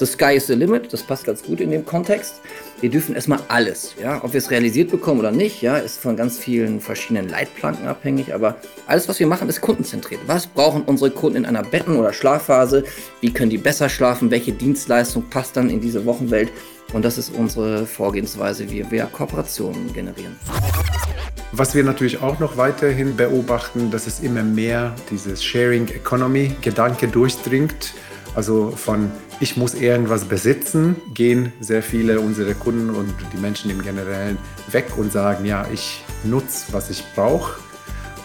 The 0.00 0.06
sky 0.06 0.34
is 0.34 0.46
the 0.46 0.54
limit, 0.54 0.90
das 0.94 1.02
passt 1.02 1.24
ganz 1.24 1.42
gut 1.42 1.60
in 1.60 1.70
dem 1.70 1.84
Kontext. 1.84 2.40
Wir 2.80 2.88
dürfen 2.88 3.14
erstmal 3.14 3.40
alles, 3.48 3.94
ja, 4.02 4.24
ob 4.24 4.32
wir 4.32 4.38
es 4.38 4.50
realisiert 4.50 4.90
bekommen 4.90 5.20
oder 5.20 5.30
nicht, 5.30 5.60
ja, 5.60 5.76
ist 5.76 6.00
von 6.00 6.16
ganz 6.16 6.38
vielen 6.38 6.80
verschiedenen 6.80 7.28
Leitplanken 7.28 7.86
abhängig, 7.86 8.32
aber 8.32 8.56
alles, 8.86 9.10
was 9.10 9.20
wir 9.20 9.26
machen, 9.26 9.50
ist 9.50 9.60
kundenzentriert. 9.60 10.22
Was 10.26 10.46
brauchen 10.46 10.84
unsere 10.86 11.10
Kunden 11.10 11.36
in 11.36 11.44
einer 11.44 11.62
Betten- 11.62 11.96
oder 11.96 12.14
Schlafphase? 12.14 12.84
Wie 13.20 13.30
können 13.30 13.50
die 13.50 13.58
besser 13.58 13.90
schlafen? 13.90 14.30
Welche 14.30 14.52
Dienstleistung 14.52 15.28
passt 15.28 15.58
dann 15.58 15.68
in 15.68 15.82
diese 15.82 16.06
Wochenwelt? 16.06 16.50
Und 16.94 17.04
das 17.04 17.18
ist 17.18 17.34
unsere 17.34 17.84
Vorgehensweise, 17.84 18.70
wie 18.70 18.90
wir 18.90 19.04
Kooperationen 19.04 19.92
generieren. 19.92 20.34
Was 21.52 21.74
wir 21.74 21.84
natürlich 21.84 22.22
auch 22.22 22.38
noch 22.38 22.56
weiterhin 22.56 23.16
beobachten, 23.16 23.90
dass 23.90 24.06
es 24.06 24.20
immer 24.20 24.44
mehr 24.44 24.94
dieses 25.10 25.44
Sharing 25.44 25.88
Economy 25.88 26.52
Gedanke 26.62 27.06
durchdringt. 27.06 27.92
Also 28.34 28.70
von 28.70 29.10
ich 29.40 29.56
muss 29.56 29.74
irgendwas 29.74 30.24
besitzen, 30.24 30.96
gehen 31.14 31.52
sehr 31.60 31.82
viele 31.82 32.20
unserer 32.20 32.54
Kunden 32.54 32.90
und 32.90 33.14
die 33.32 33.38
Menschen 33.38 33.70
im 33.70 33.82
Generellen 33.82 34.38
weg 34.70 34.92
und 34.96 35.12
sagen, 35.12 35.44
ja, 35.44 35.66
ich 35.72 36.04
nutze, 36.24 36.72
was 36.72 36.90
ich 36.90 37.02
brauche. 37.14 37.58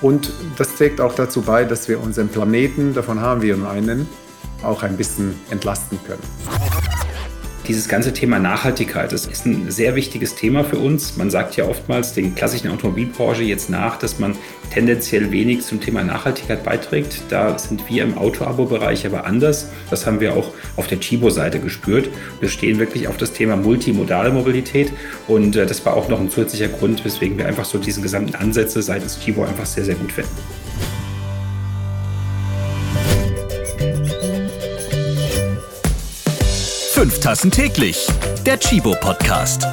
Und 0.01 0.31
das 0.57 0.75
trägt 0.75 0.99
auch 0.99 1.15
dazu 1.15 1.41
bei, 1.41 1.63
dass 1.63 1.87
wir 1.87 2.01
unseren 2.01 2.27
Planeten, 2.27 2.93
davon 2.93 3.21
haben 3.21 3.41
wir 3.41 3.55
nur 3.55 3.69
einen, 3.69 4.07
auch 4.61 4.83
ein 4.83 4.97
bisschen 4.97 5.39
entlasten 5.49 5.99
können. 6.05 6.94
Dieses 7.67 7.87
ganze 7.87 8.13
Thema 8.13 8.37
Nachhaltigkeit, 8.37 9.11
das 9.11 9.25
ist 9.25 9.47
ein 9.47 9.71
sehr 9.71 9.95
wichtiges 9.95 10.35
Thema 10.35 10.63
für 10.63 10.77
uns. 10.77 11.17
Man 11.17 11.31
sagt 11.31 11.55
ja 11.55 11.65
oftmals 11.65 12.13
den 12.13 12.35
klassischen 12.35 12.69
Automobilbranche 12.69 13.41
jetzt 13.41 13.71
nach, 13.71 13.97
dass 13.97 14.19
man 14.19 14.35
tendenziell 14.71 15.31
wenig 15.31 15.61
zum 15.61 15.81
Thema 15.81 16.03
Nachhaltigkeit 16.03 16.63
beiträgt. 16.63 17.23
Da 17.29 17.57
sind 17.57 17.89
wir 17.89 18.03
im 18.03 18.19
Auto-Abo-Bereich 18.19 19.07
aber 19.07 19.25
anders. 19.25 19.67
Das 19.89 20.05
haben 20.05 20.19
wir 20.19 20.35
auch 20.35 20.51
auf 20.75 20.85
der 20.85 20.99
Chibo-Seite 20.99 21.59
gespürt. 21.59 22.07
Wir 22.39 22.49
stehen 22.49 22.77
wirklich 22.77 23.07
auf 23.07 23.17
das 23.17 23.33
Thema 23.33 23.55
multimodale 23.55 24.31
Mobilität 24.31 24.91
und 25.27 25.55
äh, 25.55 25.65
das 25.65 25.83
war 25.87 25.95
auch 25.95 26.07
noch 26.07 26.19
ein 26.19 26.29
zusätzlicher 26.29 26.67
Grund, 26.67 27.03
weswegen 27.03 27.35
wir 27.39 27.47
einfach 27.47 27.65
so 27.65 27.79
diesen 27.79 28.03
gesamten 28.03 28.35
Ansätze 28.35 28.83
seitens 28.83 29.19
Chibo 29.19 29.43
einfach 29.43 29.65
sehr, 29.65 29.85
sehr 29.85 29.95
gut 29.95 30.11
finden. 30.11 30.64
Fünf 36.95 37.19
Tassen 37.19 37.51
täglich. 37.51 38.07
Der 38.45 38.57
Chibo 38.57 38.95
Podcast. 39.01 39.67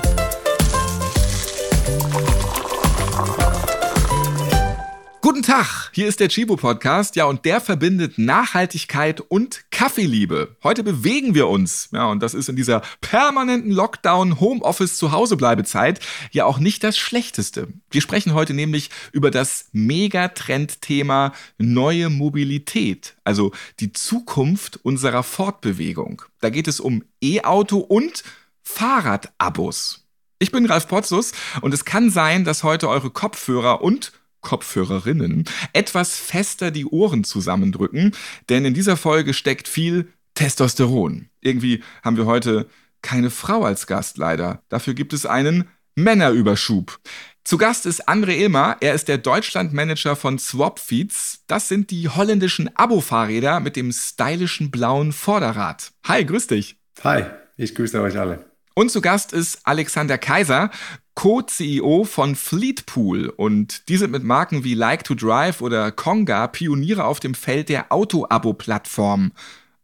Guten 5.24 5.42
Tag, 5.44 5.92
hier 5.92 6.08
ist 6.08 6.18
der 6.18 6.26
Chibo 6.26 6.56
Podcast, 6.56 7.14
ja, 7.14 7.26
und 7.26 7.44
der 7.44 7.60
verbindet 7.60 8.18
Nachhaltigkeit 8.18 9.20
und 9.20 9.62
Kaffeeliebe. 9.70 10.56
Heute 10.64 10.82
bewegen 10.82 11.36
wir 11.36 11.46
uns, 11.46 11.90
ja, 11.92 12.06
und 12.06 12.20
das 12.20 12.34
ist 12.34 12.48
in 12.48 12.56
dieser 12.56 12.82
permanenten 13.00 13.70
Lockdown, 13.70 14.40
Homeoffice, 14.40 14.96
Zuhausebleibezeit 14.96 16.00
ja 16.32 16.44
auch 16.44 16.58
nicht 16.58 16.82
das 16.82 16.98
Schlechteste. 16.98 17.68
Wir 17.92 18.00
sprechen 18.00 18.34
heute 18.34 18.52
nämlich 18.52 18.90
über 19.12 19.30
das 19.30 19.66
Megatrendthema 19.70 21.32
neue 21.56 22.10
Mobilität, 22.10 23.14
also 23.22 23.52
die 23.78 23.92
Zukunft 23.92 24.80
unserer 24.82 25.22
Fortbewegung. 25.22 26.22
Da 26.40 26.50
geht 26.50 26.66
es 26.66 26.80
um 26.80 27.04
E-Auto 27.22 27.78
und 27.78 28.24
Fahrradabos. 28.64 30.04
Ich 30.40 30.50
bin 30.50 30.66
Ralf 30.66 30.88
Potzus 30.88 31.30
und 31.60 31.72
es 31.72 31.84
kann 31.84 32.10
sein, 32.10 32.42
dass 32.44 32.64
heute 32.64 32.88
eure 32.88 33.10
Kopfhörer 33.10 33.82
und 33.82 34.10
Kopfhörerinnen 34.42 35.44
etwas 35.72 36.16
fester 36.16 36.70
die 36.70 36.84
Ohren 36.84 37.24
zusammendrücken, 37.24 38.14
denn 38.50 38.66
in 38.66 38.74
dieser 38.74 38.98
Folge 38.98 39.32
steckt 39.32 39.66
viel 39.66 40.12
Testosteron. 40.34 41.28
Irgendwie 41.40 41.82
haben 42.02 42.16
wir 42.16 42.26
heute 42.26 42.68
keine 43.00 43.30
Frau 43.30 43.64
als 43.64 43.86
Gast 43.86 44.18
leider. 44.18 44.62
Dafür 44.68 44.94
gibt 44.94 45.12
es 45.12 45.26
einen 45.26 45.68
Männerüberschub. 45.94 47.00
Zu 47.44 47.58
Gast 47.58 47.86
ist 47.86 48.08
André 48.08 48.36
Ilmer. 48.36 48.76
Er 48.80 48.94
ist 48.94 49.08
der 49.08 49.18
Deutschlandmanager 49.18 50.14
von 50.14 50.38
Swapfeeds. 50.38 51.42
Das 51.48 51.68
sind 51.68 51.90
die 51.90 52.08
holländischen 52.08 52.70
Abo-Fahrräder 52.76 53.60
mit 53.60 53.74
dem 53.74 53.90
stylischen 53.92 54.70
blauen 54.70 55.12
Vorderrad. 55.12 55.90
Hi, 56.04 56.24
grüß 56.24 56.46
dich. 56.46 56.76
Hi, 57.02 57.24
ich 57.56 57.74
grüße 57.74 58.00
euch 58.00 58.16
alle. 58.16 58.44
Und 58.74 58.90
zu 58.90 59.00
Gast 59.00 59.32
ist 59.32 59.60
Alexander 59.64 60.18
Kaiser, 60.18 60.70
Co-CEO 61.14 62.04
von 62.04 62.34
Fleetpool. 62.36 63.28
Und 63.28 63.88
die 63.88 63.96
sind 63.96 64.10
mit 64.10 64.24
Marken 64.24 64.64
wie 64.64 64.74
Like 64.74 65.04
to 65.04 65.14
Drive 65.14 65.60
oder 65.60 65.92
Konga 65.92 66.46
Pioniere 66.46 67.04
auf 67.04 67.20
dem 67.20 67.34
Feld 67.34 67.68
der 67.68 67.92
Auto-Abo-Plattform. 67.92 69.32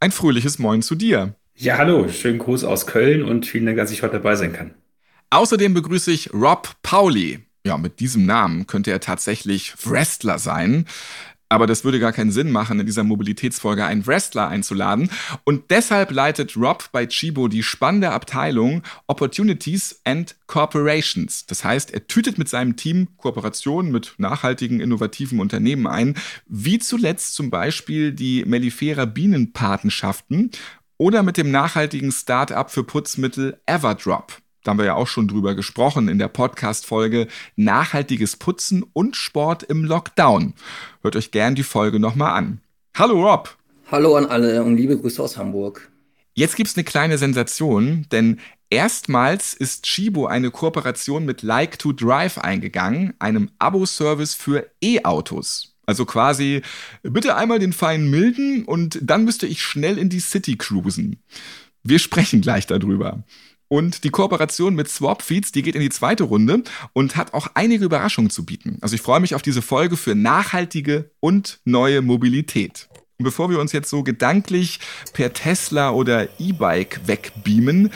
Ein 0.00 0.12
fröhliches 0.12 0.58
Moin 0.58 0.82
zu 0.82 0.94
dir. 0.94 1.34
Ja, 1.54 1.76
hallo, 1.76 2.08
schönen 2.08 2.38
Gruß 2.38 2.64
aus 2.64 2.86
Köln 2.86 3.22
und 3.22 3.46
vielen 3.46 3.66
Dank, 3.66 3.78
dass 3.78 3.90
ich 3.90 4.02
heute 4.02 4.14
dabei 4.14 4.36
sein 4.36 4.52
kann. 4.52 4.74
Außerdem 5.30 5.74
begrüße 5.74 6.10
ich 6.12 6.32
Rob 6.32 6.70
Pauli. 6.82 7.40
Ja, 7.66 7.76
mit 7.76 8.00
diesem 8.00 8.24
Namen 8.24 8.66
könnte 8.66 8.90
er 8.90 9.00
tatsächlich 9.00 9.74
Wrestler 9.84 10.38
sein. 10.38 10.86
Aber 11.48 11.66
das 11.66 11.84
würde 11.84 11.98
gar 11.98 12.12
keinen 12.12 12.30
Sinn 12.30 12.50
machen, 12.50 12.78
in 12.80 12.86
dieser 12.86 13.04
Mobilitätsfolge 13.04 13.84
einen 13.84 14.06
Wrestler 14.06 14.48
einzuladen. 14.48 15.10
Und 15.44 15.70
deshalb 15.70 16.10
leitet 16.10 16.56
Rob 16.56 16.90
bei 16.92 17.06
Chibo 17.06 17.48
die 17.48 17.62
spannende 17.62 18.10
Abteilung 18.10 18.82
Opportunities 19.06 20.00
and 20.04 20.36
Corporations. 20.46 21.46
Das 21.46 21.64
heißt, 21.64 21.92
er 21.92 22.06
tütet 22.06 22.38
mit 22.38 22.48
seinem 22.48 22.76
Team 22.76 23.08
Kooperationen 23.16 23.90
mit 23.90 24.14
nachhaltigen, 24.18 24.80
innovativen 24.80 25.40
Unternehmen 25.40 25.86
ein, 25.86 26.16
wie 26.46 26.78
zuletzt 26.78 27.34
zum 27.34 27.50
Beispiel 27.50 28.12
die 28.12 28.44
Mellifera 28.44 29.06
Bienenpatenschaften 29.06 30.50
oder 30.98 31.22
mit 31.22 31.36
dem 31.36 31.50
nachhaltigen 31.50 32.12
Start-up 32.12 32.70
für 32.70 32.84
Putzmittel 32.84 33.60
Everdrop. 33.66 34.36
Da 34.64 34.70
haben 34.70 34.78
wir 34.78 34.86
ja 34.86 34.94
auch 34.94 35.06
schon 35.06 35.28
drüber 35.28 35.54
gesprochen 35.54 36.08
in 36.08 36.18
der 36.18 36.28
Podcast-Folge 36.28 37.28
Nachhaltiges 37.56 38.36
Putzen 38.36 38.84
und 38.92 39.16
Sport 39.16 39.62
im 39.62 39.84
Lockdown. 39.84 40.54
Hört 41.02 41.16
euch 41.16 41.30
gern 41.30 41.54
die 41.54 41.62
Folge 41.62 42.00
nochmal 42.00 42.36
an. 42.36 42.60
Hallo 42.96 43.24
Rob. 43.24 43.56
Hallo 43.90 44.16
an 44.16 44.26
alle 44.26 44.62
und 44.64 44.76
liebe 44.76 44.98
Grüße 44.98 45.22
aus 45.22 45.36
Hamburg. 45.36 45.90
Jetzt 46.34 46.56
gibt's 46.56 46.76
eine 46.76 46.84
kleine 46.84 47.18
Sensation, 47.18 48.06
denn 48.12 48.40
erstmals 48.68 49.54
ist 49.54 49.84
Chibo 49.84 50.26
eine 50.26 50.50
Kooperation 50.50 51.24
mit 51.24 51.42
Like 51.42 51.78
to 51.78 51.92
Drive 51.92 52.38
eingegangen, 52.38 53.14
einem 53.18 53.50
Abo-Service 53.58 54.34
für 54.34 54.70
E-Autos. 54.82 55.76
Also 55.86 56.04
quasi, 56.04 56.62
bitte 57.02 57.36
einmal 57.36 57.60
den 57.60 57.72
feinen 57.72 58.10
Milden 58.10 58.64
und 58.64 58.98
dann 59.00 59.24
müsste 59.24 59.46
ich 59.46 59.62
schnell 59.62 59.96
in 59.96 60.10
die 60.10 60.20
City 60.20 60.56
cruisen. 60.56 61.22
Wir 61.82 61.98
sprechen 61.98 62.42
gleich 62.42 62.66
darüber. 62.66 63.24
Und 63.68 64.04
die 64.04 64.10
Kooperation 64.10 64.74
mit 64.74 64.88
Swapfeeds, 64.88 65.52
die 65.52 65.62
geht 65.62 65.74
in 65.74 65.82
die 65.82 65.90
zweite 65.90 66.24
Runde 66.24 66.62
und 66.94 67.16
hat 67.16 67.34
auch 67.34 67.48
einige 67.54 67.84
Überraschungen 67.84 68.30
zu 68.30 68.44
bieten. 68.44 68.78
Also 68.80 68.94
ich 68.94 69.02
freue 69.02 69.20
mich 69.20 69.34
auf 69.34 69.42
diese 69.42 69.62
Folge 69.62 69.96
für 69.96 70.14
nachhaltige 70.14 71.10
und 71.20 71.60
neue 71.64 72.00
Mobilität. 72.00 72.88
Und 73.18 73.24
bevor 73.24 73.50
wir 73.50 73.58
uns 73.58 73.72
jetzt 73.72 73.90
so 73.90 74.02
gedanklich 74.02 74.80
per 75.12 75.32
Tesla 75.32 75.90
oder 75.90 76.28
E-Bike 76.40 77.00
wegbeamen, 77.06 77.90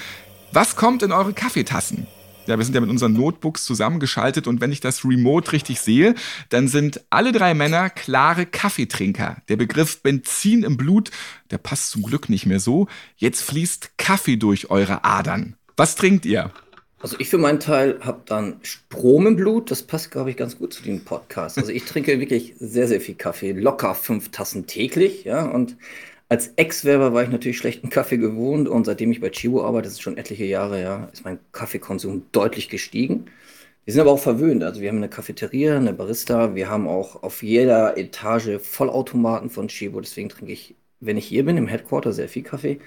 was 0.53 0.77
kommt 0.77 1.03
in 1.03 1.13
eure 1.13 1.33
Kaffeetassen? 1.33 2.07
Ja, 2.47 2.59
wir 2.59 2.65
sind 2.65 2.75
ja 2.75 2.81
mit 2.81 2.91
unseren 2.91 3.13
Notebooks 3.13 3.65
zusammengeschaltet 3.65 4.49
und 4.49 4.61
wenn 4.61 4.73
ich 4.73 4.81
das 4.81 5.05
Remote 5.05 5.53
richtig 5.53 5.81
sehe, 5.81 6.17
dann 6.49 6.67
sind 6.67 7.01
alle 7.09 7.31
drei 7.31 7.55
Männer 7.55 7.89
klare 7.89 8.47
Kaffeetrinker. 8.47 9.37
Der 9.49 9.57
Begriff 9.57 10.03
Benzin 10.03 10.65
im 10.65 10.77
Blut, 10.77 11.13
der 11.53 11.59
passt 11.59 11.91
zum 11.93 12.03
Glück 12.03 12.29
nicht 12.29 12.47
mehr 12.47 12.59
so. 12.59 12.89
Jetzt 13.17 13.43
fließt 13.43 13.97
Kaffee 13.97 14.37
durch 14.37 14.71
eure 14.71 15.05
Adern. 15.05 15.57
Was 15.83 15.97
trinkt 15.97 16.25
ihr? 16.27 16.53
Also 17.01 17.17
ich 17.19 17.29
für 17.29 17.39
meinen 17.39 17.59
Teil 17.59 17.99
habe 18.03 18.23
dann 18.27 18.61
Strom 18.63 19.27
im 19.27 19.35
Blut. 19.35 19.69
Das 19.69 19.83
passt, 19.83 20.13
glaube 20.13 20.31
ich, 20.31 20.37
ganz 20.37 20.57
gut 20.57 20.73
zu 20.73 20.81
dem 20.85 21.05
Podcast. 21.05 21.59
Also 21.59 21.73
ich 21.73 21.85
trinke 21.87 22.21
wirklich 22.21 22.55
sehr, 22.61 22.87
sehr 22.87 23.01
viel 23.01 23.17
Kaffee. 23.17 23.51
Locker 23.51 23.97
fünf 23.97 24.31
Tassen 24.31 24.69
täglich. 24.69 25.25
Ja, 25.25 25.45
und 25.45 25.77
als 26.29 26.53
Ex-Werber 26.55 27.13
war 27.15 27.25
ich 27.25 27.31
natürlich 27.31 27.59
schlechten 27.59 27.91
Kaffee 27.91 28.19
gewohnt. 28.19 28.69
Und 28.69 28.85
seitdem 28.85 29.11
ich 29.11 29.21
bei 29.21 29.31
Chibo 29.31 29.67
arbeite, 29.67 29.87
das 29.87 29.95
ist 29.95 30.03
schon 30.03 30.19
etliche 30.19 30.45
Jahre, 30.45 30.81
ja, 30.81 31.09
ist 31.13 31.25
mein 31.25 31.41
Kaffeekonsum 31.51 32.27
deutlich 32.31 32.69
gestiegen. 32.69 33.25
Wir 33.85 33.93
sind 33.93 34.03
aber 34.03 34.13
auch 34.13 34.21
verwöhnt. 34.21 34.63
Also 34.63 34.81
wir 34.83 34.89
haben 34.89 34.99
eine 34.99 35.09
Cafeteria, 35.09 35.79
eine 35.79 35.93
Barista. 35.93 36.55
Wir 36.55 36.71
haben 36.71 36.87
auch 36.87 37.25
auf 37.25 37.43
jeder 37.43 37.99
Etage 37.99 38.61
Vollautomaten 38.61 39.51
von 39.51 39.67
Chibo. 39.67 40.01
Deswegen 40.01 40.29
trinke 40.29 40.53
ich, 40.53 40.77
wenn 41.01 41.17
ich 41.17 41.27
hier 41.27 41.45
bin, 41.45 41.57
im 41.57 41.67
Headquarter 41.67 42.13
sehr 42.13 42.29
viel 42.29 42.45
Kaffee. 42.45 42.79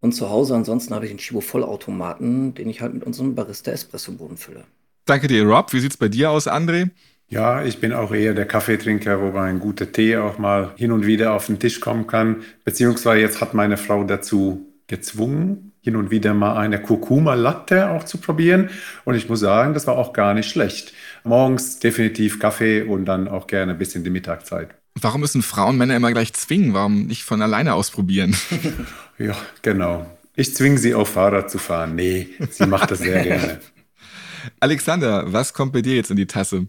Und 0.00 0.12
zu 0.12 0.30
Hause 0.30 0.54
ansonsten 0.54 0.94
habe 0.94 1.06
ich 1.06 1.10
einen 1.10 1.18
Chibo 1.18 1.40
Vollautomaten, 1.40 2.54
den 2.54 2.68
ich 2.68 2.80
halt 2.80 2.94
mit 2.94 3.04
unserem 3.04 3.34
Barista 3.34 3.70
Espresso-Boden 3.70 4.36
fülle. 4.36 4.64
Danke 5.04 5.28
dir, 5.28 5.44
Rob. 5.44 5.72
Wie 5.72 5.80
sieht 5.80 5.92
es 5.92 5.96
bei 5.96 6.08
dir 6.08 6.30
aus, 6.30 6.48
André? 6.48 6.90
Ja, 7.28 7.64
ich 7.64 7.80
bin 7.80 7.92
auch 7.92 8.12
eher 8.12 8.34
der 8.34 8.46
Kaffeetrinker, 8.46 9.20
wobei 9.20 9.48
ein 9.48 9.58
guter 9.58 9.90
Tee 9.90 10.16
auch 10.16 10.38
mal 10.38 10.72
hin 10.76 10.92
und 10.92 11.06
wieder 11.06 11.32
auf 11.32 11.46
den 11.46 11.58
Tisch 11.58 11.80
kommen 11.80 12.06
kann. 12.06 12.42
Beziehungsweise 12.64 13.20
jetzt 13.20 13.40
hat 13.40 13.52
meine 13.52 13.76
Frau 13.76 14.04
dazu 14.04 14.66
gezwungen, 14.86 15.72
hin 15.80 15.96
und 15.96 16.10
wieder 16.10 16.34
mal 16.34 16.56
eine 16.56 16.80
Kurkuma 16.80 17.34
Latte 17.34 17.90
auch 17.90 18.04
zu 18.04 18.18
probieren. 18.18 18.70
Und 19.04 19.16
ich 19.16 19.28
muss 19.28 19.40
sagen, 19.40 19.74
das 19.74 19.86
war 19.86 19.96
auch 19.96 20.12
gar 20.12 20.34
nicht 20.34 20.48
schlecht. 20.48 20.92
Morgens 21.24 21.80
definitiv 21.80 22.38
Kaffee 22.38 22.82
und 22.82 23.06
dann 23.06 23.26
auch 23.26 23.48
gerne 23.48 23.74
bis 23.74 23.94
in 23.96 24.04
die 24.04 24.10
Mittagszeit. 24.10 24.74
Warum 25.00 25.20
müssen 25.20 25.42
Frauen 25.42 25.76
Männer 25.76 25.96
immer 25.96 26.12
gleich 26.12 26.32
zwingen? 26.32 26.74
Warum 26.74 27.06
nicht 27.06 27.24
von 27.24 27.42
alleine 27.42 27.74
ausprobieren? 27.74 28.36
ja, 29.18 29.36
genau. 29.62 30.06
Ich 30.34 30.54
zwinge 30.54 30.78
sie 30.78 30.94
auf 30.94 31.08
Fahrrad 31.08 31.50
zu 31.50 31.58
fahren. 31.58 31.94
Nee, 31.94 32.28
sie 32.50 32.66
macht 32.66 32.90
das 32.90 32.98
sehr 32.98 33.22
gerne. 33.22 33.60
Alexander, 34.60 35.24
was 35.32 35.52
kommt 35.52 35.72
bei 35.72 35.82
dir 35.82 35.96
jetzt 35.96 36.10
in 36.10 36.16
die 36.16 36.26
Tasse? 36.26 36.66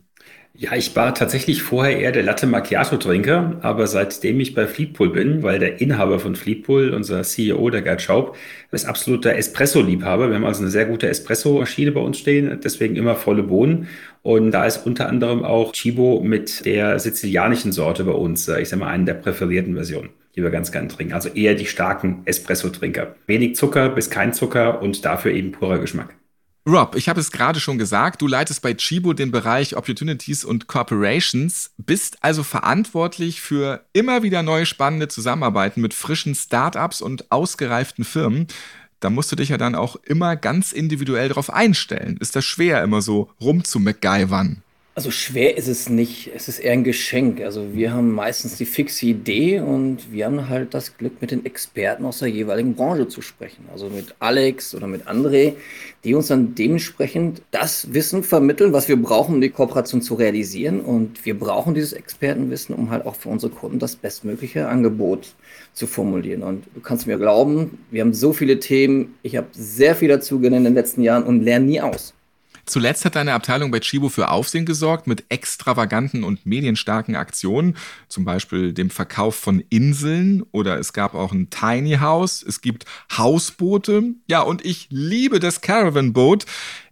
Ja, 0.60 0.74
ich 0.74 0.96
war 0.96 1.14
tatsächlich 1.14 1.62
vorher 1.62 2.00
eher 2.00 2.12
der 2.12 2.24
Latte 2.24 2.48
Macchiato-Trinker, 2.48 3.60
aber 3.62 3.86
seitdem 3.86 4.40
ich 4.40 4.56
bei 4.56 4.66
Fleetpool 4.66 5.12
bin, 5.12 5.44
weil 5.44 5.60
der 5.60 5.80
Inhaber 5.82 6.20
von 6.20 6.36
Fleetpool, 6.36 6.96
unser 6.96 7.22
CEO, 7.22 7.70
der 7.70 7.84
Gerd 7.84 8.02
Schaub, 8.02 8.36
ist 8.72 8.88
absoluter 8.88 9.36
Espresso-Liebhaber. 9.36 10.30
Wir 10.30 10.36
haben 10.36 10.46
also 10.46 10.62
eine 10.64 10.72
sehr 10.72 10.86
gute 10.86 11.10
Espresso-Maschine 11.10 11.92
bei 11.92 12.00
uns 12.00 12.18
stehen, 12.18 12.60
deswegen 12.64 12.96
immer 12.96 13.14
volle 13.14 13.44
Bohnen. 13.44 13.88
Und 14.24 14.50
da 14.50 14.66
ist 14.66 14.88
unter 14.88 15.10
anderem 15.10 15.46
auch 15.46 15.74
Chibo 15.74 16.22
mit 16.24 16.66
der 16.66 16.98
sizilianischen 16.98 17.72
Sorte 17.72 18.04
bei 18.04 18.14
uns, 18.14 18.48
äh, 18.48 18.60
ich 18.60 18.70
sag 18.70 18.80
mal, 18.80 18.88
eine 18.88 19.06
der 19.06 19.14
präferierten 19.14 19.76
Versionen 19.76 20.10
die 20.38 20.44
wir 20.44 20.52
ganz 20.52 20.72
gern 20.72 20.88
trinken. 20.88 21.14
Also 21.14 21.30
eher 21.30 21.56
die 21.56 21.66
starken 21.66 22.22
Espresso-Trinker. 22.26 23.16
Wenig 23.26 23.56
Zucker 23.56 23.90
bis 23.90 24.10
kein 24.10 24.34
Zucker 24.34 24.82
und 24.82 25.04
dafür 25.04 25.32
eben 25.32 25.52
purer 25.52 25.80
Geschmack. 25.80 26.16
Rob, 26.68 26.96
ich 26.96 27.08
habe 27.08 27.22
es 27.22 27.32
gerade 27.32 27.62
schon 27.62 27.78
gesagt, 27.78 28.22
du 28.22 28.28
leitest 28.28 28.62
bei 28.62 28.74
Chibo 28.74 29.14
den 29.14 29.32
Bereich 29.32 29.78
Opportunities 29.78 30.44
und 30.44 30.68
Corporations, 30.68 31.72
bist 31.78 32.18
also 32.22 32.44
verantwortlich 32.44 33.40
für 33.40 33.86
immer 33.94 34.22
wieder 34.22 34.44
neue 34.44 34.66
spannende 34.66 35.08
Zusammenarbeiten 35.08 35.80
mit 35.80 35.94
frischen 35.94 36.36
Startups 36.36 37.02
und 37.02 37.32
ausgereiften 37.32 38.04
Firmen. 38.04 38.48
Da 39.00 39.10
musst 39.10 39.32
du 39.32 39.38
dich 39.38 39.50
ja 39.50 39.58
dann 39.58 39.76
auch 39.76 39.96
immer 40.04 40.36
ganz 40.36 40.74
individuell 40.74 41.30
darauf 41.30 41.54
einstellen. 41.54 42.18
Ist 42.20 42.36
das 42.36 42.44
schwer, 42.44 42.84
immer 42.84 43.02
so 43.02 43.32
rumzumacgyvern? 43.40 44.62
Also 44.98 45.12
schwer 45.12 45.56
ist 45.58 45.68
es 45.68 45.90
nicht, 45.90 46.32
es 46.34 46.48
ist 46.48 46.58
eher 46.58 46.72
ein 46.72 46.84
Geschenk. 46.84 47.42
Also 47.42 47.76
wir 47.76 47.94
haben 47.94 48.12
meistens 48.14 48.58
die 48.58 48.66
fixe 48.66 49.06
Idee 49.06 49.60
und 49.60 50.12
wir 50.12 50.26
haben 50.26 50.50
halt 50.50 50.74
das 50.74 50.98
Glück, 50.98 51.22
mit 51.22 51.30
den 51.30 51.46
Experten 51.46 52.04
aus 52.04 52.18
der 52.18 52.30
jeweiligen 52.30 52.74
Branche 52.74 53.08
zu 53.08 53.22
sprechen. 53.22 53.66
Also 53.72 53.90
mit 53.90 54.16
Alex 54.18 54.74
oder 54.74 54.88
mit 54.88 55.08
André, 55.08 55.54
die 56.04 56.16
uns 56.16 56.30
dann 56.30 56.56
dementsprechend 56.56 57.44
das 57.52 57.94
Wissen 57.94 58.24
vermitteln, 58.24 58.74
was 58.74 58.88
wir 58.88 59.00
brauchen, 59.00 59.36
um 59.36 59.42
die 59.42 59.52
Kooperation 59.52 60.02
zu 60.02 60.16
realisieren. 60.16 60.82
Und 60.82 61.24
wir 61.28 61.38
brauchen 61.38 61.76
dieses 61.76 61.94
Expertenwissen, 61.94 62.74
um 62.74 62.90
halt 62.90 63.06
auch 63.06 63.18
für 63.18 63.30
unsere 63.30 63.52
Kunden 63.52 63.78
das 63.78 63.96
bestmögliche 63.96 64.68
Angebot 64.68 65.36
zu 65.74 65.86
formulieren. 65.86 66.42
Und 66.42 66.66
du 66.74 66.82
kannst 66.82 67.06
mir 67.06 67.20
glauben, 67.20 67.78
wir 67.92 68.02
haben 68.02 68.16
so 68.16 68.34
viele 68.34 68.60
Themen, 68.60 69.14
ich 69.22 69.38
habe 69.38 69.46
sehr 69.52 69.96
viel 69.96 70.10
dazu 70.10 70.40
gelernt 70.40 70.66
in 70.66 70.74
den 70.74 70.74
letzten 70.74 71.04
Jahren 71.04 71.22
und 71.22 71.44
lerne 71.44 71.68
nie 71.68 71.82
aus. 71.82 72.16
Zuletzt 72.68 73.06
hat 73.06 73.16
deine 73.16 73.34
Abteilung 73.34 73.72
bei 73.72 73.80
Chibo 73.80 74.10
für 74.10 74.30
Aufsehen 74.30 74.66
gesorgt 74.66 75.08
mit 75.08 75.24
extravaganten 75.30 76.26
und 76.26 76.46
medienstarken 76.46 77.16
Aktionen, 77.16 77.78
zum 78.10 78.26
Beispiel 78.26 78.74
dem 78.74 78.90
Verkauf 78.90 79.36
von 79.36 79.64
Inseln 79.70 80.44
oder 80.52 80.78
es 80.78 80.92
gab 80.92 81.14
auch 81.14 81.32
ein 81.32 81.50
Tiny 81.50 81.96
House, 82.02 82.44
es 82.46 82.60
gibt 82.60 82.84
Hausboote, 83.18 84.16
ja 84.28 84.42
und 84.42 84.66
ich 84.66 84.88
liebe 84.90 85.40
das 85.40 85.62
Caravan 85.62 86.12
Boat. 86.12 86.46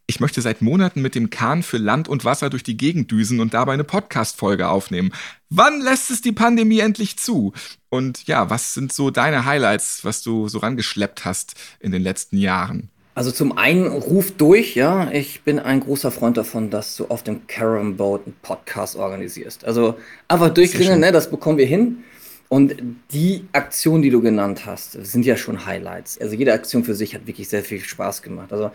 Ich 0.07 0.21
möchte 0.21 0.41
seit 0.41 0.61
Monaten 0.61 1.01
mit 1.01 1.13
dem 1.13 1.29
Kahn 1.29 1.61
für 1.61 1.77
Land 1.77 2.07
und 2.07 2.23
Wasser 2.23 2.49
durch 2.49 2.63
die 2.63 2.77
Gegend 2.77 3.11
düsen 3.11 3.41
und 3.41 3.53
dabei 3.53 3.73
eine 3.73 3.83
Podcast-Folge 3.83 4.69
aufnehmen. 4.69 5.11
Wann 5.49 5.81
lässt 5.81 6.09
es 6.09 6.21
die 6.21 6.31
Pandemie 6.31 6.79
endlich 6.79 7.17
zu? 7.17 7.51
Und 7.89 8.27
ja, 8.27 8.49
was 8.49 8.75
sind 8.75 8.93
so 8.93 9.09
deine 9.09 9.43
Highlights, 9.43 10.05
was 10.05 10.21
du 10.21 10.47
so 10.47 10.59
rangeschleppt 10.59 11.25
hast 11.25 11.55
in 11.81 11.91
den 11.91 12.03
letzten 12.03 12.37
Jahren? 12.37 12.91
Also 13.15 13.31
zum 13.31 13.57
einen 13.57 13.87
ruf 13.87 14.31
durch, 14.31 14.75
ja. 14.75 15.09
Ich 15.11 15.41
bin 15.41 15.57
ein 15.57 15.79
großer 15.79 16.11
Freund 16.11 16.35
davon, 16.35 16.69
dass 16.69 16.97
du 16.97 17.05
auf 17.05 17.23
dem 17.23 17.47
Carom 17.47 17.95
Boat 17.95 18.25
einen 18.25 18.35
Podcast 18.41 18.97
organisierst. 18.97 19.63
Also 19.63 19.95
einfach 20.27 20.53
durchklingeln, 20.53 20.99
ne, 20.99 21.13
das 21.13 21.29
bekommen 21.31 21.57
wir 21.57 21.65
hin. 21.65 22.03
Und 22.49 22.75
die 23.11 23.45
Aktion, 23.53 24.01
die 24.01 24.09
du 24.09 24.21
genannt 24.21 24.65
hast, 24.65 24.91
sind 24.91 25.25
ja 25.25 25.37
schon 25.37 25.65
Highlights. 25.65 26.19
Also 26.19 26.35
jede 26.35 26.53
Aktion 26.53 26.83
für 26.83 26.93
sich 26.93 27.15
hat 27.15 27.25
wirklich 27.25 27.47
sehr 27.47 27.63
viel 27.63 27.79
Spaß 27.79 28.21
gemacht. 28.21 28.51
Also 28.51 28.69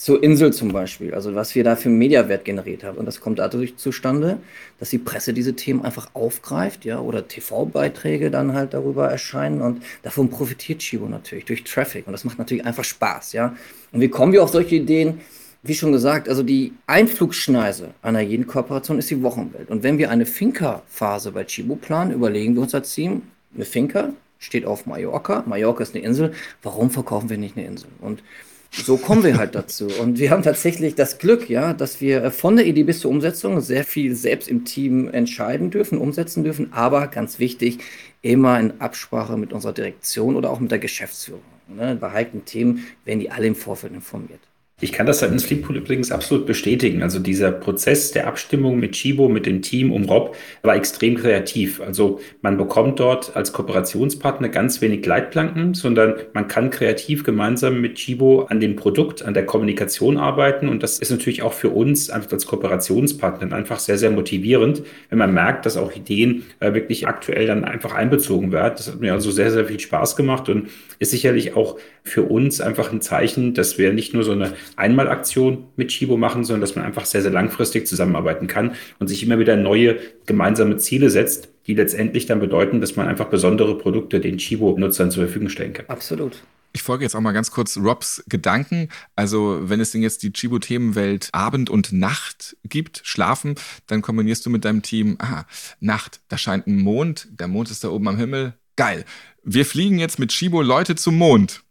zur 0.00 0.22
Insel 0.22 0.50
zum 0.50 0.72
Beispiel, 0.72 1.12
also 1.12 1.34
was 1.34 1.54
wir 1.54 1.62
da 1.62 1.76
für 1.76 1.90
einen 1.90 1.98
Mediawert 1.98 2.46
generiert 2.46 2.84
haben. 2.84 2.96
Und 2.96 3.04
das 3.04 3.20
kommt 3.20 3.38
dadurch 3.38 3.76
zustande, 3.76 4.38
dass 4.78 4.88
die 4.88 4.96
Presse 4.96 5.34
diese 5.34 5.54
Themen 5.54 5.84
einfach 5.84 6.14
aufgreift, 6.14 6.86
ja, 6.86 7.00
oder 7.00 7.28
TV-Beiträge 7.28 8.30
dann 8.30 8.54
halt 8.54 8.72
darüber 8.72 9.10
erscheinen 9.10 9.60
und 9.60 9.82
davon 10.02 10.30
profitiert 10.30 10.78
Chibo 10.78 11.06
natürlich 11.06 11.44
durch 11.44 11.64
Traffic. 11.64 12.06
Und 12.06 12.14
das 12.14 12.24
macht 12.24 12.38
natürlich 12.38 12.64
einfach 12.64 12.82
Spaß, 12.82 13.34
ja. 13.34 13.54
Und 13.92 14.00
wie 14.00 14.08
kommen 14.08 14.32
wir 14.32 14.42
auf 14.42 14.48
solche 14.48 14.76
Ideen? 14.76 15.20
Wie 15.62 15.74
schon 15.74 15.92
gesagt, 15.92 16.30
also 16.30 16.42
die 16.42 16.72
Einflugschneise 16.86 17.90
einer 18.00 18.22
jeden 18.22 18.46
Kooperation 18.46 18.98
ist 18.98 19.10
die 19.10 19.22
Wochenwelt. 19.22 19.68
Und 19.68 19.82
wenn 19.82 19.98
wir 19.98 20.08
eine 20.08 20.24
Finca-Phase 20.24 21.32
bei 21.32 21.44
Chibo 21.44 21.76
planen, 21.76 22.12
überlegen 22.12 22.54
wir 22.54 22.62
uns 22.62 22.74
als 22.74 22.94
Team, 22.94 23.20
eine 23.54 23.66
Finca 23.66 24.14
steht 24.38 24.64
auf 24.64 24.86
Mallorca. 24.86 25.44
Mallorca 25.46 25.82
ist 25.82 25.94
eine 25.94 26.02
Insel. 26.02 26.32
Warum 26.62 26.88
verkaufen 26.88 27.28
wir 27.28 27.36
nicht 27.36 27.58
eine 27.58 27.66
Insel? 27.66 27.90
Und 28.00 28.22
so 28.72 28.96
kommen 28.96 29.24
wir 29.24 29.36
halt 29.36 29.54
dazu. 29.54 29.88
Und 30.00 30.18
wir 30.18 30.30
haben 30.30 30.42
tatsächlich 30.42 30.94
das 30.94 31.18
Glück, 31.18 31.50
ja, 31.50 31.72
dass 31.72 32.00
wir 32.00 32.30
von 32.30 32.56
der 32.56 32.66
Idee 32.66 32.84
bis 32.84 33.00
zur 33.00 33.10
Umsetzung 33.10 33.60
sehr 33.60 33.84
viel 33.84 34.14
selbst 34.14 34.48
im 34.48 34.64
Team 34.64 35.08
entscheiden 35.08 35.70
dürfen, 35.70 35.98
umsetzen 35.98 36.44
dürfen, 36.44 36.72
aber 36.72 37.08
ganz 37.08 37.38
wichtig, 37.38 37.78
immer 38.22 38.60
in 38.60 38.80
Absprache 38.80 39.36
mit 39.36 39.52
unserer 39.52 39.72
Direktion 39.72 40.36
oder 40.36 40.50
auch 40.50 40.60
mit 40.60 40.70
der 40.70 40.78
Geschäftsführung. 40.78 41.42
Ne? 41.68 41.96
Bei 42.00 42.12
heiklen 42.12 42.44
Themen 42.44 42.86
werden 43.04 43.20
die 43.20 43.30
alle 43.30 43.46
im 43.46 43.54
Vorfeld 43.54 43.92
informiert. 43.92 44.40
Ich 44.82 44.92
kann 44.92 45.04
das 45.06 45.18
seitens 45.18 45.44
Fleetpool 45.44 45.76
übrigens 45.76 46.10
absolut 46.10 46.46
bestätigen. 46.46 47.02
Also 47.02 47.18
dieser 47.18 47.52
Prozess 47.52 48.12
der 48.12 48.26
Abstimmung 48.26 48.78
mit 48.78 48.92
Chibo, 48.92 49.28
mit 49.28 49.44
dem 49.44 49.60
Team 49.60 49.92
um 49.92 50.04
Rob, 50.04 50.34
war 50.62 50.74
extrem 50.74 51.16
kreativ. 51.16 51.82
Also 51.82 52.20
man 52.40 52.56
bekommt 52.56 52.98
dort 52.98 53.36
als 53.36 53.52
Kooperationspartner 53.52 54.48
ganz 54.48 54.80
wenig 54.80 55.04
Leitplanken, 55.04 55.74
sondern 55.74 56.14
man 56.32 56.48
kann 56.48 56.70
kreativ 56.70 57.24
gemeinsam 57.24 57.80
mit 57.82 57.96
Chibo 57.96 58.44
an 58.44 58.60
dem 58.60 58.76
Produkt, 58.76 59.22
an 59.22 59.34
der 59.34 59.44
Kommunikation 59.44 60.16
arbeiten. 60.16 60.68
Und 60.68 60.82
das 60.82 60.98
ist 60.98 61.10
natürlich 61.10 61.42
auch 61.42 61.52
für 61.52 61.68
uns 61.68 62.08
als 62.08 62.46
Kooperationspartner 62.46 63.54
einfach 63.54 63.80
sehr, 63.80 63.98
sehr 63.98 64.10
motivierend, 64.10 64.82
wenn 65.10 65.18
man 65.18 65.34
merkt, 65.34 65.66
dass 65.66 65.76
auch 65.76 65.94
Ideen 65.94 66.44
äh, 66.60 66.72
wirklich 66.72 67.06
aktuell 67.06 67.46
dann 67.46 67.64
einfach 67.64 67.94
einbezogen 67.94 68.50
werden. 68.50 68.74
Das 68.78 68.88
hat 68.88 69.00
mir 69.00 69.12
also 69.12 69.30
sehr, 69.30 69.50
sehr 69.50 69.66
viel 69.66 69.80
Spaß 69.80 70.16
gemacht 70.16 70.48
und 70.48 70.68
ist 70.98 71.10
sicherlich 71.10 71.54
auch 71.54 71.78
für 72.04 72.22
uns 72.22 72.60
einfach 72.60 72.92
ein 72.92 73.00
Zeichen, 73.00 73.54
dass 73.54 73.78
wir 73.78 73.92
nicht 73.92 74.14
nur 74.14 74.24
so 74.24 74.32
eine 74.32 74.52
Einmalaktion 74.76 75.64
mit 75.76 75.88
Chibo 75.88 76.16
machen, 76.16 76.44
sondern 76.44 76.62
dass 76.62 76.76
man 76.76 76.84
einfach 76.84 77.04
sehr, 77.04 77.22
sehr 77.22 77.30
langfristig 77.30 77.86
zusammenarbeiten 77.86 78.46
kann 78.46 78.72
und 78.98 79.08
sich 79.08 79.22
immer 79.22 79.38
wieder 79.38 79.56
neue 79.56 79.98
gemeinsame 80.26 80.76
Ziele 80.76 81.10
setzt, 81.10 81.48
die 81.66 81.74
letztendlich 81.74 82.26
dann 82.26 82.40
bedeuten, 82.40 82.80
dass 82.80 82.96
man 82.96 83.06
einfach 83.06 83.26
besondere 83.26 83.76
Produkte 83.78 84.20
den 84.20 84.38
Chibo-Nutzern 84.38 85.10
zur 85.10 85.24
Verfügung 85.24 85.48
stellen 85.48 85.72
kann. 85.72 85.86
Absolut. 85.88 86.42
Ich 86.72 86.82
folge 86.82 87.04
jetzt 87.04 87.16
auch 87.16 87.20
mal 87.20 87.32
ganz 87.32 87.50
kurz 87.50 87.76
Robs 87.76 88.22
Gedanken. 88.28 88.90
Also, 89.16 89.58
wenn 89.62 89.80
es 89.80 89.90
denn 89.90 90.02
jetzt 90.02 90.22
die 90.22 90.32
Chibo-Themenwelt 90.32 91.28
Abend 91.32 91.68
und 91.68 91.92
Nacht 91.92 92.56
gibt, 92.64 93.00
Schlafen, 93.04 93.56
dann 93.88 94.02
kombinierst 94.02 94.46
du 94.46 94.50
mit 94.50 94.64
deinem 94.64 94.82
Team, 94.82 95.16
ah, 95.18 95.44
Nacht, 95.80 96.20
da 96.28 96.38
scheint 96.38 96.68
ein 96.68 96.78
Mond, 96.78 97.28
der 97.32 97.48
Mond 97.48 97.70
ist 97.70 97.82
da 97.82 97.88
oben 97.88 98.06
am 98.06 98.16
Himmel. 98.16 98.54
Geil. 98.76 99.04
Wir 99.42 99.66
fliegen 99.66 99.98
jetzt 99.98 100.18
mit 100.18 100.30
Chibo 100.30 100.62
Leute 100.62 100.94
zum 100.94 101.18
Mond. 101.18 101.62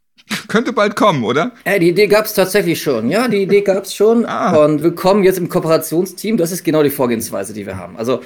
Könnte 0.48 0.74
bald 0.74 0.95
kommen, 0.95 1.24
oder? 1.24 1.51
Ja, 1.65 1.79
die 1.79 1.89
Idee 1.89 2.07
gab 2.07 2.25
es 2.25 2.33
tatsächlich 2.33 2.81
schon. 2.81 3.09
Ja, 3.09 3.27
die 3.27 3.43
Idee 3.43 3.62
gab 3.62 3.83
es 3.83 3.93
schon. 3.93 4.25
ah. 4.25 4.55
Und 4.63 4.81
willkommen 4.83 5.24
jetzt 5.24 5.38
im 5.38 5.50
Kooperationsteam. 5.50 6.38
Das 6.38 6.51
ist 6.51 6.63
genau 6.63 6.83
die 6.83 6.89
Vorgehensweise, 6.89 7.53
die 7.53 7.65
wir 7.65 7.77
haben. 7.77 7.98
Also 7.98 8.21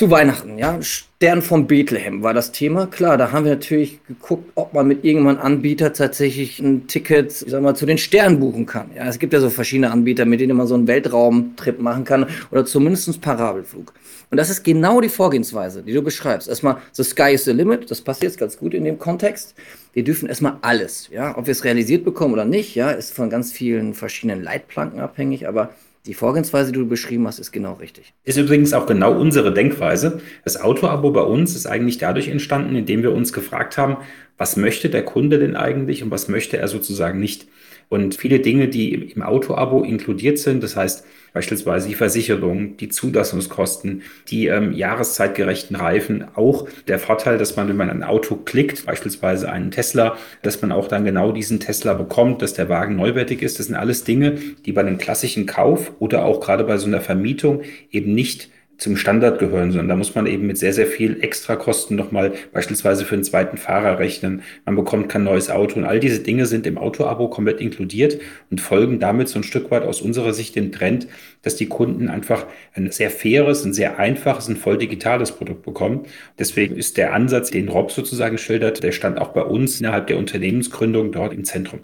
zu 0.00 0.10
Weihnachten, 0.10 0.56
ja. 0.56 0.80
Stern 0.80 1.42
von 1.42 1.66
Bethlehem 1.66 2.22
war 2.22 2.32
das 2.32 2.52
Thema. 2.52 2.86
Klar, 2.86 3.18
da 3.18 3.32
haben 3.32 3.44
wir 3.44 3.52
natürlich 3.52 4.02
geguckt, 4.06 4.50
ob 4.54 4.72
man 4.72 4.88
mit 4.88 5.04
irgendeinem 5.04 5.38
Anbieter 5.38 5.92
tatsächlich 5.92 6.58
ein 6.58 6.86
Ticket, 6.86 7.42
ich 7.42 7.50
sag 7.50 7.60
mal, 7.60 7.76
zu 7.76 7.84
den 7.84 7.98
Sternen 7.98 8.40
buchen 8.40 8.64
kann. 8.64 8.92
Ja, 8.96 9.06
es 9.08 9.18
gibt 9.18 9.34
ja 9.34 9.40
so 9.40 9.50
verschiedene 9.50 9.90
Anbieter, 9.90 10.24
mit 10.24 10.40
denen 10.40 10.56
man 10.56 10.66
so 10.66 10.74
einen 10.74 10.86
Weltraumtrip 10.86 11.80
machen 11.80 12.04
kann 12.04 12.24
oder 12.50 12.64
zumindest 12.64 13.20
Parabelflug. 13.20 13.92
Und 14.30 14.38
das 14.38 14.48
ist 14.48 14.64
genau 14.64 15.02
die 15.02 15.10
Vorgehensweise, 15.10 15.82
die 15.82 15.92
du 15.92 16.00
beschreibst. 16.00 16.48
Erstmal, 16.48 16.78
the 16.92 17.04
sky 17.04 17.34
is 17.34 17.44
the 17.44 17.52
limit. 17.52 17.90
Das 17.90 18.00
passt 18.00 18.22
jetzt 18.22 18.38
ganz 18.38 18.56
gut 18.56 18.72
in 18.72 18.84
dem 18.84 18.98
Kontext. 18.98 19.54
Wir 19.92 20.02
dürfen 20.02 20.30
erstmal 20.30 20.56
alles, 20.62 21.10
ja. 21.12 21.36
Ob 21.36 21.46
wir 21.46 21.52
es 21.52 21.62
realisiert 21.62 22.06
bekommen 22.06 22.32
oder 22.32 22.46
nicht, 22.46 22.74
ja, 22.74 22.90
ist 22.90 23.12
von 23.12 23.28
ganz 23.28 23.52
vielen 23.52 23.92
verschiedenen 23.92 24.42
Leitplanken 24.42 24.98
abhängig, 24.98 25.46
aber 25.46 25.74
die 26.06 26.14
Vorgehensweise, 26.14 26.72
die 26.72 26.78
du 26.78 26.88
beschrieben 26.88 27.26
hast, 27.26 27.38
ist 27.38 27.52
genau 27.52 27.74
richtig. 27.74 28.14
Ist 28.24 28.38
übrigens 28.38 28.72
auch 28.72 28.86
genau 28.86 29.18
unsere 29.18 29.52
Denkweise. 29.52 30.20
Das 30.44 30.60
Auto-Abo 30.60 31.10
bei 31.10 31.22
uns 31.22 31.54
ist 31.54 31.66
eigentlich 31.66 31.98
dadurch 31.98 32.28
entstanden, 32.28 32.74
indem 32.74 33.02
wir 33.02 33.12
uns 33.12 33.32
gefragt 33.32 33.76
haben, 33.76 33.98
was 34.38 34.56
möchte 34.56 34.88
der 34.88 35.04
Kunde 35.04 35.38
denn 35.38 35.56
eigentlich 35.56 36.02
und 36.02 36.10
was 36.10 36.28
möchte 36.28 36.56
er 36.56 36.68
sozusagen 36.68 37.20
nicht. 37.20 37.46
Und 37.90 38.14
viele 38.14 38.38
Dinge, 38.38 38.68
die 38.68 38.94
im 38.94 39.20
Auto-Abo 39.20 39.82
inkludiert 39.82 40.38
sind, 40.38 40.62
das 40.62 40.76
heißt 40.76 41.04
beispielsweise 41.32 41.88
die 41.88 41.96
Versicherung, 41.96 42.76
die 42.76 42.88
Zulassungskosten, 42.88 44.02
die 44.28 44.46
ähm, 44.46 44.72
jahreszeitgerechten 44.72 45.74
Reifen, 45.74 46.24
auch 46.36 46.68
der 46.86 47.00
Vorteil, 47.00 47.36
dass 47.36 47.56
man, 47.56 47.68
wenn 47.68 47.76
man 47.76 47.90
ein 47.90 48.04
Auto 48.04 48.36
klickt, 48.36 48.86
beispielsweise 48.86 49.50
einen 49.50 49.72
Tesla, 49.72 50.16
dass 50.42 50.62
man 50.62 50.70
auch 50.70 50.86
dann 50.86 51.04
genau 51.04 51.32
diesen 51.32 51.58
Tesla 51.58 51.94
bekommt, 51.94 52.42
dass 52.42 52.54
der 52.54 52.68
Wagen 52.68 52.94
neuwertig 52.94 53.42
ist. 53.42 53.58
Das 53.58 53.66
sind 53.66 53.74
alles 53.74 54.04
Dinge, 54.04 54.38
die 54.64 54.72
bei 54.72 54.82
einem 54.82 54.98
klassischen 54.98 55.46
Kauf 55.46 55.90
oder 55.98 56.24
auch 56.24 56.38
gerade 56.38 56.62
bei 56.62 56.76
so 56.78 56.86
einer 56.86 57.00
Vermietung 57.00 57.62
eben 57.90 58.14
nicht 58.14 58.50
zum 58.80 58.96
Standard 58.96 59.38
gehören, 59.38 59.70
sondern 59.72 59.88
da 59.88 59.96
muss 59.96 60.14
man 60.14 60.26
eben 60.26 60.46
mit 60.46 60.56
sehr, 60.56 60.72
sehr 60.72 60.86
viel 60.86 61.22
Extrakosten 61.22 61.96
nochmal 61.96 62.32
beispielsweise 62.52 63.04
für 63.04 63.14
einen 63.14 63.24
zweiten 63.24 63.58
Fahrer 63.58 63.98
rechnen. 63.98 64.42
Man 64.64 64.74
bekommt 64.74 65.10
kein 65.10 65.22
neues 65.22 65.50
Auto 65.50 65.76
und 65.78 65.84
all 65.84 66.00
diese 66.00 66.20
Dinge 66.20 66.46
sind 66.46 66.66
im 66.66 66.78
Auto-Abo 66.78 67.28
komplett 67.28 67.60
inkludiert 67.60 68.18
und 68.50 68.60
folgen 68.60 68.98
damit 68.98 69.28
so 69.28 69.38
ein 69.38 69.42
Stück 69.42 69.70
weit 69.70 69.82
aus 69.82 70.00
unserer 70.00 70.32
Sicht 70.32 70.56
dem 70.56 70.72
Trend, 70.72 71.08
dass 71.42 71.56
die 71.56 71.66
Kunden 71.66 72.08
einfach 72.08 72.46
ein 72.72 72.90
sehr 72.90 73.10
faires, 73.10 73.64
ein 73.64 73.74
sehr 73.74 73.98
einfaches, 73.98 74.48
ein 74.48 74.56
voll 74.56 74.78
digitales 74.78 75.32
Produkt 75.32 75.62
bekommen. 75.62 76.06
Deswegen 76.38 76.76
ist 76.76 76.96
der 76.96 77.12
Ansatz, 77.12 77.50
den 77.50 77.68
Rob 77.68 77.92
sozusagen 77.92 78.38
schildert, 78.38 78.82
der 78.82 78.92
stand 78.92 79.18
auch 79.18 79.28
bei 79.28 79.42
uns 79.42 79.78
innerhalb 79.78 80.06
der 80.06 80.16
Unternehmensgründung 80.16 81.12
dort 81.12 81.34
im 81.34 81.44
Zentrum. 81.44 81.80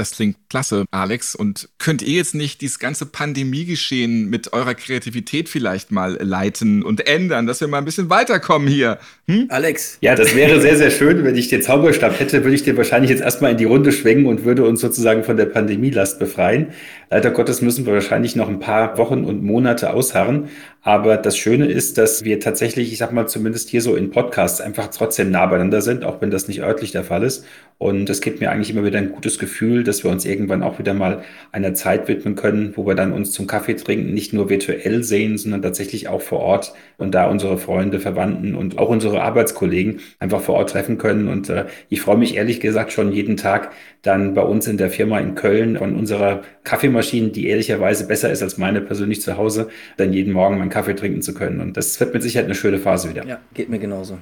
Das 0.00 0.12
klingt 0.12 0.38
klasse, 0.48 0.86
Alex. 0.92 1.34
Und 1.34 1.68
könnt 1.78 2.00
ihr 2.00 2.14
jetzt 2.14 2.34
nicht 2.34 2.62
dieses 2.62 2.78
ganze 2.78 3.04
Pandemiegeschehen 3.04 4.30
mit 4.30 4.54
eurer 4.54 4.74
Kreativität 4.74 5.50
vielleicht 5.50 5.92
mal 5.92 6.16
leiten 6.22 6.82
und 6.82 7.06
ändern, 7.06 7.46
dass 7.46 7.60
wir 7.60 7.68
mal 7.68 7.76
ein 7.76 7.84
bisschen 7.84 8.08
weiterkommen 8.08 8.66
hier? 8.66 8.98
Hm? 9.26 9.48
Alex. 9.50 9.98
Ja, 10.00 10.14
das 10.14 10.34
wäre 10.34 10.58
sehr, 10.62 10.78
sehr 10.78 10.90
schön. 10.90 11.22
Wenn 11.22 11.36
ich 11.36 11.48
den 11.48 11.60
Zauberstab 11.60 12.18
hätte, 12.18 12.44
würde 12.44 12.54
ich 12.54 12.62
dir 12.62 12.78
wahrscheinlich 12.78 13.10
jetzt 13.10 13.20
erstmal 13.20 13.50
in 13.50 13.58
die 13.58 13.66
Runde 13.66 13.92
schwenken 13.92 14.24
und 14.24 14.46
würde 14.46 14.64
uns 14.64 14.80
sozusagen 14.80 15.22
von 15.22 15.36
der 15.36 15.44
Pandemielast 15.44 16.18
befreien. 16.18 16.68
Leider 17.12 17.32
Gottes 17.32 17.60
müssen 17.60 17.86
wir 17.86 17.94
wahrscheinlich 17.94 18.36
noch 18.36 18.48
ein 18.48 18.60
paar 18.60 18.96
Wochen 18.96 19.24
und 19.24 19.42
Monate 19.42 19.92
ausharren. 19.92 20.48
Aber 20.82 21.16
das 21.16 21.36
Schöne 21.36 21.66
ist, 21.66 21.98
dass 21.98 22.22
wir 22.22 22.38
tatsächlich, 22.38 22.92
ich 22.92 22.98
sag 22.98 23.12
mal, 23.12 23.26
zumindest 23.26 23.68
hier 23.68 23.82
so 23.82 23.96
in 23.96 24.12
Podcasts 24.12 24.60
einfach 24.60 24.86
trotzdem 24.86 25.32
nah 25.32 25.44
beieinander 25.46 25.82
sind, 25.82 26.04
auch 26.04 26.20
wenn 26.22 26.30
das 26.30 26.46
nicht 26.46 26.62
örtlich 26.62 26.92
der 26.92 27.02
Fall 27.02 27.24
ist. 27.24 27.44
Und 27.78 28.08
es 28.10 28.20
gibt 28.20 28.40
mir 28.40 28.52
eigentlich 28.52 28.70
immer 28.70 28.84
wieder 28.84 28.98
ein 28.98 29.10
gutes 29.10 29.40
Gefühl, 29.40 29.82
dass 29.82 30.04
wir 30.04 30.10
uns 30.10 30.24
irgendwann 30.24 30.62
auch 30.62 30.78
wieder 30.78 30.94
mal 30.94 31.22
einer 31.50 31.74
Zeit 31.74 32.06
widmen 32.06 32.36
können, 32.36 32.74
wo 32.76 32.86
wir 32.86 32.94
dann 32.94 33.12
uns 33.12 33.32
zum 33.32 33.48
Kaffee 33.48 33.74
trinken 33.74 34.14
nicht 34.14 34.32
nur 34.32 34.48
virtuell 34.48 35.02
sehen, 35.02 35.36
sondern 35.36 35.62
tatsächlich 35.62 36.06
auch 36.06 36.20
vor 36.20 36.38
Ort 36.40 36.74
und 36.96 37.14
da 37.14 37.26
unsere 37.26 37.58
Freunde, 37.58 37.98
Verwandten 37.98 38.54
und 38.54 38.78
auch 38.78 38.88
unsere 38.88 39.22
Arbeitskollegen 39.22 40.00
einfach 40.20 40.42
vor 40.42 40.54
Ort 40.54 40.70
treffen 40.70 40.96
können. 40.96 41.26
Und 41.26 41.48
äh, 41.48 41.64
ich 41.88 42.02
freue 42.02 42.18
mich 42.18 42.36
ehrlich 42.36 42.60
gesagt 42.60 42.92
schon 42.92 43.10
jeden 43.12 43.36
Tag, 43.36 43.72
dann 44.02 44.34
bei 44.34 44.42
uns 44.42 44.66
in 44.66 44.76
der 44.76 44.90
Firma 44.90 45.18
in 45.18 45.34
Köln 45.34 45.76
von 45.76 45.94
unserer 45.94 46.42
Kaffeemaschine, 46.64 47.28
die 47.28 47.48
ehrlicherweise 47.48 48.06
besser 48.06 48.30
ist 48.30 48.42
als 48.42 48.56
meine 48.56 48.80
persönlich 48.80 49.20
zu 49.20 49.36
Hause, 49.36 49.68
dann 49.96 50.12
jeden 50.12 50.32
Morgen 50.32 50.58
meinen 50.58 50.70
Kaffee 50.70 50.94
trinken 50.94 51.22
zu 51.22 51.34
können. 51.34 51.60
Und 51.60 51.76
das 51.76 52.00
wird 52.00 52.14
mit 52.14 52.22
Sicherheit 52.22 52.46
eine 52.46 52.54
schöne 52.54 52.78
Phase 52.78 53.10
wieder. 53.10 53.26
Ja, 53.26 53.40
geht 53.54 53.68
mir 53.68 53.78
genauso. 53.78 54.18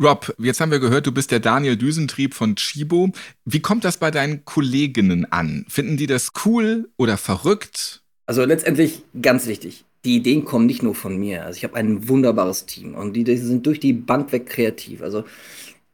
Rob, 0.00 0.34
jetzt 0.38 0.60
haben 0.60 0.70
wir 0.70 0.78
gehört, 0.78 1.06
du 1.06 1.12
bist 1.12 1.30
der 1.30 1.40
Daniel 1.40 1.76
Düsentrieb 1.76 2.34
von 2.34 2.56
Chibo. 2.56 3.10
Wie 3.44 3.60
kommt 3.60 3.84
das 3.84 3.96
bei 3.96 4.10
deinen 4.10 4.44
Kolleginnen 4.44 5.30
an? 5.30 5.64
Finden 5.68 5.96
die 5.96 6.06
das 6.06 6.32
cool 6.44 6.88
oder 6.96 7.16
verrückt? 7.16 8.02
Also 8.26 8.44
letztendlich 8.44 9.02
ganz 9.20 9.46
wichtig. 9.46 9.84
Die 10.04 10.16
Ideen 10.16 10.44
kommen 10.44 10.66
nicht 10.66 10.82
nur 10.82 10.94
von 10.94 11.18
mir. 11.18 11.44
Also 11.44 11.56
ich 11.56 11.64
habe 11.64 11.74
ein 11.74 12.08
wunderbares 12.08 12.66
Team 12.66 12.94
und 12.94 13.14
die, 13.14 13.24
die 13.24 13.36
sind 13.36 13.66
durch 13.66 13.80
die 13.80 13.92
Bank 13.92 14.32
weg 14.32 14.46
kreativ. 14.46 15.02
Also 15.02 15.24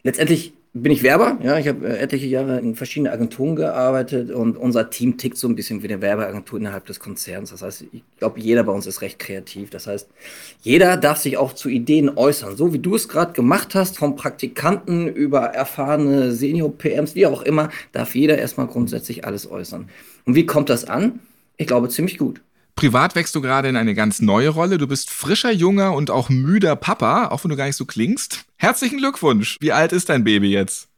letztendlich 0.02 0.52
bin 0.82 0.92
ich 0.92 1.02
Werber. 1.02 1.38
Ja, 1.42 1.58
ich 1.58 1.68
habe 1.68 1.86
äh, 1.86 1.98
etliche 1.98 2.26
Jahre 2.26 2.58
in 2.58 2.74
verschiedenen 2.74 3.12
Agenturen 3.12 3.56
gearbeitet 3.56 4.30
und 4.30 4.56
unser 4.56 4.90
Team 4.90 5.16
tickt 5.16 5.36
so 5.36 5.48
ein 5.48 5.56
bisschen 5.56 5.82
wie 5.82 5.88
eine 5.88 6.02
Werbeagentur 6.02 6.58
innerhalb 6.58 6.86
des 6.86 7.00
Konzerns. 7.00 7.50
Das 7.50 7.62
heißt, 7.62 7.84
ich 7.92 8.02
glaube, 8.18 8.40
jeder 8.40 8.62
bei 8.64 8.72
uns 8.72 8.86
ist 8.86 9.00
recht 9.00 9.18
kreativ. 9.18 9.70
Das 9.70 9.86
heißt, 9.86 10.08
jeder 10.62 10.96
darf 10.96 11.18
sich 11.18 11.38
auch 11.38 11.54
zu 11.54 11.68
Ideen 11.68 12.16
äußern, 12.16 12.56
so 12.56 12.72
wie 12.72 12.78
du 12.78 12.94
es 12.94 13.08
gerade 13.08 13.32
gemacht 13.32 13.74
hast, 13.74 13.98
vom 13.98 14.16
Praktikanten 14.16 15.08
über 15.08 15.46
erfahrene 15.46 16.32
Senior-PMs, 16.32 17.14
wie 17.14 17.26
auch 17.26 17.42
immer, 17.42 17.70
darf 17.92 18.14
jeder 18.14 18.38
erstmal 18.38 18.66
grundsätzlich 18.66 19.24
alles 19.24 19.50
äußern. 19.50 19.88
Und 20.24 20.34
wie 20.34 20.46
kommt 20.46 20.68
das 20.68 20.84
an? 20.84 21.20
Ich 21.56 21.66
glaube, 21.66 21.88
ziemlich 21.88 22.18
gut. 22.18 22.42
Privat 22.76 23.14
wächst 23.14 23.34
du 23.34 23.40
gerade 23.40 23.70
in 23.70 23.76
eine 23.76 23.94
ganz 23.94 24.20
neue 24.20 24.50
Rolle. 24.50 24.76
Du 24.76 24.86
bist 24.86 25.08
frischer, 25.08 25.50
junger 25.50 25.94
und 25.94 26.10
auch 26.10 26.28
müder 26.28 26.76
Papa, 26.76 27.28
auch 27.28 27.42
wenn 27.42 27.48
du 27.48 27.56
gar 27.56 27.64
nicht 27.64 27.76
so 27.76 27.86
klingst. 27.86 28.44
Herzlichen 28.58 28.98
Glückwunsch. 28.98 29.56
Wie 29.60 29.72
alt 29.72 29.92
ist 29.94 30.10
dein 30.10 30.24
Baby 30.24 30.50
jetzt? 30.50 30.88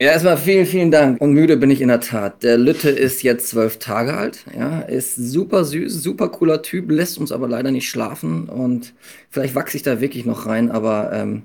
Ja, 0.00 0.12
erstmal 0.12 0.36
vielen, 0.36 0.64
vielen 0.64 0.92
Dank. 0.92 1.20
Und 1.20 1.32
müde 1.32 1.56
bin 1.56 1.72
ich 1.72 1.80
in 1.80 1.88
der 1.88 1.98
Tat. 1.98 2.44
Der 2.44 2.56
Lütte 2.56 2.88
ist 2.88 3.24
jetzt 3.24 3.48
zwölf 3.48 3.80
Tage 3.80 4.16
alt. 4.16 4.44
Ja, 4.56 4.80
ist 4.82 5.16
super 5.16 5.64
süß, 5.64 6.00
super 6.04 6.28
cooler 6.28 6.62
Typ, 6.62 6.88
lässt 6.88 7.18
uns 7.18 7.32
aber 7.32 7.48
leider 7.48 7.72
nicht 7.72 7.88
schlafen. 7.88 8.48
Und 8.48 8.94
vielleicht 9.28 9.56
wachse 9.56 9.76
ich 9.76 9.82
da 9.82 10.00
wirklich 10.00 10.24
noch 10.24 10.46
rein, 10.46 10.70
aber 10.70 11.12
ähm, 11.12 11.42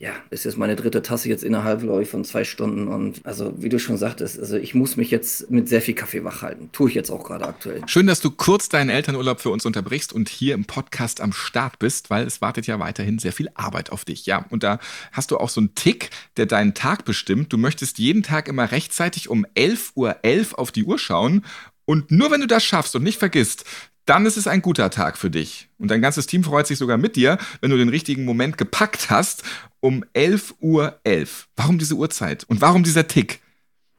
ja, 0.00 0.14
ist 0.30 0.46
jetzt 0.46 0.56
meine 0.56 0.76
dritte 0.76 1.02
Tasse 1.02 1.28
jetzt 1.28 1.44
innerhalb, 1.44 1.82
glaube 1.82 2.02
ich, 2.02 2.08
von 2.08 2.24
zwei 2.24 2.42
Stunden. 2.42 2.88
Und 2.88 3.20
also, 3.24 3.52
wie 3.58 3.68
du 3.68 3.78
schon 3.78 3.98
sagtest, 3.98 4.40
also 4.40 4.56
ich 4.56 4.74
muss 4.74 4.96
mich 4.96 5.10
jetzt 5.10 5.50
mit 5.50 5.68
sehr 5.68 5.82
viel 5.82 5.92
Kaffee 5.92 6.24
wach 6.24 6.40
halten. 6.40 6.70
Tue 6.72 6.88
ich 6.88 6.94
jetzt 6.94 7.10
auch 7.10 7.22
gerade 7.22 7.46
aktuell. 7.46 7.82
Schön, 7.86 8.06
dass 8.06 8.20
du 8.20 8.30
kurz 8.30 8.70
deinen 8.70 8.88
Elternurlaub 8.88 9.42
für 9.42 9.50
uns 9.50 9.66
unterbrichst 9.66 10.14
und 10.14 10.30
hier 10.30 10.54
im 10.54 10.64
Podcast 10.64 11.20
am 11.20 11.34
Start 11.34 11.78
bist, 11.78 12.08
weil 12.08 12.26
es 12.26 12.40
wartet 12.40 12.66
ja 12.66 12.80
weiterhin 12.80 13.18
sehr 13.18 13.34
viel 13.34 13.50
Arbeit 13.54 13.92
auf 13.92 14.06
dich. 14.06 14.24
Ja, 14.24 14.46
und 14.48 14.62
da 14.62 14.78
hast 15.12 15.32
du 15.32 15.36
auch 15.36 15.50
so 15.50 15.60
einen 15.60 15.74
Tick, 15.74 16.08
der 16.38 16.46
deinen 16.46 16.72
Tag 16.72 17.04
bestimmt. 17.04 17.52
Du 17.52 17.58
möchtest 17.58 17.98
jeden 17.98 18.22
Tag 18.22 18.48
immer 18.48 18.72
rechtzeitig 18.72 19.28
um 19.28 19.44
11.11 19.54 19.90
Uhr 19.96 20.16
.11 20.24 20.54
auf 20.54 20.72
die 20.72 20.84
Uhr 20.84 20.98
schauen. 20.98 21.44
Und 21.84 22.10
nur 22.10 22.30
wenn 22.30 22.40
du 22.40 22.46
das 22.46 22.64
schaffst 22.64 22.96
und 22.96 23.02
nicht 23.02 23.18
vergisst, 23.18 23.64
dann 24.06 24.26
ist 24.26 24.36
es 24.36 24.46
ein 24.46 24.62
guter 24.62 24.90
Tag 24.90 25.18
für 25.18 25.30
dich. 25.30 25.68
Und 25.78 25.90
dein 25.90 26.02
ganzes 26.02 26.26
Team 26.26 26.44
freut 26.44 26.66
sich 26.66 26.78
sogar 26.78 26.98
mit 26.98 27.16
dir, 27.16 27.38
wenn 27.60 27.70
du 27.70 27.76
den 27.76 27.88
richtigen 27.88 28.24
Moment 28.24 28.58
gepackt 28.58 29.10
hast 29.10 29.42
um 29.80 30.04
11.11 30.14 30.52
Uhr. 30.60 31.00
11. 31.04 31.48
Warum 31.56 31.78
diese 31.78 31.94
Uhrzeit? 31.94 32.44
Und 32.44 32.60
warum 32.60 32.82
dieser 32.82 33.06
Tick? 33.06 33.40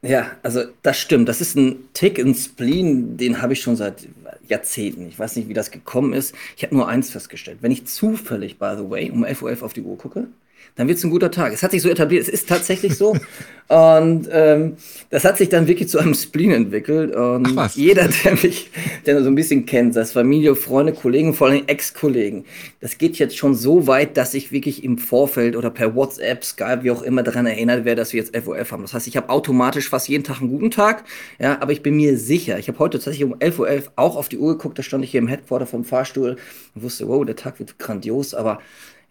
Ja, 0.03 0.31
also 0.41 0.63
das 0.81 0.99
stimmt. 0.99 1.29
Das 1.29 1.41
ist 1.41 1.55
ein 1.55 1.75
Tick, 1.93 2.17
ein 2.19 2.33
Spleen, 2.33 3.17
den 3.17 3.41
habe 3.41 3.53
ich 3.53 3.61
schon 3.61 3.75
seit 3.75 4.07
Jahrzehnten. 4.47 5.07
Ich 5.07 5.19
weiß 5.19 5.35
nicht, 5.35 5.47
wie 5.47 5.53
das 5.53 5.69
gekommen 5.69 6.13
ist. 6.13 6.33
Ich 6.57 6.63
habe 6.63 6.75
nur 6.75 6.87
eins 6.87 7.11
festgestellt. 7.11 7.59
Wenn 7.61 7.71
ich 7.71 7.85
zufällig, 7.85 8.57
by 8.57 8.73
the 8.77 8.89
way, 8.89 9.11
um 9.11 9.23
11.11 9.23 9.41
Uhr 9.43 9.49
.11 9.49 9.61
auf 9.61 9.73
die 9.73 9.81
Uhr 9.81 9.97
gucke, 9.97 10.27
dann 10.75 10.87
wird 10.87 10.97
es 10.97 11.03
ein 11.03 11.09
guter 11.09 11.31
Tag. 11.31 11.53
Es 11.53 11.63
hat 11.63 11.71
sich 11.71 11.81
so 11.81 11.89
etabliert, 11.89 12.23
es 12.23 12.29
ist 12.29 12.47
tatsächlich 12.47 12.95
so. 12.95 13.11
und 13.67 14.27
ähm, 14.31 14.77
das 15.09 15.25
hat 15.25 15.37
sich 15.37 15.49
dann 15.49 15.67
wirklich 15.67 15.89
zu 15.89 15.99
einem 15.99 16.13
Spleen 16.13 16.51
entwickelt. 16.51 17.15
Und 17.15 17.57
Ach 17.57 17.73
jeder, 17.75 18.07
der 18.23 18.33
mich 18.33 18.71
der 19.05 19.21
so 19.23 19.29
ein 19.29 19.35
bisschen 19.35 19.65
kennt, 19.65 19.95
das 19.95 20.11
Familie, 20.11 20.55
Freunde, 20.55 20.93
Kollegen, 20.93 21.33
vor 21.33 21.47
allem 21.47 21.63
Ex-Kollegen, 21.67 22.45
das 22.79 22.97
geht 22.97 23.17
jetzt 23.17 23.37
schon 23.37 23.55
so 23.55 23.87
weit, 23.87 24.17
dass 24.17 24.33
ich 24.33 24.51
wirklich 24.51 24.83
im 24.83 24.97
Vorfeld 24.97 25.55
oder 25.55 25.69
per 25.69 25.95
WhatsApp, 25.95 26.43
Skype, 26.43 26.83
wie 26.83 26.91
auch 26.91 27.01
immer 27.01 27.23
daran 27.23 27.45
erinnert 27.45 27.85
werde, 27.85 28.01
dass 28.01 28.13
wir 28.13 28.21
jetzt 28.21 28.35
FOF 28.35 28.71
haben. 28.71 28.81
Das 28.81 28.93
heißt, 28.93 29.07
ich 29.07 29.17
habe 29.17 29.29
automatisch 29.29 29.89
fast 29.89 30.07
jeden 30.09 30.23
Tag 30.23 30.41
einen 30.41 30.49
guten 30.49 30.71
Tag, 30.71 31.03
ja, 31.39 31.61
aber 31.61 31.71
ich 31.71 31.81
bin 31.81 31.95
mir 31.95 32.17
sicher, 32.17 32.59
ich 32.59 32.67
habe 32.67 32.79
heute 32.79 32.97
tatsächlich 32.97 33.23
um 33.23 33.35
11.11 33.35 33.59
Uhr 33.59 33.67
.11 33.67 33.83
auch 33.95 34.15
auf 34.15 34.29
die 34.29 34.37
Uhr 34.37 34.57
geguckt, 34.57 34.79
da 34.79 34.83
stand 34.83 35.03
ich 35.03 35.11
hier 35.11 35.19
im 35.19 35.27
Headquarter 35.27 35.65
vom 35.65 35.85
Fahrstuhl 35.85 36.37
und 36.75 36.83
wusste, 36.83 37.07
wow, 37.07 37.25
der 37.25 37.35
Tag 37.35 37.59
wird 37.59 37.79
grandios, 37.79 38.33
aber 38.33 38.59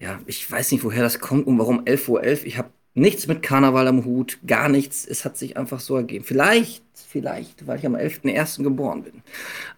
ja, 0.00 0.19
ich 0.26 0.50
weiß 0.50 0.73
nicht, 0.73 0.83
woher 0.83 1.02
das 1.02 1.21
kommt 1.21 1.47
und 1.47 1.59
warum 1.59 1.85
11.11 1.85 2.09
Uhr. 2.09 2.23
.11. 2.23 2.40
Ich 2.45 2.59
habe 2.59 2.71
nichts 2.95 3.26
mit 3.26 3.42
Karneval 3.42 3.87
am 3.87 4.04
Hut, 4.04 4.38
gar 4.47 4.69
nichts. 4.69 5.07
Es 5.07 5.25
hat 5.25 5.37
sich 5.37 5.57
einfach 5.57 5.80
so 5.80 5.97
ergeben. 5.97 6.25
Vielleicht, 6.25 6.83
vielleicht, 6.95 7.66
weil 7.66 7.78
ich 7.78 7.87
am 7.87 7.95
11.01. 7.95 8.62
geboren 8.62 9.02
bin. 9.02 9.23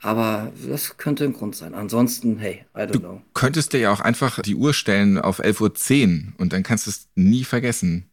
Aber 0.00 0.52
das 0.67 0.97
könnte 0.97 1.25
ein 1.25 1.33
Grund 1.33 1.57
sein. 1.57 1.75
Ansonsten, 1.75 2.38
hey, 2.38 2.64
I 2.75 2.81
don't 2.81 2.93
du 2.93 2.99
know. 3.00 3.23
Könntest 3.35 3.73
dir 3.73 3.81
ja 3.81 3.93
auch 3.93 4.00
einfach 4.00 4.41
die 4.41 4.55
Uhr 4.55 4.73
stellen 4.73 5.19
auf 5.19 5.43
11.10 5.43 6.26
Uhr 6.26 6.33
und 6.38 6.52
dann 6.52 6.62
kannst 6.62 6.87
du 6.87 6.91
es 6.91 7.09
nie 7.17 7.45
vergessen. 7.45 8.07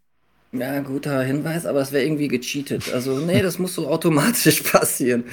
Ja, 0.52 0.80
guter 0.80 1.22
Hinweis, 1.22 1.68
aber 1.68 1.80
es 1.82 1.92
wäre 1.92 2.04
irgendwie 2.04 2.28
gecheatet. 2.28 2.92
Also, 2.92 3.20
nee, 3.20 3.44
das 3.44 3.60
muss 3.60 3.76
so 3.76 3.88
automatisch 3.88 4.62
passieren. 4.72 5.26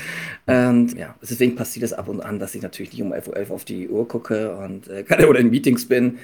Und 0.44 0.94
ja, 0.94 1.14
deswegen 1.22 1.56
passiert 1.56 1.84
es 1.86 1.94
ab 1.94 2.08
und 2.08 2.20
an, 2.20 2.38
dass 2.38 2.54
ich 2.54 2.60
natürlich 2.60 2.92
nicht 2.92 3.00
um 3.00 3.14
11.11 3.14 3.28
Uhr 3.28 3.36
.11 3.36 3.50
auf 3.50 3.64
die 3.64 3.88
Uhr 3.88 4.06
gucke 4.06 4.54
und 4.56 4.88
äh, 4.88 5.04
oder 5.26 5.40
in 5.40 5.48
Meetings 5.48 5.88
bin. 5.88 6.18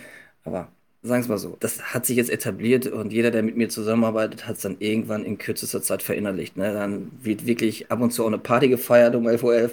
Aber 0.44 0.68
sagen 1.02 1.20
wir 1.20 1.20
es 1.20 1.28
mal 1.28 1.38
so, 1.38 1.56
das 1.58 1.94
hat 1.94 2.06
sich 2.06 2.16
jetzt 2.16 2.30
etabliert 2.30 2.86
und 2.86 3.12
jeder, 3.12 3.30
der 3.30 3.42
mit 3.42 3.56
mir 3.56 3.68
zusammenarbeitet, 3.68 4.46
hat 4.46 4.56
es 4.56 4.62
dann 4.62 4.76
irgendwann 4.78 5.24
in 5.24 5.38
kürzester 5.38 5.82
Zeit 5.82 6.02
verinnerlicht. 6.02 6.56
Ne? 6.56 6.72
Dann 6.72 7.10
wird 7.22 7.46
wirklich 7.46 7.90
ab 7.90 8.00
und 8.00 8.12
zu 8.12 8.22
auch 8.22 8.28
eine 8.28 8.38
Party 8.38 8.68
gefeiert 8.68 9.14
um 9.16 9.26
11.11 9.26 9.42
Uhr. 9.42 9.52
.11. 9.52 9.70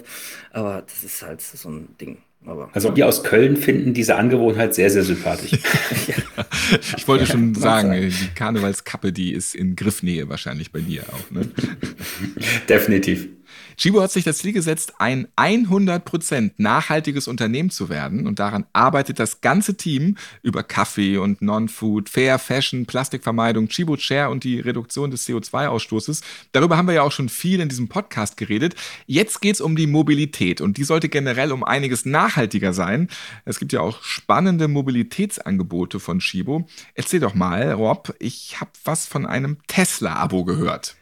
Aber 0.52 0.82
das 0.86 1.04
ist 1.04 1.22
halt 1.22 1.40
so 1.40 1.68
ein 1.68 1.88
Ding. 2.00 2.18
Aber, 2.46 2.70
also 2.72 2.96
wir 2.96 3.06
aus 3.06 3.22
Köln 3.22 3.56
finden 3.56 3.92
diese 3.92 4.16
Angewohnheit 4.16 4.74
sehr, 4.74 4.90
sehr 4.90 5.02
sympathisch. 5.02 5.52
ich 6.96 7.06
wollte 7.06 7.24
ja, 7.24 7.30
schon 7.30 7.54
sagen, 7.54 7.92
die 7.92 8.34
Karnevalskappe, 8.34 9.12
die 9.12 9.34
ist 9.34 9.54
in 9.54 9.76
Griffnähe 9.76 10.28
wahrscheinlich 10.30 10.72
bei 10.72 10.80
dir 10.80 11.02
auch. 11.12 11.30
Ne? 11.30 11.42
Definitiv. 12.68 13.28
Chibo 13.80 14.02
hat 14.02 14.12
sich 14.12 14.24
das 14.24 14.36
Ziel 14.36 14.52
gesetzt, 14.52 14.92
ein 14.98 15.26
100% 15.36 16.50
nachhaltiges 16.58 17.26
Unternehmen 17.26 17.70
zu 17.70 17.88
werden 17.88 18.26
und 18.26 18.38
daran 18.38 18.66
arbeitet 18.74 19.18
das 19.18 19.40
ganze 19.40 19.78
Team 19.78 20.18
über 20.42 20.62
Kaffee 20.62 21.16
und 21.16 21.40
Non-Food, 21.40 22.10
Fair 22.10 22.38
Fashion, 22.38 22.84
Plastikvermeidung, 22.84 23.68
Chibo 23.68 23.96
Share 23.96 24.28
und 24.28 24.44
die 24.44 24.60
Reduktion 24.60 25.10
des 25.10 25.26
CO2-Ausstoßes. 25.26 26.20
Darüber 26.52 26.76
haben 26.76 26.88
wir 26.88 26.94
ja 26.94 27.02
auch 27.02 27.10
schon 27.10 27.30
viel 27.30 27.58
in 27.58 27.70
diesem 27.70 27.88
Podcast 27.88 28.36
geredet. 28.36 28.74
Jetzt 29.06 29.40
geht 29.40 29.54
es 29.54 29.62
um 29.62 29.76
die 29.76 29.86
Mobilität 29.86 30.60
und 30.60 30.76
die 30.76 30.84
sollte 30.84 31.08
generell 31.08 31.50
um 31.50 31.64
einiges 31.64 32.04
nachhaltiger 32.04 32.74
sein. 32.74 33.08
Es 33.46 33.58
gibt 33.58 33.72
ja 33.72 33.80
auch 33.80 34.02
spannende 34.02 34.68
Mobilitätsangebote 34.68 36.00
von 36.00 36.18
Chibo. 36.18 36.68
Erzähl 36.92 37.20
doch 37.20 37.32
mal, 37.32 37.72
Rob, 37.72 38.14
ich 38.18 38.60
habe 38.60 38.72
was 38.84 39.06
von 39.06 39.24
einem 39.24 39.56
Tesla-Abo 39.68 40.44
gehört. 40.44 40.96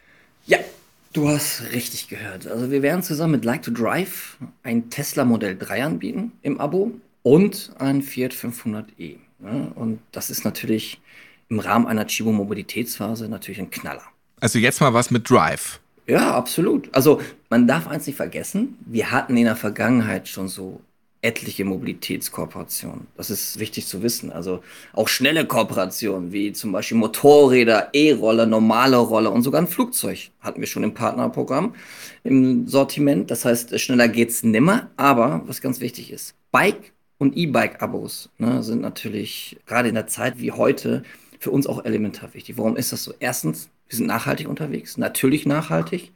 Du 1.13 1.27
hast 1.27 1.63
richtig 1.73 2.07
gehört. 2.07 2.45
Also 2.45 2.69
wir 2.69 2.81
werden 2.83 3.01
zusammen 3.01 3.31
mit 3.31 3.45
Like 3.45 3.63
to 3.63 3.71
Drive 3.71 4.37
ein 4.63 4.89
Tesla 4.89 5.25
Modell 5.25 5.57
3 5.57 5.83
anbieten 5.83 6.33
im 6.43 6.59
Abo. 6.59 6.91
und 7.23 7.71
ein 7.79 8.01
Fiat 8.01 8.33
500e. 8.33 9.17
Ne? 9.39 9.71
Und 9.75 9.99
das 10.11 10.29
ist 10.29 10.45
natürlich 10.45 11.01
im 11.49 11.59
Rahmen 11.59 11.87
einer 11.87 12.05
Chibo 12.05 12.31
Mobilitätsphase 12.31 13.27
natürlich 13.27 13.59
ein 13.59 13.71
Knaller. 13.71 14.03
Also 14.39 14.59
jetzt 14.59 14.81
mal 14.81 14.93
was 14.93 15.11
mit 15.11 15.29
Drive. 15.29 15.79
Ja, 16.07 16.33
absolut. 16.35 16.93
Also 16.93 17.21
man 17.49 17.67
darf 17.67 17.87
eins 17.87 18.07
nicht 18.07 18.15
vergessen, 18.15 18.77
wir 18.85 19.11
hatten 19.11 19.35
in 19.35 19.45
der 19.45 19.55
Vergangenheit 19.55 20.27
schon 20.27 20.47
so 20.47 20.81
etliche 21.21 21.65
Mobilitätskooperationen. 21.65 23.07
Das 23.17 23.29
ist 23.29 23.59
wichtig 23.59 23.87
zu 23.87 24.01
wissen. 24.01 24.31
Also 24.31 24.63
auch 24.93 25.09
schnelle 25.09 25.45
Kooperationen, 25.45 26.31
wie 26.31 26.53
zum 26.53 26.71
Beispiel 26.71 26.97
Motorräder, 26.97 27.89
E-Roller, 27.93 28.45
normale 28.45 28.97
Roller 28.97 29.31
und 29.31 29.41
sogar 29.41 29.61
ein 29.61 29.67
Flugzeug 29.67 30.31
hatten 30.39 30.61
wir 30.61 30.67
schon 30.67 30.83
im 30.83 30.93
Partnerprogramm 30.93 31.75
im 32.23 32.67
Sortiment. 32.67 33.31
Das 33.31 33.43
heißt, 33.43 33.77
schneller 33.79 34.07
geht's 34.07 34.43
nimmer. 34.43 34.89
Aber 34.95 35.41
was 35.45 35.61
ganz 35.61 35.81
wichtig 35.81 36.11
ist, 36.11 36.35
Bike 36.51 36.93
und 37.17 37.35
E-Bike-Abos 37.35 38.29
ne, 38.37 38.63
sind 38.63 38.81
natürlich 38.81 39.57
gerade 39.65 39.89
in 39.89 39.95
der 39.95 40.07
Zeit 40.07 40.39
wie 40.39 40.53
heute 40.53 41.03
für 41.39 41.51
uns 41.51 41.67
auch 41.67 41.83
elementar 41.83 42.33
wichtig. 42.33 42.57
Warum 42.57 42.77
ist 42.77 42.93
das 42.93 43.03
so? 43.03 43.13
Erstens, 43.19 43.69
wir 43.87 43.97
sind 43.97 44.07
nachhaltig 44.07 44.47
unterwegs, 44.47 44.97
natürlich 44.97 45.45
nachhaltig. 45.45 46.11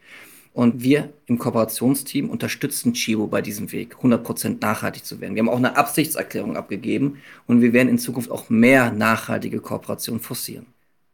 Und 0.53 0.83
wir 0.83 1.12
im 1.25 1.39
Kooperationsteam 1.39 2.29
unterstützen 2.29 2.93
Chibo 2.93 3.25
bei 3.25 3.41
diesem 3.41 3.72
Weg, 3.72 3.95
100% 3.95 4.62
nachhaltig 4.62 5.03
zu 5.03 5.19
werden. 5.19 5.33
Wir 5.33 5.41
haben 5.41 5.50
auch 5.50 5.57
eine 5.57 5.75
Absichtserklärung 5.75 6.55
abgegeben 6.55 7.17
und 7.48 7.62
wir 7.62 7.74
werden 7.74 7.89
in 7.89 7.98
Zukunft 7.98 8.29
auch 8.29 8.50
mehr 8.50 8.91
nachhaltige 8.91 9.60
Kooperation 9.60 10.19
forcieren. 10.19 10.67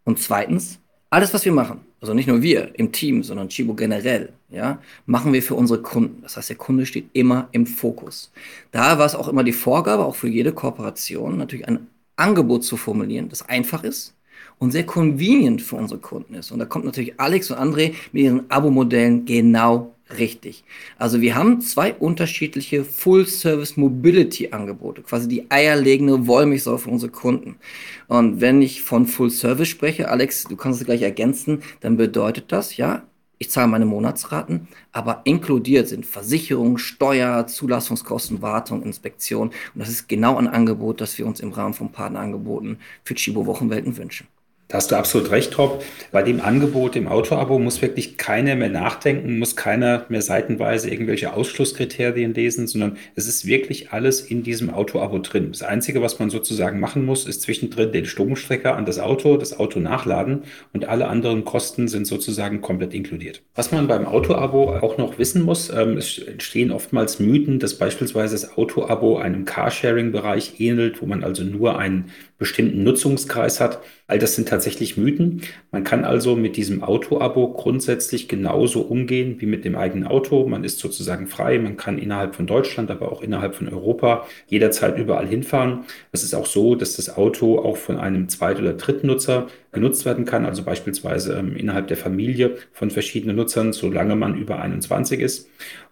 Und 0.03 0.19
zweitens, 0.19 0.79
alles, 1.09 1.33
was 1.33 1.45
wir 1.45 1.53
machen, 1.53 1.79
also 2.01 2.13
nicht 2.13 2.27
nur 2.27 2.41
wir 2.41 2.77
im 2.77 2.91
Team, 2.91 3.23
sondern 3.23 3.49
Chibo 3.49 3.73
generell, 3.73 4.33
ja, 4.49 4.79
machen 5.05 5.31
wir 5.33 5.41
für 5.41 5.55
unsere 5.55 5.81
Kunden. 5.81 6.21
Das 6.21 6.35
heißt, 6.37 6.49
der 6.49 6.57
Kunde 6.57 6.85
steht 6.85 7.09
immer 7.13 7.47
im 7.51 7.65
Fokus. 7.65 8.31
Da 8.71 8.99
war 8.99 9.05
es 9.05 9.15
auch 9.15 9.27
immer 9.27 9.43
die 9.43 9.53
Vorgabe, 9.53 10.05
auch 10.05 10.15
für 10.15 10.27
jede 10.27 10.51
Kooperation, 10.51 11.37
natürlich 11.37 11.67
ein 11.67 11.87
Angebot 12.15 12.63
zu 12.63 12.75
formulieren, 12.75 13.29
das 13.29 13.47
einfach 13.47 13.83
ist, 13.83 14.13
und 14.59 14.71
sehr 14.71 14.85
convenient 14.85 15.61
für 15.61 15.77
unsere 15.77 15.99
Kunden 15.99 16.35
ist. 16.35 16.51
Und 16.51 16.59
da 16.59 16.65
kommt 16.65 16.85
natürlich 16.85 17.19
Alex 17.19 17.49
und 17.49 17.57
André 17.57 17.93
mit 18.11 18.23
ihren 18.23 18.51
Abo-Modellen 18.51 19.25
genau 19.25 19.95
richtig. 20.17 20.63
Also 20.97 21.21
wir 21.21 21.35
haben 21.35 21.61
zwei 21.61 21.93
unterschiedliche 21.93 22.83
Full-Service 22.83 23.77
Mobility-Angebote, 23.77 25.01
quasi 25.03 25.27
die 25.27 25.49
eierlegende 25.49 26.27
Wollmilchsau 26.27 26.77
für 26.77 26.89
unsere 26.89 27.11
Kunden. 27.11 27.57
Und 28.07 28.41
wenn 28.41 28.61
ich 28.61 28.81
von 28.81 29.05
Full-Service 29.05 29.67
spreche, 29.67 30.09
Alex, 30.09 30.45
du 30.45 30.55
kannst 30.55 30.81
es 30.81 30.85
gleich 30.85 31.01
ergänzen, 31.01 31.61
dann 31.81 31.97
bedeutet 31.97 32.51
das, 32.51 32.77
ja, 32.77 33.03
ich 33.41 33.49
zahle 33.49 33.69
meine 33.69 33.85
Monatsraten, 33.85 34.67
aber 34.91 35.21
inkludiert 35.23 35.87
sind 35.87 36.05
Versicherung, 36.05 36.77
Steuer, 36.77 37.47
Zulassungskosten, 37.47 38.41
Wartung, 38.41 38.83
Inspektion. 38.83 39.49
Und 39.49 39.79
das 39.79 39.87
ist 39.87 40.09
genau 40.09 40.35
ein 40.37 40.47
Angebot, 40.47 40.99
das 40.99 41.17
wir 41.17 41.25
uns 41.25 41.39
im 41.39 41.53
Rahmen 41.53 41.73
von 41.73 41.91
Partnerangeboten 41.91 42.79
für 43.05 43.15
Chibo 43.15 43.45
Wochenwelten 43.45 43.95
wünschen. 43.95 44.27
Da 44.71 44.77
hast 44.77 44.91
du 44.91 44.97
absolut 44.97 45.31
recht, 45.31 45.57
Rob. 45.57 45.83
Bei 46.11 46.21
dem 46.21 46.41
Angebot 46.41 46.95
im 46.95 47.07
Autoabo 47.07 47.57
muss 47.57 47.81
wirklich 47.81 48.17
keiner 48.17 48.55
mehr 48.55 48.69
nachdenken, 48.69 49.39
muss 49.39 49.55
keiner 49.55 50.05
mehr 50.09 50.21
seitenweise 50.21 50.91
irgendwelche 50.91 51.33
Ausschlusskriterien 51.33 52.35
lesen, 52.35 52.67
sondern 52.67 52.97
es 53.15 53.27
ist 53.27 53.47
wirklich 53.47 53.93
alles 53.93 54.21
in 54.21 54.43
diesem 54.43 54.69
Autoabo 54.69 55.17
drin. 55.17 55.47
Das 55.51 55.63
Einzige, 55.63 56.03
was 56.03 56.19
man 56.19 56.29
sozusagen 56.29 56.79
machen 56.79 57.03
muss, 57.03 57.25
ist 57.25 57.41
zwischendrin 57.41 57.91
den 57.91 58.05
Stromstrecker 58.05 58.75
an 58.75 58.85
das 58.85 58.99
Auto, 58.99 59.37
das 59.37 59.57
Auto 59.57 59.79
nachladen 59.79 60.43
und 60.71 60.87
alle 60.87 61.07
anderen 61.07 61.45
Kosten 61.45 61.87
sind 61.87 62.05
sozusagen 62.05 62.61
komplett 62.61 62.93
inkludiert. 62.93 63.41
Was 63.55 63.71
man 63.71 63.87
beim 63.87 64.05
Autoabo 64.05 64.75
auch 64.81 64.99
noch 64.99 65.17
wissen 65.17 65.41
muss, 65.41 65.71
ähm, 65.71 65.97
es 65.97 66.19
entstehen 66.19 66.69
oftmals 66.69 67.19
Mythen, 67.19 67.57
dass 67.57 67.73
beispielsweise 67.73 68.35
das 68.35 68.55
Autoabo 68.55 69.17
einem 69.17 69.45
Carsharing-Bereich 69.45 70.59
ähnelt, 70.59 71.01
wo 71.01 71.07
man 71.07 71.23
also 71.23 71.43
nur 71.43 71.79
einen 71.79 72.11
bestimmten 72.39 72.83
Nutzungskreis 72.83 73.59
hat. 73.59 73.81
All 74.07 74.17
das 74.17 74.33
sind 74.33 74.47
tatsächlich 74.47 74.97
Mythen. 74.97 75.41
Man 75.71 75.83
kann 75.83 76.05
also 76.05 76.35
mit 76.35 76.57
diesem 76.57 76.81
Auto-Abo 76.81 77.49
grundsätzlich 77.53 78.27
genauso 78.27 78.81
umgehen 78.81 79.35
wie 79.39 79.45
mit 79.45 79.65
dem 79.65 79.75
eigenen 79.75 80.07
Auto. 80.07 80.47
Man 80.47 80.63
ist 80.63 80.79
sozusagen 80.79 81.27
frei. 81.27 81.59
Man 81.59 81.77
kann 81.77 81.99
innerhalb 81.99 82.35
von 82.35 82.47
Deutschland, 82.47 82.89
aber 82.89 83.11
auch 83.11 83.21
innerhalb 83.21 83.55
von 83.55 83.67
Europa 83.67 84.25
jederzeit 84.47 84.97
überall 84.97 85.27
hinfahren. 85.27 85.81
Es 86.11 86.23
ist 86.23 86.33
auch 86.33 86.47
so, 86.47 86.75
dass 86.75 86.95
das 86.95 87.15
Auto 87.15 87.59
auch 87.59 87.77
von 87.77 87.97
einem 87.97 88.29
Zweit- 88.29 88.59
oder 88.59 88.73
Drittnutzer 88.73 89.47
genutzt 89.71 90.05
werden 90.05 90.25
kann, 90.25 90.45
also 90.45 90.63
beispielsweise 90.63 91.37
ähm, 91.37 91.55
innerhalb 91.55 91.87
der 91.87 91.97
Familie 91.97 92.57
von 92.71 92.89
verschiedenen 92.89 93.35
Nutzern, 93.35 93.73
solange 93.73 94.15
man 94.15 94.35
über 94.35 94.59
21 94.59 95.19
ist. 95.19 95.47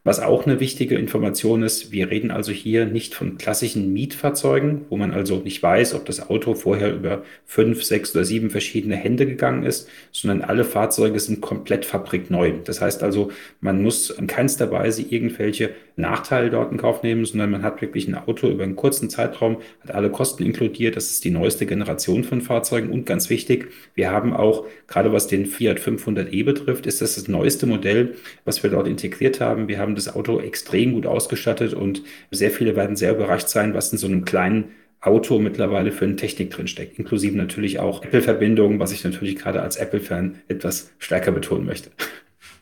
Was 0.08 0.22
auch 0.22 0.46
eine 0.46 0.62
wichtige 0.62 0.96
Information 0.96 1.64
ist, 1.64 1.92
wir 1.92 2.10
reden 2.10 2.32
also 2.32 2.54
hier 2.54 2.86
nicht 2.86 3.14
von 3.14 3.38
klassischen 3.38 3.92
Mietfahrzeugen, 3.92 4.86
wo 4.88 4.96
man 4.96 5.12
also 5.12 5.40
nicht 5.40 5.62
weiß, 5.62 5.96
ob 5.96 6.06
das 6.06 6.30
Auto 6.30 6.54
vorher 6.54 6.96
über 6.96 7.24
fünf, 7.46 7.84
sechs 7.84 8.16
oder 8.16 8.24
sieben 8.24 8.50
verschiedene 8.50 8.96
Hände 8.96 9.26
gegangen 9.26 9.64
ist, 9.64 9.90
sondern 10.14 10.44
alle 10.44 10.64
Fahrzeuge 10.64 11.20
sind 11.20 11.42
komplett 11.42 11.84
fabrikneu. 11.84 12.54
Das 12.64 12.80
heißt 12.80 13.04
also, 13.04 13.32
man 13.60 13.82
muss 13.82 14.10
in 14.10 14.28
keinster 14.28 14.72
Weise 14.72 15.02
irgendwelche 15.02 15.72
Nachteile 15.98 16.52
dort 16.52 16.72
in 16.72 16.78
Kauf 16.78 17.04
nehmen, 17.04 17.26
sondern 17.26 17.52
man 17.52 17.64
hat 17.64 17.82
wirklich 17.82 18.08
ein 18.08 18.16
Auto 18.16 18.48
über 18.48 18.64
einen 18.64 18.78
kurzen 18.78 19.10
Zeitraum, 19.10 19.58
hat 19.82 19.94
alle 19.94 20.10
Kosten 20.10 20.44
inkludiert. 20.44 20.96
Das 20.96 21.12
ist 21.12 21.26
die 21.26 21.32
neueste 21.32 21.66
Generation 21.66 22.24
von 22.24 22.40
Fahrzeugen 22.40 22.92
und 22.92 23.06
ganz 23.06 23.30
wichtig, 23.30 23.72
wir 23.96 24.12
haben 24.12 24.34
auch, 24.34 24.68
gerade 24.88 25.12
was 25.12 25.28
den 25.28 25.48
Fiat 25.48 25.80
500e 25.80 26.46
betrifft, 26.46 26.86
ist 26.86 27.02
das 27.02 27.16
das 27.16 27.28
neueste 27.28 27.66
Modell, 27.66 28.16
was 28.46 28.64
wir 28.64 28.70
dort 28.70 28.88
integriert 28.88 29.42
haben. 29.42 29.68
Wir 29.68 29.80
haben 29.80 29.97
das 29.98 30.14
Auto 30.16 30.40
extrem 30.40 30.94
gut 30.94 31.06
ausgestattet 31.06 31.74
und 31.74 32.04
sehr 32.32 32.52
viele 32.52 32.76
werden 32.76 32.96
sehr 32.96 33.14
überrascht 33.14 33.50
sein, 33.50 33.74
was 33.74 33.92
in 33.92 33.98
so 33.98 34.08
einem 34.08 34.26
kleinen 34.26 34.72
Auto 35.02 35.40
mittlerweile 35.40 35.92
für 35.92 36.06
eine 36.06 36.16
Technik 36.16 36.52
drinsteckt, 36.52 36.98
inklusive 36.98 37.38
natürlich 37.38 37.80
auch 37.80 38.04
Apple-Verbindungen, 38.04 38.80
was 38.80 38.92
ich 38.92 39.04
natürlich 39.04 39.36
gerade 39.36 39.62
als 39.62 39.76
Apple-Fan 39.76 40.40
etwas 40.48 40.92
stärker 40.98 41.32
betonen 41.32 41.66
möchte. 41.66 41.92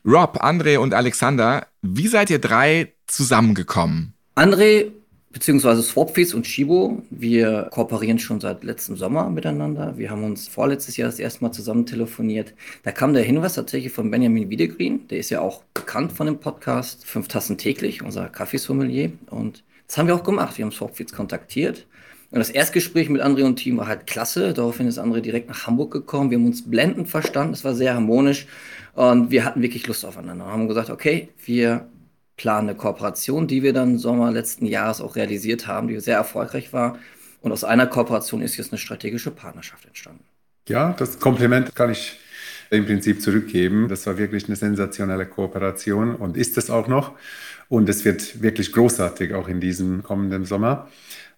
Rob, 0.06 0.44
André 0.44 0.78
und 0.78 0.94
Alexander, 0.94 1.68
wie 1.82 2.08
seid 2.08 2.30
ihr 2.30 2.40
drei 2.40 2.94
zusammengekommen? 3.08 4.14
André 4.36 4.92
beziehungsweise 5.36 5.84
Swapfees 5.84 6.34
und 6.34 6.48
Shibo. 6.48 7.04
Wir 7.10 7.68
kooperieren 7.70 8.20
schon 8.20 8.40
seit 8.40 8.64
letztem 8.64 8.96
Sommer 8.96 9.30
miteinander. 9.30 9.98
Wir 9.98 10.10
haben 10.10 10.24
uns 10.24 10.48
vorletztes 10.48 10.96
Jahr 10.96 11.10
das 11.10 11.20
erste 11.20 11.44
Mal 11.44 11.52
zusammen 11.52 11.86
telefoniert. 11.86 12.54
Da 12.84 12.94
kam 12.94 13.14
der 13.14 13.24
Hinweis 13.24 13.56
tatsächlich 13.56 13.92
von 13.92 14.10
Benjamin 14.10 14.50
Wiedegreen. 14.50 15.10
Der 15.10 15.18
ist 15.18 15.32
ja 15.32 15.42
auch 15.42 15.66
bekannt 15.74 16.14
von 16.14 16.28
dem 16.28 16.38
Podcast 16.40 17.06
Fünf 17.06 17.28
Tassen 17.28 17.58
täglich, 17.58 18.02
unser 18.02 18.30
Kaffeesommelier. 18.30 19.12
Und 19.30 19.66
das 19.88 19.98
haben 19.98 20.08
wir 20.08 20.16
auch 20.16 20.24
gemacht. 20.24 20.58
Wir 20.58 20.64
haben 20.64 20.72
Swapfees 20.72 21.12
kontaktiert. 21.12 21.86
Und 22.32 22.40
das 22.40 22.50
Erstgespräch 22.50 23.10
mit 23.10 23.22
André 23.22 23.44
und 23.44 23.58
Team 23.58 23.76
war 23.76 23.88
halt 23.88 24.08
klasse. 24.08 24.54
Daraufhin 24.54 24.88
ist 24.88 24.98
André 24.98 25.20
direkt 25.20 25.50
nach 25.50 25.68
Hamburg 25.68 25.92
gekommen. 25.92 26.32
Wir 26.32 26.38
haben 26.38 26.46
uns 26.46 26.64
blendend 26.64 27.10
verstanden. 27.10 27.54
Es 27.54 27.66
war 27.66 27.76
sehr 27.76 27.94
harmonisch. 27.94 28.48
Und 28.94 29.32
wir 29.32 29.44
hatten 29.44 29.62
wirklich 29.62 29.86
Lust 29.86 30.06
aufeinander. 30.06 30.46
Wir 30.46 30.52
haben 30.54 30.70
gesagt, 30.70 30.90
okay, 30.90 31.28
wir 31.44 31.90
planen 32.38 32.70
eine 32.70 32.78
Kooperation, 32.78 33.48
die 33.48 33.64
wir 33.64 33.74
dann 33.74 33.98
Sommer 33.98 34.32
letzten 34.32 34.66
Jahres 34.66 35.02
auch 35.02 35.16
realisiert 35.16 35.68
haben, 35.68 35.88
die 35.88 36.00
sehr 36.00 36.18
erfolgreich 36.18 36.74
war. 36.74 36.98
Und 37.42 37.52
aus 37.52 37.64
einer 37.64 37.88
Kooperation 37.88 38.42
ist 38.42 38.58
jetzt 38.58 38.72
eine 38.72 38.80
strategische 38.80 39.32
Partnerschaft 39.32 39.86
entstanden. 39.86 40.24
Ja, 40.68 40.94
das 40.94 41.20
Kompliment 41.20 41.76
kann 41.76 41.92
ich 41.92 42.20
im 42.72 42.86
Prinzip 42.86 43.22
zurückgeben. 43.22 43.88
Das 43.88 44.06
war 44.08 44.18
wirklich 44.18 44.48
eine 44.48 44.56
sensationelle 44.56 45.26
Kooperation 45.26 46.16
und 46.16 46.38
ist 46.38 46.58
es 46.58 46.70
auch 46.70 46.88
noch. 46.88 47.14
Und 47.70 47.90
es 47.90 48.06
wird 48.06 48.42
wirklich 48.42 48.72
großartig 48.72 49.34
auch 49.34 49.48
in 49.48 49.60
diesem 49.60 50.04
kommenden 50.04 50.46
Sommer. 50.46 50.90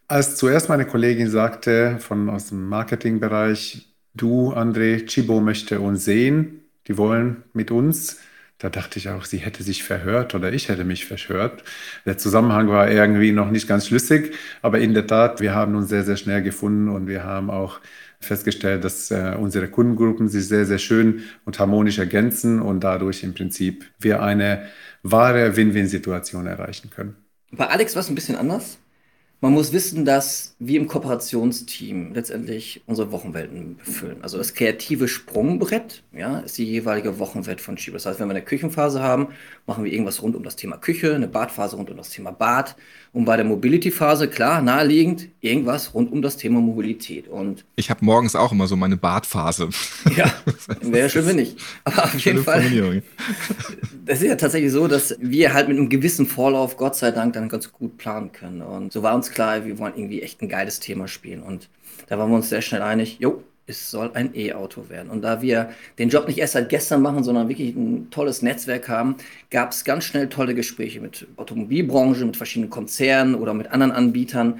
Als 0.07 0.37
zuerst 0.37 0.69
meine 0.69 0.85
Kollegin 0.85 1.29
sagte 1.29 1.97
von 1.99 2.29
aus 2.29 2.47
dem 2.47 2.67
Marketingbereich, 2.69 3.93
du 4.13 4.53
André, 4.53 5.05
Chibo 5.05 5.41
möchte 5.41 5.81
uns 5.81 6.05
sehen, 6.05 6.61
die 6.87 6.97
wollen 6.97 7.43
mit 7.53 7.71
uns 7.71 8.19
da 8.59 8.69
dachte 8.69 8.97
ich 8.97 9.09
auch, 9.09 9.25
sie 9.25 9.37
hätte 9.37 9.63
sich 9.63 9.83
verhört 9.83 10.33
oder 10.33 10.51
ich 10.51 10.69
hätte 10.69 10.83
mich 10.83 11.05
verhört. 11.05 11.63
Der 12.05 12.17
Zusammenhang 12.17 12.69
war 12.69 12.89
irgendwie 12.89 13.31
noch 13.31 13.51
nicht 13.51 13.67
ganz 13.67 13.87
schlüssig, 13.87 14.33
aber 14.61 14.79
in 14.79 14.93
der 14.93 15.05
Tat, 15.05 15.41
wir 15.41 15.53
haben 15.53 15.75
uns 15.75 15.89
sehr, 15.89 16.03
sehr 16.03 16.17
schnell 16.17 16.41
gefunden 16.41 16.89
und 16.89 17.07
wir 17.07 17.23
haben 17.23 17.51
auch 17.51 17.79
festgestellt, 18.19 18.83
dass 18.83 19.11
äh, 19.11 19.35
unsere 19.37 19.67
Kundengruppen 19.67 20.27
sich 20.27 20.47
sehr, 20.47 20.65
sehr 20.65 20.79
schön 20.79 21.21
und 21.45 21.59
harmonisch 21.59 21.99
ergänzen 21.99 22.61
und 22.61 22.83
dadurch 22.83 23.23
im 23.23 23.35
Prinzip 23.35 23.85
wir 23.99 24.23
eine 24.23 24.67
wahre 25.03 25.55
Win-Win-Situation 25.55 26.47
erreichen 26.47 26.89
können. 26.89 27.15
Bei 27.51 27.67
Alex 27.67 27.95
war 27.95 28.01
es 28.01 28.09
ein 28.09 28.15
bisschen 28.15 28.35
anders. 28.35 28.79
Man 29.39 29.53
muss 29.53 29.71
wissen, 29.71 30.03
dass 30.03 30.55
wir 30.57 30.79
im 30.79 30.87
Kooperationsteam 30.87 32.13
letztendlich 32.15 32.81
unsere 32.87 33.11
Wochenwelten 33.11 33.77
befüllen. 33.77 34.23
Also 34.23 34.39
das 34.39 34.55
kreative 34.55 35.07
Sprungbrett 35.07 36.01
ja, 36.11 36.39
ist 36.39 36.57
die 36.57 36.65
jeweilige 36.65 37.19
Wochenwelt 37.19 37.61
von 37.61 37.77
Schiebe. 37.77 37.97
Das 37.97 38.07
heißt, 38.07 38.19
wenn 38.19 38.27
wir 38.27 38.31
eine 38.31 38.43
Küchenphase 38.43 39.03
haben, 39.03 39.27
machen 39.67 39.83
wir 39.83 39.91
irgendwas 39.91 40.23
rund 40.23 40.35
um 40.35 40.41
das 40.41 40.55
Thema 40.55 40.77
Küche, 40.77 41.13
eine 41.13 41.27
Badphase 41.27 41.75
rund 41.75 41.91
um 41.91 41.97
das 41.97 42.09
Thema 42.09 42.31
Bad. 42.31 42.75
Und 43.13 43.25
bei 43.25 43.35
der 43.35 43.45
Mobility-Phase, 43.45 44.27
klar, 44.27 44.61
naheliegend, 44.63 45.29
irgendwas 45.41 45.93
rund 45.93 46.11
um 46.11 46.23
das 46.23 46.37
Thema 46.37 46.59
Mobilität. 46.59 47.27
Und 47.27 47.63
ich 47.75 47.91
habe 47.91 48.03
morgens 48.03 48.35
auch 48.35 48.51
immer 48.51 48.67
so 48.67 48.75
meine 48.75 48.97
Badphase. 48.97 49.69
Ja, 50.15 50.33
wäre 50.81 51.09
schön, 51.09 51.27
wenn 51.27 51.35
nicht. 51.35 51.57
Aber 51.83 52.05
auf 52.05 52.19
jeden 52.19 52.43
Fall. 52.43 52.63
Das 54.05 54.21
ist 54.21 54.27
ja 54.29 54.35
tatsächlich 54.37 54.71
so, 54.71 54.87
dass 54.87 55.17
wir 55.19 55.53
halt 55.53 55.67
mit 55.67 55.77
einem 55.77 55.89
gewissen 55.89 56.27
Vorlauf, 56.27 56.77
Gott 56.77 56.95
sei 56.95 57.11
Dank, 57.11 57.33
dann 57.33 57.49
ganz 57.49 57.73
gut 57.73 57.97
planen 57.97 58.31
können. 58.31 58.61
Und 58.61 58.93
so 58.93 59.03
war 59.03 59.13
uns 59.13 59.26
uns 59.27 59.35
klar, 59.35 59.65
wir 59.65 59.77
wollen 59.77 59.93
irgendwie 59.95 60.21
echt 60.21 60.41
ein 60.41 60.49
geiles 60.49 60.79
Thema 60.79 61.07
spielen. 61.07 61.43
Und 61.43 61.69
da 62.07 62.17
waren 62.17 62.29
wir 62.29 62.37
uns 62.37 62.49
sehr 62.49 62.61
schnell 62.61 62.81
einig, 62.81 63.17
jo, 63.19 63.43
es 63.69 63.91
soll 63.91 64.11
ein 64.13 64.33
E-Auto 64.33 64.89
werden. 64.89 65.09
Und 65.09 65.23
da 65.23 65.41
wir 65.41 65.71
den 65.99 66.07
Job 66.07 66.27
nicht 66.27 66.37
erst 66.37 66.53
seit 66.53 66.69
gestern 66.69 67.01
machen, 67.01 67.23
sondern 67.25 67.49
wirklich 67.49 67.75
ein 67.75 68.09
tolles 68.11 68.41
Netzwerk 68.41 68.87
haben, 68.87 69.17
gab 69.51 69.71
es 69.71 69.83
ganz 69.83 70.05
schnell 70.05 70.29
tolle 70.29 70.55
Gespräche 70.55 71.01
mit 71.01 71.27
Automobilbranche, 71.35 72.23
mit 72.23 72.37
verschiedenen 72.37 72.69
Konzernen 72.69 73.35
oder 73.35 73.53
mit 73.53 73.67
anderen 73.67 73.91
Anbietern, 73.91 74.59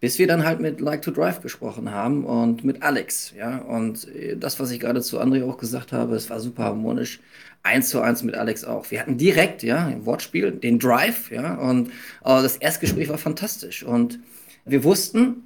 bis 0.00 0.18
wir 0.18 0.26
dann 0.26 0.44
halt 0.44 0.58
mit 0.58 0.80
Like 0.80 1.02
to 1.02 1.12
Drive 1.12 1.40
gesprochen 1.40 1.92
haben 1.92 2.24
und 2.24 2.64
mit 2.64 2.82
Alex. 2.82 3.32
Ja, 3.36 3.58
und 3.58 4.08
das, 4.36 4.58
was 4.58 4.72
ich 4.72 4.80
gerade 4.80 5.02
zu 5.02 5.20
André 5.20 5.44
auch 5.44 5.58
gesagt 5.58 5.92
habe, 5.92 6.16
es 6.16 6.28
war 6.28 6.40
super 6.40 6.64
harmonisch. 6.64 7.20
Eins 7.62 7.90
zu 7.90 8.00
eins 8.00 8.22
mit 8.22 8.34
Alex 8.34 8.64
auch. 8.64 8.90
Wir 8.90 9.00
hatten 9.00 9.18
direkt, 9.18 9.62
ja, 9.62 9.88
im 9.88 10.06
Wortspiel, 10.06 10.52
den 10.52 10.78
Drive, 10.78 11.30
ja, 11.30 11.56
und 11.56 11.88
äh, 11.88 12.42
das 12.42 12.56
Erstgespräch 12.56 13.08
war 13.08 13.18
fantastisch. 13.18 13.82
Und 13.82 14.20
wir 14.64 14.84
wussten, 14.84 15.42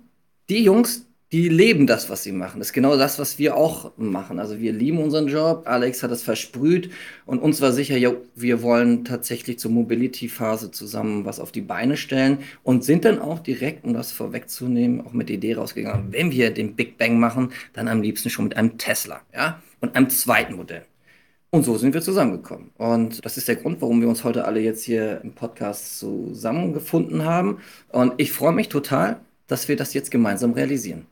die 0.49 0.63
Jungs, 0.63 1.07
die 1.33 1.49
leben 1.49 1.87
das, 1.87 2.11
was 2.11 2.23
sie 2.23 2.33
machen. 2.33 2.59
Das 2.59 2.69
ist 2.69 2.73
genau 2.75 2.97
das, 2.99 3.19
was 3.19 3.39
wir 3.39 3.57
auch 3.57 3.93
machen. 3.97 4.39
Also 4.39 4.61
wir 4.61 4.73
lieben 4.73 4.99
unseren 4.99 5.29
Job. 5.29 5.63
Alex 5.65 6.03
hat 6.03 6.11
das 6.11 6.23
versprüht 6.23 6.91
und 7.25 7.39
uns 7.39 7.63
war 7.63 7.73
sicher, 7.73 7.97
ja, 7.97 8.13
wir 8.35 8.61
wollen 8.61 9.07
tatsächlich 9.07 9.59
zur 9.59 9.71
Mobility-Phase 9.71 10.71
zusammen 10.73 11.25
was 11.25 11.41
auf 11.41 11.51
die 11.51 11.63
Beine 11.63 11.97
stellen 11.97 12.39
und 12.63 12.85
sind 12.85 13.07
dann 13.07 13.19
auch 13.19 13.39
direkt, 13.39 13.85
um 13.85 13.95
das 13.95 14.13
vorwegzunehmen, 14.13 15.01
auch 15.07 15.15
mit 15.15 15.31
der 15.31 15.37
Idee 15.37 15.55
rausgegangen, 15.55 16.13
wenn 16.13 16.33
wir 16.33 16.51
den 16.51 16.77
Big 16.77 16.99
Bang 16.99 17.19
machen, 17.19 17.53
dann 17.73 17.89
am 17.89 18.03
liebsten 18.03 18.29
schon 18.29 18.45
mit 18.45 18.57
einem 18.59 18.77
Tesla, 18.77 19.23
ja, 19.35 19.63
und 19.81 19.97
einem 19.97 20.11
zweiten 20.11 20.57
Modell. 20.57 20.85
Und 21.55 21.65
so 21.65 21.77
sind 21.77 21.93
wir 21.93 22.01
zusammengekommen. 22.01 22.71
Und 22.79 23.23
das 23.27 23.37
ist 23.37 23.47
der 23.47 23.57
Grund, 23.57 23.83
warum 23.83 24.01
wir 24.01 24.09
uns 24.09 24.25
heute 24.25 24.47
alle 24.47 24.61
jetzt 24.61 24.85
hier 24.85 25.21
im 25.23 25.35
Podcast 25.35 25.99
zusammengefunden 25.99 27.27
haben. 27.27 27.59
Und 27.91 28.15
ich 28.17 28.33
freue 28.33 28.53
mich 28.53 28.71
total, 28.71 29.21
dass 29.49 29.69
wir 29.69 29.77
das 29.77 29.93
jetzt 29.93 30.11
gemeinsam 30.11 30.55
realisieren. 30.55 31.05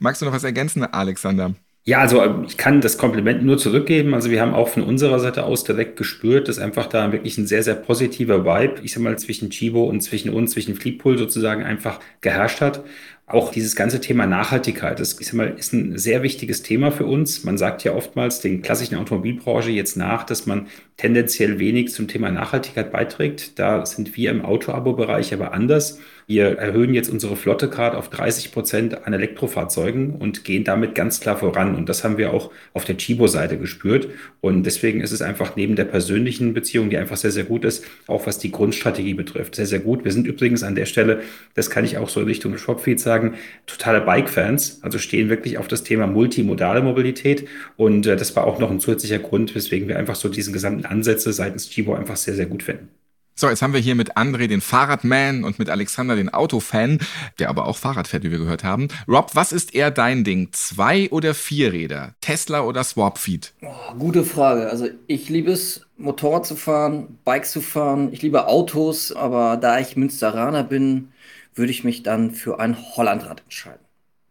Magst 0.00 0.20
du 0.20 0.26
noch 0.26 0.32
was 0.32 0.42
ergänzen, 0.42 0.82
Alexander? 0.82 1.54
Ja, 1.86 1.98
also 1.98 2.24
ähm, 2.24 2.44
ich 2.44 2.56
kann 2.56 2.80
das 2.80 2.98
Kompliment 2.98 3.44
nur 3.44 3.56
zurückgeben. 3.56 4.14
Also 4.14 4.30
wir 4.30 4.40
haben 4.40 4.52
auch 4.52 4.68
von 4.68 4.82
unserer 4.82 5.20
Seite 5.20 5.44
aus 5.44 5.62
direkt 5.62 5.96
gespürt, 5.96 6.48
dass 6.48 6.58
einfach 6.58 6.86
da 6.86 7.12
wirklich 7.12 7.38
ein 7.38 7.46
sehr, 7.46 7.62
sehr 7.62 7.74
positiver 7.74 8.44
Vibe, 8.44 8.80
ich 8.82 8.94
sag 8.94 9.02
mal, 9.02 9.16
zwischen 9.18 9.50
Chibo 9.50 9.84
und 9.84 10.00
zwischen 10.00 10.30
uns, 10.30 10.52
zwischen 10.52 10.74
Fleetpool 10.74 11.18
sozusagen 11.18 11.62
einfach 11.62 12.00
geherrscht 12.20 12.62
hat. 12.62 12.82
Auch 13.26 13.50
dieses 13.50 13.74
ganze 13.74 14.00
Thema 14.00 14.26
Nachhaltigkeit, 14.26 15.00
das 15.00 15.18
ich 15.18 15.28
sag 15.28 15.34
mal, 15.34 15.48
ist 15.48 15.72
ein 15.72 15.96
sehr 15.96 16.22
wichtiges 16.22 16.62
Thema 16.62 16.90
für 16.90 17.06
uns. 17.06 17.42
Man 17.42 17.56
sagt 17.56 17.82
ja 17.82 17.92
oftmals 17.94 18.40
den 18.40 18.60
klassischen 18.60 18.96
Automobilbranche 18.96 19.70
jetzt 19.70 19.96
nach, 19.96 20.24
dass 20.24 20.44
man 20.44 20.66
tendenziell 20.96 21.58
wenig 21.58 21.92
zum 21.92 22.08
Thema 22.08 22.30
Nachhaltigkeit 22.30 22.92
beiträgt. 22.92 23.58
Da 23.58 23.84
sind 23.84 24.16
wir 24.16 24.30
im 24.30 24.44
Auto-Abo-Bereich 24.44 25.34
aber 25.34 25.52
anders. 25.52 25.98
Wir 26.26 26.56
erhöhen 26.56 26.94
jetzt 26.94 27.10
unsere 27.10 27.36
Flotte 27.36 27.68
gerade 27.68 27.98
auf 27.98 28.08
30 28.08 28.52
Prozent 28.52 29.06
an 29.06 29.12
Elektrofahrzeugen 29.12 30.14
und 30.14 30.44
gehen 30.44 30.64
damit 30.64 30.94
ganz 30.94 31.20
klar 31.20 31.36
voran. 31.36 31.74
Und 31.74 31.90
das 31.90 32.02
haben 32.02 32.16
wir 32.16 32.32
auch 32.32 32.50
auf 32.72 32.86
der 32.86 32.96
Chibo-Seite 32.96 33.58
gespürt. 33.58 34.08
Und 34.40 34.64
deswegen 34.64 35.02
ist 35.02 35.12
es 35.12 35.20
einfach 35.20 35.54
neben 35.56 35.76
der 35.76 35.84
persönlichen 35.84 36.54
Beziehung, 36.54 36.88
die 36.88 36.96
einfach 36.96 37.18
sehr, 37.18 37.30
sehr 37.30 37.44
gut 37.44 37.64
ist, 37.64 37.84
auch 38.06 38.26
was 38.26 38.38
die 38.38 38.50
Grundstrategie 38.50 39.12
betrifft, 39.12 39.54
sehr, 39.54 39.66
sehr 39.66 39.80
gut. 39.80 40.04
Wir 40.04 40.12
sind 40.12 40.26
übrigens 40.26 40.62
an 40.62 40.74
der 40.74 40.86
Stelle, 40.86 41.20
das 41.54 41.68
kann 41.68 41.84
ich 41.84 41.98
auch 41.98 42.08
so 42.08 42.20
in 42.20 42.26
Richtung 42.26 42.56
Shopfeed 42.56 43.00
sagen, 43.00 43.34
totale 43.66 44.00
Bike-Fans, 44.00 44.78
also 44.82 44.98
stehen 44.98 45.28
wirklich 45.28 45.58
auf 45.58 45.68
das 45.68 45.82
Thema 45.82 46.06
multimodale 46.06 46.80
Mobilität. 46.80 47.46
Und 47.76 48.06
äh, 48.06 48.16
das 48.16 48.34
war 48.34 48.46
auch 48.46 48.58
noch 48.58 48.70
ein 48.70 48.80
zusätzlicher 48.80 49.18
Grund, 49.18 49.54
weswegen 49.54 49.88
wir 49.88 49.98
einfach 49.98 50.14
so 50.14 50.30
diesen 50.30 50.54
gesamten 50.54 50.83
Ansätze 50.84 51.32
seitens 51.32 51.68
Chibo 51.68 51.94
einfach 51.94 52.16
sehr, 52.16 52.34
sehr 52.34 52.46
gut 52.46 52.62
finden. 52.62 52.88
So, 53.36 53.48
jetzt 53.48 53.62
haben 53.62 53.72
wir 53.72 53.80
hier 53.80 53.96
mit 53.96 54.16
André 54.16 54.46
den 54.46 54.60
Fahrradman 54.60 55.42
und 55.42 55.58
mit 55.58 55.68
Alexander 55.68 56.14
den 56.14 56.28
Autofan, 56.28 57.00
der 57.40 57.48
aber 57.48 57.66
auch 57.66 57.76
Fahrrad 57.76 58.06
fährt, 58.06 58.22
wie 58.22 58.30
wir 58.30 58.38
gehört 58.38 58.62
haben. 58.62 58.86
Rob, 59.08 59.32
was 59.34 59.50
ist 59.50 59.74
eher 59.74 59.90
dein 59.90 60.22
Ding? 60.22 60.50
Zwei 60.52 61.10
oder 61.10 61.34
vier 61.34 61.72
Räder? 61.72 62.14
Tesla 62.20 62.62
oder 62.62 62.84
Swapfeed? 62.84 63.52
Oh, 63.62 63.94
gute 63.98 64.22
Frage. 64.22 64.70
Also 64.70 64.88
ich 65.08 65.28
liebe 65.28 65.50
es, 65.50 65.84
Motorrad 65.96 66.46
zu 66.46 66.54
fahren, 66.54 67.18
Bike 67.24 67.46
zu 67.46 67.60
fahren. 67.60 68.12
Ich 68.12 68.22
liebe 68.22 68.46
Autos, 68.46 69.10
aber 69.10 69.56
da 69.56 69.80
ich 69.80 69.96
Münsteraner 69.96 70.62
bin, 70.62 71.08
würde 71.56 71.72
ich 71.72 71.82
mich 71.82 72.04
dann 72.04 72.30
für 72.30 72.60
ein 72.60 72.76
Hollandrad 72.96 73.42
entscheiden. 73.42 73.84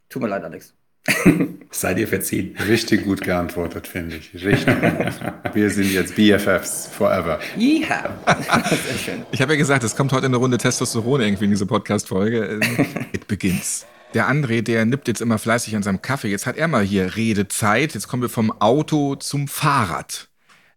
Tut 0.07 0.21
mir 0.21 0.29
leid, 0.29 0.45
Alex. 0.45 0.73
Seid 1.71 1.97
ihr 1.97 2.07
verziehen. 2.07 2.55
Richtig 2.67 3.03
gut 3.03 3.21
geantwortet, 3.21 3.87
finde 3.87 4.17
ich. 4.17 4.33
Richtig 4.33 4.79
gut. 4.79 5.53
Wir 5.53 5.69
sind 5.69 5.91
jetzt 5.91 6.15
BFFs 6.15 6.87
forever. 6.87 7.39
Ja, 7.57 8.15
sehr 8.69 8.97
schön. 8.97 9.25
Ich 9.31 9.41
habe 9.41 9.53
ja 9.53 9.57
gesagt, 9.57 9.83
es 9.83 9.95
kommt 9.95 10.13
heute 10.13 10.27
eine 10.27 10.37
Runde 10.37 10.57
Testosteron 10.57 11.21
irgendwie 11.21 11.45
in 11.45 11.51
diese 11.51 11.65
Podcast-Folge. 11.65 12.59
It 13.11 13.27
begins. 13.27 13.85
Der 14.13 14.29
André, 14.29 14.61
der 14.61 14.85
nippt 14.85 15.07
jetzt 15.07 15.21
immer 15.21 15.39
fleißig 15.39 15.75
an 15.75 15.83
seinem 15.83 16.01
Kaffee. 16.01 16.29
Jetzt 16.29 16.45
hat 16.45 16.55
er 16.55 16.67
mal 16.67 16.83
hier 16.83 17.15
Redezeit. 17.15 17.95
Jetzt 17.95 18.07
kommen 18.07 18.21
wir 18.21 18.29
vom 18.29 18.51
Auto 18.61 19.15
zum 19.15 19.47
Fahrrad. 19.47 20.29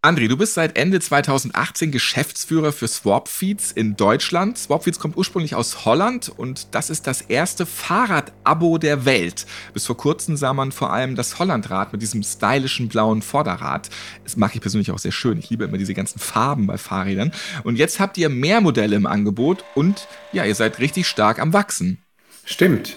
André, 0.07 0.29
du 0.29 0.37
bist 0.37 0.55
seit 0.55 0.79
Ende 0.79 1.01
2018 1.01 1.91
Geschäftsführer 1.91 2.73
für 2.73 2.87
Swapfeeds 2.87 3.73
in 3.73 3.97
Deutschland. 3.97 4.57
Swapfeeds 4.57 5.01
kommt 5.01 5.17
ursprünglich 5.17 5.57
aus 5.57 5.85
Holland 5.85 6.29
und 6.29 6.69
das 6.77 6.91
ist 6.91 7.09
das 7.09 7.23
erste 7.23 7.67
Fahrrad-Abo 7.67 8.79
der 8.79 9.05
Welt. 9.05 9.47
Bis 9.75 9.85
vor 9.85 9.97
kurzem 9.97 10.37
sah 10.37 10.55
man 10.55 10.71
vor 10.71 10.93
allem 10.93 11.17
das 11.17 11.41
Hollandrad 11.41 11.93
mit 11.93 12.03
diesem 12.03 12.23
stylischen 12.23 12.87
blauen 12.87 13.21
Vorderrad. 13.21 13.91
Das 14.23 14.37
mag 14.37 14.55
ich 14.55 14.61
persönlich 14.61 14.93
auch 14.93 15.01
sehr 15.01 15.11
schön. 15.11 15.41
Ich 15.41 15.51
liebe 15.51 15.65
immer 15.65 15.77
diese 15.77 15.93
ganzen 15.93 16.21
Farben 16.21 16.69
bei 16.69 16.79
Fahrrädern. 16.79 17.33
Und 17.65 17.75
jetzt 17.75 17.99
habt 17.99 18.17
ihr 18.17 18.29
mehr 18.29 18.61
Modelle 18.61 18.95
im 18.95 19.07
Angebot 19.07 19.65
und 19.75 20.07
ja, 20.33 20.45
ihr 20.45 20.55
seid 20.55 20.79
richtig 20.79 21.09
stark 21.09 21.41
am 21.41 21.53
Wachsen. 21.53 21.99
Stimmt. 22.45 22.97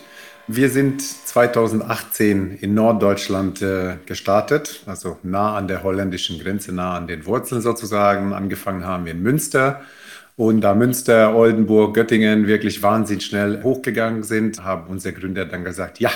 Wir 0.52 0.72
sind 0.72 1.04
2018 1.04 2.58
in 2.60 2.74
Norddeutschland 2.74 3.62
äh, 3.62 3.98
gestartet, 4.08 4.82
also 4.88 5.20
nah 5.22 5.56
an 5.56 5.68
der 5.68 5.84
holländischen 5.84 6.40
Grenze, 6.40 6.74
nah 6.74 6.98
an 6.98 7.06
den 7.06 7.28
Wurzeln 7.28 7.62
sozusagen. 7.62 8.34
Angefangen 8.34 8.84
haben 8.84 9.06
wir 9.06 9.12
in 9.12 9.22
Münster. 9.22 9.82
Und 10.38 10.62
da 10.62 10.74
Münster, 10.74 11.36
Oldenburg, 11.36 11.94
Göttingen 11.94 12.48
wirklich 12.48 12.82
wahnsinnig 12.82 13.28
schnell 13.28 13.62
hochgegangen 13.62 14.24
sind, 14.24 14.64
haben 14.64 14.88
unsere 14.88 15.14
Gründer 15.14 15.46
dann 15.46 15.64
gesagt, 15.64 16.00
ja, 16.00 16.10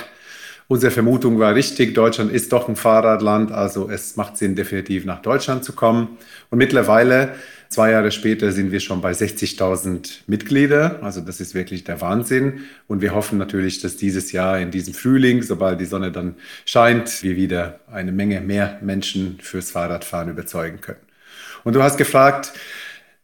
unsere 0.67 0.91
Vermutung 0.91 1.37
war 1.37 1.53
richtig, 1.53 1.93
Deutschland 1.93 2.31
ist 2.31 2.51
doch 2.53 2.67
ein 2.67 2.75
Fahrradland, 2.75 3.51
also 3.51 3.87
es 3.87 4.15
macht 4.15 4.37
Sinn, 4.37 4.55
definitiv 4.55 5.05
nach 5.05 5.21
Deutschland 5.21 5.63
zu 5.63 5.73
kommen. 5.73 6.17
Und 6.49 6.57
mittlerweile 6.57 7.35
Zwei 7.73 7.89
Jahre 7.89 8.11
später 8.11 8.51
sind 8.51 8.71
wir 8.71 8.79
schon 8.79 9.01
bei 9.01 9.13
60.000 9.13 10.19
Mitglieder. 10.27 10.99
Also 11.01 11.21
das 11.21 11.41
ist 11.41 11.55
wirklich 11.55 11.83
der 11.83 12.01
Wahnsinn. 12.01 12.65
Und 12.85 13.01
wir 13.01 13.15
hoffen 13.15 13.39
natürlich, 13.39 13.81
dass 13.81 13.97
dieses 13.97 14.31
Jahr 14.31 14.59
in 14.59 14.69
diesem 14.69 14.93
Frühling, 14.93 15.41
sobald 15.41 15.81
die 15.81 15.85
Sonne 15.85 16.11
dann 16.11 16.35
scheint, 16.65 17.23
wir 17.23 17.35
wieder 17.35 17.79
eine 17.91 18.11
Menge 18.11 18.41
mehr 18.41 18.77
Menschen 18.83 19.39
fürs 19.41 19.71
Fahrradfahren 19.71 20.29
überzeugen 20.29 20.81
können. 20.81 20.99
Und 21.63 21.73
du 21.73 21.81
hast 21.81 21.97
gefragt, 21.97 22.53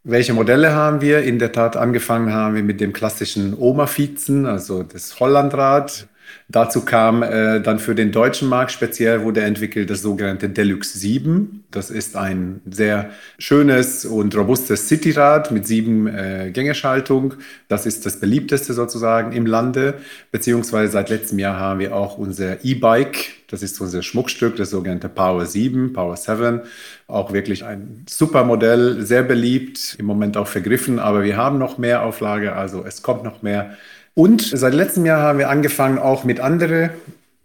welche 0.04 0.34
Modelle 0.34 0.74
haben 0.74 1.02
wir? 1.02 1.22
In 1.22 1.38
der 1.38 1.52
Tat 1.52 1.78
angefangen 1.78 2.34
haben 2.34 2.56
wir 2.56 2.64
mit 2.64 2.82
dem 2.82 2.92
klassischen 2.92 3.56
Oma-Fiezen, 3.56 4.48
also 4.48 4.82
das 4.82 5.20
Hollandrad. 5.20 6.08
Dazu 6.48 6.82
kam 6.82 7.22
äh, 7.22 7.62
dann 7.62 7.78
für 7.80 7.94
den 7.94 8.12
deutschen 8.12 8.50
Markt 8.50 8.72
speziell 8.72 9.24
wurde 9.24 9.42
entwickelt 9.42 9.90
das 9.90 10.02
sogenannte 10.02 10.50
Deluxe 10.50 10.98
7. 10.98 11.64
Das 11.70 11.92
ist 11.92 12.16
ein 12.16 12.62
sehr 12.70 13.12
schönes 13.38 14.06
und 14.06 14.36
robustes 14.36 14.88
Cityrad 14.88 15.52
mit 15.52 15.68
sieben 15.68 16.08
äh, 16.08 16.50
Gängerschaltung. 16.52 17.36
Das 17.68 17.86
ist 17.86 18.06
das 18.06 18.20
beliebteste 18.20 18.74
sozusagen 18.74 19.32
im 19.32 19.46
Lande. 19.46 19.96
Beziehungsweise 20.32 20.92
seit 20.92 21.10
letztem 21.10 21.38
Jahr 21.38 21.60
haben 21.60 21.80
wir 21.80 21.96
auch 21.96 22.18
unser 22.18 22.66
E-Bike. 22.66 23.40
Das 23.50 23.64
ist 23.64 23.80
unser 23.82 24.04
Schmuckstück, 24.04 24.56
das 24.56 24.70
sogenannte 24.70 25.10
Power 25.10 25.46
7, 25.46 25.94
Power 25.94 26.18
7. 26.18 26.62
Auch 27.08 27.34
wirklich 27.34 27.66
ein 27.66 28.06
super 28.08 28.44
Modell, 28.44 29.04
sehr 29.06 29.24
beliebt, 29.24 29.96
im 29.98 30.06
Moment 30.06 30.38
auch 30.38 30.48
vergriffen, 30.48 31.00
aber 31.00 31.24
wir 31.24 31.38
haben 31.38 31.58
noch 31.58 31.78
mehr 31.78 32.04
Auflage, 32.04 32.54
also 32.54 32.84
es 32.86 33.02
kommt 33.02 33.24
noch 33.24 33.42
mehr. 33.42 33.76
Und 34.14 34.42
seit 34.42 34.74
letztem 34.74 35.06
Jahr 35.06 35.22
haben 35.22 35.40
wir 35.40 35.50
angefangen, 35.50 35.98
auch 35.98 36.24
mit 36.24 36.40
anderen 36.40 36.92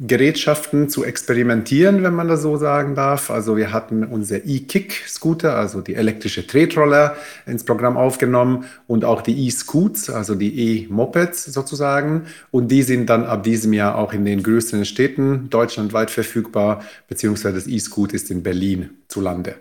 Gerätschaften 0.00 0.88
zu 0.88 1.04
experimentieren, 1.04 2.02
wenn 2.02 2.14
man 2.14 2.26
das 2.26 2.42
so 2.42 2.56
sagen 2.56 2.96
darf. 2.96 3.30
Also 3.30 3.56
wir 3.56 3.72
hatten 3.72 4.02
unser 4.04 4.44
E-Kick-Scooter, 4.44 5.56
also 5.56 5.82
die 5.82 5.94
elektrische 5.94 6.44
Tretroller, 6.44 7.16
ins 7.46 7.64
Programm 7.64 7.96
aufgenommen 7.96 8.64
und 8.88 9.04
auch 9.04 9.22
die 9.22 9.46
E-Scoots, 9.46 10.10
also 10.10 10.34
die 10.34 10.82
E-Mopeds 10.86 11.44
sozusagen. 11.44 12.26
Und 12.50 12.68
die 12.72 12.82
sind 12.82 13.08
dann 13.08 13.24
ab 13.24 13.44
diesem 13.44 13.72
Jahr 13.72 13.96
auch 13.96 14.12
in 14.12 14.24
den 14.24 14.42
größeren 14.42 14.84
Städten 14.84 15.48
deutschlandweit 15.48 16.10
verfügbar, 16.10 16.82
beziehungsweise 17.06 17.54
das 17.54 17.68
E-Scoot 17.68 18.12
ist 18.12 18.32
in 18.32 18.42
Berlin 18.42 18.90
zu 19.06 19.20
Lande. 19.20 19.54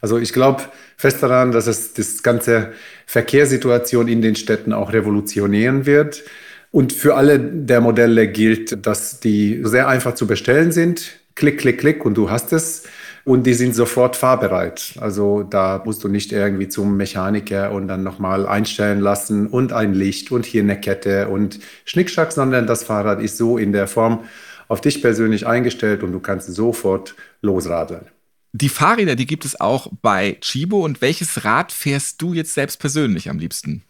Also 0.00 0.18
ich 0.18 0.32
glaube 0.32 0.62
fest 0.96 1.20
daran, 1.20 1.50
dass 1.50 1.66
es 1.66 1.94
das 1.94 2.22
ganze 2.22 2.72
Verkehrssituation 3.06 4.06
in 4.06 4.22
den 4.22 4.36
Städten 4.36 4.72
auch 4.72 4.92
revolutionieren 4.92 5.84
wird. 5.84 6.22
Und 6.70 6.92
für 6.92 7.16
alle 7.16 7.38
der 7.40 7.80
Modelle 7.80 8.28
gilt, 8.28 8.86
dass 8.86 9.20
die 9.20 9.60
sehr 9.64 9.88
einfach 9.88 10.14
zu 10.14 10.26
bestellen 10.26 10.72
sind. 10.72 11.18
Klick, 11.34 11.58
klick, 11.58 11.78
klick 11.78 12.04
und 12.04 12.14
du 12.14 12.30
hast 12.30 12.52
es. 12.52 12.84
und 13.24 13.44
die 13.46 13.54
sind 13.54 13.74
sofort 13.74 14.16
fahrbereit. 14.16 14.94
Also 15.00 15.42
da 15.42 15.82
musst 15.84 16.02
du 16.04 16.08
nicht 16.08 16.32
irgendwie 16.32 16.68
zum 16.68 16.96
Mechaniker 16.96 17.72
und 17.72 17.88
dann 17.88 18.02
nochmal 18.02 18.46
einstellen 18.46 19.00
lassen 19.00 19.46
und 19.46 19.72
ein 19.72 19.94
Licht 19.94 20.32
und 20.32 20.46
hier 20.46 20.62
eine 20.62 20.80
Kette 20.80 21.28
und 21.28 21.60
Schnickschnack, 21.84 22.32
sondern 22.32 22.66
das 22.66 22.84
Fahrrad 22.84 23.20
ist 23.20 23.36
so 23.36 23.58
in 23.58 23.72
der 23.72 23.86
Form 23.86 24.24
auf 24.68 24.80
dich 24.80 25.02
persönlich 25.02 25.46
eingestellt 25.46 26.02
und 26.02 26.12
du 26.12 26.20
kannst 26.20 26.52
sofort 26.52 27.14
losradeln. 27.42 28.06
Die 28.52 28.68
Fahrräder, 28.68 29.14
die 29.14 29.26
gibt 29.26 29.44
es 29.44 29.60
auch 29.60 29.88
bei 30.02 30.36
Chibo. 30.40 30.84
Und 30.84 31.00
welches 31.00 31.44
Rad 31.44 31.70
fährst 31.72 32.20
du 32.20 32.34
jetzt 32.34 32.54
selbst 32.54 32.80
persönlich 32.80 33.30
am 33.30 33.38
liebsten? 33.38 33.82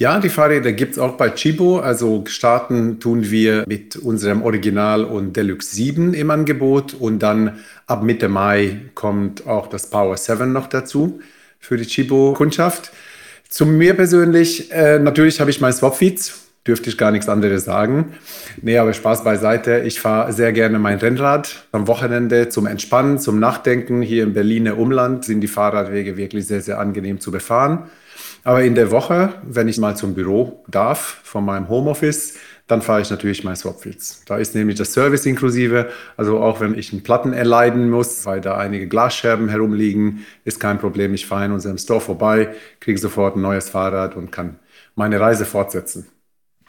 Ja, 0.00 0.18
die 0.18 0.30
Fahrräder 0.30 0.72
gibt 0.72 0.92
es 0.92 0.98
auch 0.98 1.18
bei 1.18 1.28
Chibo. 1.28 1.78
Also 1.78 2.24
starten 2.26 3.00
tun 3.00 3.30
wir 3.30 3.64
mit 3.68 3.96
unserem 3.96 4.40
Original 4.42 5.04
und 5.04 5.36
Deluxe 5.36 5.76
7 5.76 6.14
im 6.14 6.30
Angebot 6.30 6.94
und 6.94 7.18
dann 7.18 7.58
ab 7.86 8.02
Mitte 8.02 8.30
Mai 8.30 8.80
kommt 8.94 9.46
auch 9.46 9.66
das 9.66 9.90
Power 9.90 10.16
7 10.16 10.54
noch 10.54 10.68
dazu 10.68 11.20
für 11.58 11.76
die 11.76 11.84
Chibo-Kundschaft. 11.84 12.92
Zu 13.50 13.66
mir 13.66 13.92
persönlich, 13.92 14.72
äh, 14.72 14.98
natürlich 14.98 15.38
habe 15.38 15.50
ich 15.50 15.60
mein 15.60 15.74
Swapfeeds 15.74 16.46
dürfte 16.66 16.90
ich 16.90 16.98
gar 16.98 17.10
nichts 17.10 17.28
anderes 17.28 17.64
sagen. 17.64 18.14
Nee, 18.62 18.78
aber 18.78 18.92
Spaß 18.92 19.24
beiseite. 19.24 19.80
Ich 19.80 20.00
fahre 20.00 20.32
sehr 20.32 20.52
gerne 20.52 20.78
mein 20.78 20.98
Rennrad 20.98 21.66
am 21.72 21.88
Wochenende 21.88 22.48
zum 22.48 22.66
Entspannen, 22.66 23.18
zum 23.18 23.38
Nachdenken. 23.38 24.02
Hier 24.02 24.22
im 24.22 24.34
Berliner 24.34 24.78
Umland 24.78 25.24
sind 25.24 25.40
die 25.40 25.48
Fahrradwege 25.48 26.16
wirklich 26.16 26.46
sehr, 26.46 26.60
sehr 26.60 26.78
angenehm 26.78 27.18
zu 27.20 27.30
befahren. 27.30 27.90
Aber 28.44 28.62
in 28.62 28.74
der 28.74 28.90
Woche, 28.90 29.34
wenn 29.42 29.68
ich 29.68 29.78
mal 29.78 29.96
zum 29.96 30.14
Büro 30.14 30.64
darf, 30.68 31.20
von 31.24 31.44
meinem 31.44 31.68
Homeoffice, 31.68 32.34
dann 32.66 32.82
fahre 32.82 33.00
ich 33.00 33.10
natürlich 33.10 33.42
mein 33.42 33.56
Swapfields. 33.56 34.24
Da 34.26 34.36
ist 34.36 34.54
nämlich 34.54 34.78
das 34.78 34.92
Service 34.92 35.26
inklusive. 35.26 35.90
Also 36.16 36.38
auch 36.38 36.60
wenn 36.60 36.78
ich 36.78 36.92
einen 36.92 37.02
Platten 37.02 37.32
erleiden 37.32 37.90
muss, 37.90 38.24
weil 38.26 38.40
da 38.40 38.56
einige 38.56 38.86
Glasscherben 38.86 39.48
herumliegen, 39.48 40.24
ist 40.44 40.60
kein 40.60 40.78
Problem. 40.78 41.12
Ich 41.12 41.26
fahre 41.26 41.46
in 41.46 41.52
unserem 41.52 41.78
Store 41.78 42.00
vorbei, 42.00 42.54
kriege 42.78 42.98
sofort 42.98 43.36
ein 43.36 43.42
neues 43.42 43.68
Fahrrad 43.68 44.16
und 44.16 44.30
kann 44.30 44.60
meine 44.94 45.18
Reise 45.18 45.44
fortsetzen. 45.46 46.06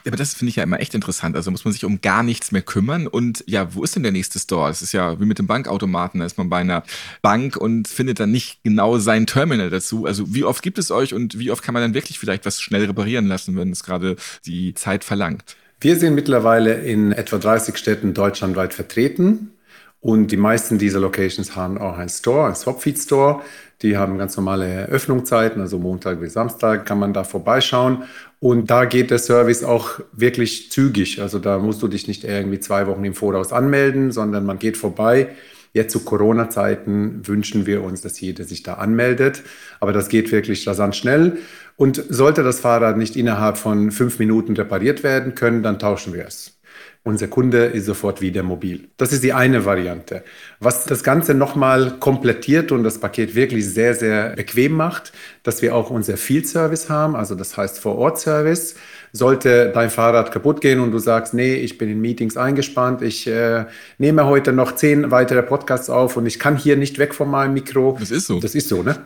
Aber 0.05 0.17
das 0.17 0.33
finde 0.33 0.49
ich 0.49 0.55
ja 0.55 0.63
immer 0.63 0.79
echt 0.79 0.93
interessant. 0.93 1.35
Also 1.35 1.51
muss 1.51 1.65
man 1.65 1.73
sich 1.73 1.85
um 1.85 2.01
gar 2.01 2.23
nichts 2.23 2.51
mehr 2.51 2.61
kümmern. 2.61 3.07
Und 3.07 3.43
ja, 3.47 3.73
wo 3.73 3.83
ist 3.83 3.95
denn 3.95 4.03
der 4.03 4.11
nächste 4.11 4.39
Store? 4.39 4.69
Es 4.69 4.81
ist 4.81 4.91
ja 4.91 5.19
wie 5.19 5.25
mit 5.25 5.39
dem 5.39 5.47
Bankautomaten. 5.47 6.19
Da 6.19 6.25
ist 6.25 6.37
man 6.37 6.49
bei 6.49 6.57
einer 6.57 6.83
Bank 7.21 7.57
und 7.57 7.87
findet 7.87 8.19
dann 8.19 8.31
nicht 8.31 8.63
genau 8.63 8.97
sein 8.97 9.27
Terminal 9.27 9.69
dazu. 9.69 10.05
Also 10.05 10.33
wie 10.33 10.43
oft 10.43 10.63
gibt 10.63 10.77
es 10.77 10.91
euch 10.91 11.13
und 11.13 11.37
wie 11.37 11.51
oft 11.51 11.63
kann 11.63 11.73
man 11.73 11.83
dann 11.83 11.93
wirklich 11.93 12.19
vielleicht 12.19 12.45
was 12.45 12.61
schnell 12.61 12.85
reparieren 12.85 13.27
lassen, 13.27 13.55
wenn 13.57 13.71
es 13.71 13.83
gerade 13.83 14.15
die 14.45 14.73
Zeit 14.73 15.03
verlangt? 15.03 15.55
Wir 15.79 15.95
sind 15.97 16.13
mittlerweile 16.15 16.73
in 16.75 17.11
etwa 17.11 17.37
30 17.37 17.77
Städten 17.77 18.13
deutschlandweit 18.13 18.73
vertreten. 18.73 19.51
Und 19.99 20.31
die 20.31 20.37
meisten 20.37 20.79
dieser 20.79 20.99
Locations 20.99 21.55
haben 21.55 21.77
auch 21.77 21.97
einen 21.97 22.09
Store, 22.09 22.45
einen 22.45 22.55
Swapfeed 22.55 22.97
Store. 22.97 23.41
Die 23.83 23.97
haben 23.97 24.17
ganz 24.17 24.35
normale 24.35 24.87
Öffnungszeiten, 24.87 25.61
also 25.61 25.77
Montag 25.79 26.19
bis 26.19 26.33
Samstag 26.33 26.85
kann 26.85 26.99
man 26.99 27.13
da 27.13 27.23
vorbeischauen. 27.23 28.03
Und 28.41 28.71
da 28.71 28.85
geht 28.85 29.11
der 29.11 29.19
Service 29.19 29.63
auch 29.63 29.99
wirklich 30.13 30.71
zügig. 30.71 31.21
Also 31.21 31.37
da 31.37 31.59
musst 31.59 31.83
du 31.83 31.87
dich 31.87 32.07
nicht 32.07 32.23
irgendwie 32.23 32.59
zwei 32.59 32.87
Wochen 32.87 33.05
im 33.05 33.13
Voraus 33.13 33.53
anmelden, 33.53 34.11
sondern 34.11 34.47
man 34.47 34.57
geht 34.57 34.77
vorbei. 34.77 35.29
Jetzt 35.73 35.91
zu 35.93 36.03
Corona-Zeiten 36.03 37.21
wünschen 37.27 37.67
wir 37.67 37.83
uns, 37.83 38.01
dass 38.01 38.19
jeder 38.19 38.43
sich 38.43 38.63
da 38.63 38.73
anmeldet. 38.73 39.43
Aber 39.79 39.93
das 39.93 40.09
geht 40.09 40.31
wirklich 40.31 40.67
rasant 40.67 40.95
schnell. 40.95 41.37
Und 41.75 42.03
sollte 42.09 42.41
das 42.41 42.59
Fahrrad 42.59 42.97
nicht 42.97 43.15
innerhalb 43.15 43.57
von 43.59 43.91
fünf 43.91 44.17
Minuten 44.17 44.55
repariert 44.55 45.03
werden 45.03 45.35
können, 45.35 45.61
dann 45.61 45.77
tauschen 45.77 46.13
wir 46.15 46.25
es. 46.25 46.59
Unser 47.03 47.27
Kunde 47.27 47.65
ist 47.65 47.87
sofort 47.87 48.21
wieder 48.21 48.43
mobil. 48.43 48.89
Das 48.97 49.11
ist 49.11 49.23
die 49.23 49.33
eine 49.33 49.65
Variante. 49.65 50.23
Was 50.59 50.85
das 50.85 51.03
Ganze 51.03 51.33
nochmal 51.33 51.97
komplettiert 51.99 52.71
und 52.71 52.83
das 52.83 52.99
Paket 52.99 53.33
wirklich 53.33 53.67
sehr, 53.67 53.95
sehr 53.95 54.35
bequem 54.35 54.73
macht, 54.73 55.11
dass 55.41 55.63
wir 55.63 55.75
auch 55.75 55.89
unser 55.89 56.15
Field 56.15 56.47
Service 56.47 56.91
haben, 56.91 57.15
also 57.15 57.33
das 57.33 57.57
heißt 57.57 57.79
Vor-Ort-Service. 57.79 58.75
Sollte 59.13 59.71
dein 59.73 59.89
Fahrrad 59.89 60.31
kaputt 60.31 60.61
gehen 60.61 60.79
und 60.79 60.91
du 60.91 60.99
sagst, 60.99 61.33
nee, 61.33 61.55
ich 61.55 61.79
bin 61.79 61.89
in 61.89 61.99
Meetings 62.01 62.37
eingespannt, 62.37 63.01
ich 63.01 63.25
äh, 63.25 63.65
nehme 63.97 64.27
heute 64.27 64.53
noch 64.53 64.75
zehn 64.75 65.09
weitere 65.09 65.41
Podcasts 65.41 65.89
auf 65.89 66.17
und 66.17 66.27
ich 66.27 66.37
kann 66.37 66.55
hier 66.55 66.77
nicht 66.77 66.99
weg 66.99 67.15
von 67.15 67.31
meinem 67.31 67.55
Mikro. 67.55 67.97
Das 67.99 68.11
ist 68.11 68.27
so. 68.27 68.39
Das 68.39 68.53
ist 68.53 68.69
so, 68.69 68.83
ne? 68.83 68.97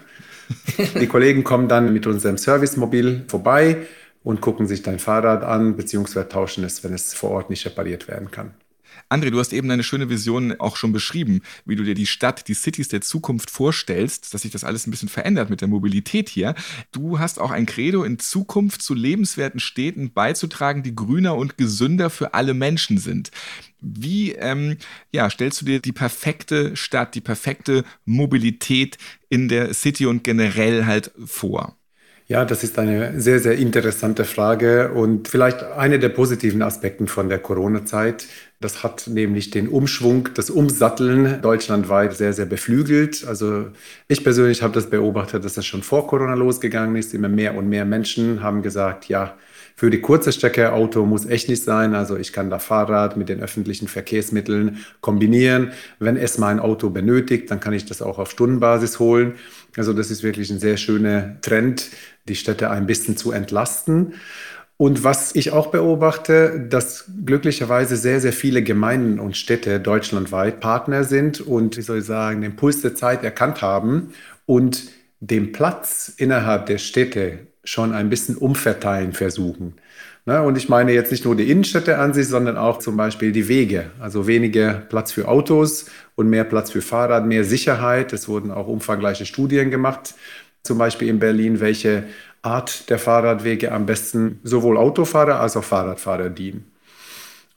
Die 1.00 1.08
Kollegen 1.08 1.46
kommen 1.46 1.70
dann 1.70 1.94
mit 1.94 2.06
unserem 2.08 2.38
Servicemobil 2.38 3.24
vorbei 3.30 3.78
und 4.26 4.42
gucken 4.42 4.68
sich 4.68 4.82
dein 4.82 5.00
Fahrrad 5.00 5.44
an, 5.44 5.78
beziehungsweise 5.78 6.28
tauschen 6.28 6.64
es, 6.64 6.84
wenn 6.84 6.94
es 6.94 7.14
vor 7.14 7.30
Ort 7.30 7.50
nicht 7.52 7.66
repariert 7.66 8.08
werden 8.10 8.32
kann. 8.32 8.56
André, 9.08 9.30
du 9.30 9.40
hast 9.40 9.54
eben 9.54 9.70
eine 9.70 9.84
schöne 9.84 10.10
Vision 10.10 10.60
auch 10.60 10.78
schon 10.78 10.94
beschrieben, 10.94 11.42
wie 11.66 11.76
du 11.76 11.84
dir 11.84 11.94
die 11.94 12.08
Stadt, 12.08 12.48
die 12.48 12.56
Cities 12.56 12.88
der 12.88 13.02
Zukunft 13.02 13.52
vorstellst, 13.52 14.34
dass 14.34 14.42
sich 14.42 14.52
das 14.52 14.64
alles 14.64 14.88
ein 14.88 14.92
bisschen 14.92 15.10
verändert 15.10 15.50
mit 15.50 15.62
der 15.62 15.68
Mobilität 15.68 16.28
hier. 16.30 16.56
Du 16.92 17.20
hast 17.20 17.40
auch 17.40 17.52
ein 17.52 17.68
Credo, 17.68 18.04
in 18.04 18.18
Zukunft 18.18 18.82
zu 18.82 18.96
lebenswerten 18.96 19.60
Städten 19.60 20.12
beizutragen, 20.12 20.82
die 20.82 20.96
grüner 20.96 21.36
und 21.36 21.58
gesünder 21.58 22.10
für 22.10 22.34
alle 22.34 22.56
Menschen 22.56 22.98
sind. 22.98 23.30
Wie 23.80 24.32
ähm, 24.32 24.78
ja, 25.12 25.30
stellst 25.30 25.62
du 25.62 25.66
dir 25.66 25.82
die 25.82 25.92
perfekte 25.92 26.76
Stadt, 26.76 27.14
die 27.14 27.22
perfekte 27.22 27.84
Mobilität 28.06 28.98
in 29.30 29.50
der 29.50 29.74
City 29.76 30.08
und 30.08 30.24
generell 30.24 30.86
halt 30.86 31.12
vor? 31.26 31.78
Ja, 32.28 32.44
das 32.44 32.64
ist 32.64 32.80
eine 32.80 33.22
sehr, 33.22 33.40
sehr 33.40 33.56
interessante 33.56 34.26
Frage 34.26 34.92
und 34.94 35.28
vielleicht 35.28 35.62
eine 35.62 36.00
der 36.00 36.10
positiven 36.10 36.64
Aspekten 36.64 37.08
von 37.08 37.30
der 37.30 37.38
Corona-Zeit. 37.38 38.26
Das 38.60 38.82
hat 38.82 39.06
nämlich 39.06 39.52
den 39.52 39.68
Umschwung, 39.68 40.30
das 40.34 40.50
Umsatteln 40.50 41.40
deutschlandweit 41.44 42.16
sehr, 42.16 42.34
sehr 42.34 42.48
beflügelt. 42.48 43.26
Also 43.28 43.68
ich 44.08 44.24
persönlich 44.24 44.64
habe 44.64 44.74
das 44.74 44.90
beobachtet, 44.90 45.46
dass 45.46 45.54
das 45.54 45.68
schon 45.68 45.84
vor 45.84 46.08
Corona 46.08 46.34
losgegangen 46.34 46.96
ist. 46.96 47.14
Immer 47.14 47.30
mehr 47.30 47.56
und 47.56 47.70
mehr 47.70 47.86
Menschen 47.86 48.42
haben 48.42 48.64
gesagt, 48.64 49.08
ja, 49.08 49.38
für 49.78 49.90
die 49.90 50.00
kurze 50.00 50.32
Strecke 50.32 50.72
Auto 50.72 51.06
muss 51.06 51.26
echt 51.26 51.50
nicht 51.50 51.64
sein. 51.64 51.96
Also 51.96 52.16
ich 52.16 52.32
kann 52.32 52.50
da 52.50 52.60
Fahrrad 52.60 53.18
mit 53.18 53.28
den 53.28 53.42
öffentlichen 53.42 53.90
Verkehrsmitteln 53.90 54.78
kombinieren. 55.02 55.72
Wenn 56.00 56.16
es 56.16 56.38
mein 56.38 56.60
Auto 56.60 56.90
benötigt, 56.90 57.52
dann 57.52 57.60
kann 57.60 57.74
ich 57.74 57.86
das 57.86 58.02
auch 58.02 58.18
auf 58.18 58.32
Stundenbasis 58.32 59.00
holen. 59.00 59.34
Also 59.76 59.92
das 59.92 60.12
ist 60.12 60.24
wirklich 60.24 60.50
ein 60.50 60.60
sehr 60.60 60.78
schöner 60.78 61.42
Trend, 61.42 61.90
die 62.30 62.36
Städte 62.36 62.72
ein 62.72 62.88
bisschen 62.88 63.18
zu 63.18 63.32
entlasten. 63.32 64.14
Und 64.78 65.04
was 65.04 65.36
ich 65.36 65.52
auch 65.52 65.68
beobachte, 65.68 66.68
dass 66.70 67.12
glücklicherweise 67.26 67.96
sehr, 67.98 68.20
sehr 68.20 68.34
viele 68.34 68.62
Gemeinden 68.62 69.20
und 69.20 69.38
Städte 69.38 69.80
deutschlandweit 69.80 70.60
Partner 70.60 71.04
sind 71.04 71.40
und, 71.42 71.78
wie 71.78 71.82
soll 71.82 72.00
ich 72.00 72.06
sagen, 72.06 72.42
den 72.42 72.56
Puls 72.58 72.82
der 72.82 72.96
Zeit 72.96 73.24
erkannt 73.24 73.62
haben 73.62 74.14
und 74.46 74.90
den 75.22 75.54
Platz 75.54 76.14
innerhalb 76.18 76.66
der 76.66 76.78
Städte 76.78 77.48
schon 77.66 77.92
ein 77.94 78.10
bisschen 78.10 78.38
umverteilen 78.38 79.14
versuchen. 79.14 79.74
Ne? 80.26 80.42
Und 80.42 80.58
ich 80.58 80.70
meine 80.70 80.92
jetzt 80.92 81.12
nicht 81.12 81.26
nur 81.26 81.36
die 81.36 81.50
Innenstädte 81.52 81.98
an 81.98 82.14
sich, 82.14 82.28
sondern 82.28 82.58
auch 82.58 82.80
zum 82.80 82.98
Beispiel 82.98 83.32
die 83.32 83.48
Wege. 83.48 83.92
Also 84.00 84.28
weniger 84.28 84.74
Platz 84.74 85.12
für 85.12 85.28
Autos 85.28 85.86
und 86.16 86.30
mehr 86.30 86.44
Platz 86.44 86.72
für 86.72 86.82
Fahrrad, 86.82 87.26
mehr 87.26 87.44
Sicherheit. 87.44 88.14
Es 88.14 88.28
wurden 88.28 88.52
auch 88.52 88.68
umfangreiche 88.68 89.26
Studien 89.26 89.70
gemacht, 89.70 90.16
zum 90.64 90.78
Beispiel 90.78 91.10
in 91.10 91.20
Berlin, 91.20 91.60
welche 91.60 92.06
Art 92.42 92.90
der 92.90 93.00
Fahrradwege 93.00 93.72
am 93.72 93.86
besten 93.86 94.40
sowohl 94.44 94.78
Autofahrer 94.78 95.40
als 95.40 95.58
auch 95.58 95.64
Fahrradfahrer 95.64 96.30
dienen. 96.30 96.72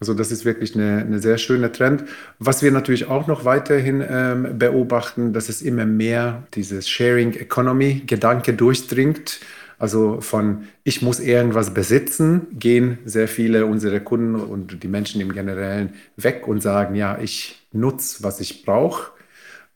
Also 0.01 0.15
das 0.15 0.31
ist 0.31 0.45
wirklich 0.45 0.75
eine, 0.75 0.99
eine 0.99 1.19
sehr 1.19 1.39
schöne 1.39 1.73
Trend. 1.73 2.05
Was 2.39 2.63
wir 2.63 2.71
natürlich 2.71 3.09
auch 3.09 3.27
noch 3.27 3.45
weiterhin 3.45 4.05
ähm, 4.09 4.59
beobachten, 4.59 5.33
dass 5.33 5.49
es 5.49 5.61
immer 5.61 5.87
mehr 5.87 6.45
dieses 6.55 6.89
Sharing 6.89 7.33
Economy 7.33 8.03
Gedanke 8.07 8.55
durchdringt. 8.55 9.41
Also 9.79 10.21
von 10.21 10.65
ich 10.85 11.03
muss 11.03 11.21
irgendwas 11.21 11.73
besitzen, 11.73 12.49
gehen 12.53 12.99
sehr 13.05 13.29
viele 13.29 13.67
unserer 13.67 14.01
Kunden 14.01 14.35
und 14.35 14.83
die 14.83 14.89
Menschen 14.89 15.21
im 15.21 15.33
Generellen 15.33 15.95
weg 16.17 16.49
und 16.49 16.63
sagen, 16.63 16.95
ja, 16.95 17.19
ich 17.21 17.67
nutze, 17.73 18.23
was 18.23 18.41
ich 18.41 18.65
brauche 18.65 19.13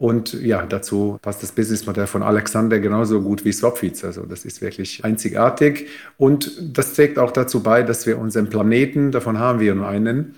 und 0.02 0.32
ja, 0.32 0.66
dazu 0.66 1.20
passt 1.22 1.44
das 1.44 1.52
Businessmodell 1.52 2.08
von 2.08 2.24
Alexander 2.24 2.80
genauso 2.80 3.20
gut 3.20 3.44
wie 3.44 3.52
Swapfeeds. 3.52 4.04
Also 4.04 4.22
das 4.22 4.44
ist 4.44 4.60
wirklich 4.60 5.04
einzigartig. 5.04 5.86
Und 6.18 6.76
das 6.76 6.94
trägt 6.94 7.20
auch 7.20 7.30
dazu 7.30 7.62
bei, 7.62 7.84
dass 7.84 8.04
wir 8.04 8.18
unseren 8.18 8.48
Planeten, 8.48 9.12
davon 9.12 9.38
haben 9.38 9.60
wir 9.60 9.76
nur 9.76 9.86
einen, 9.86 10.34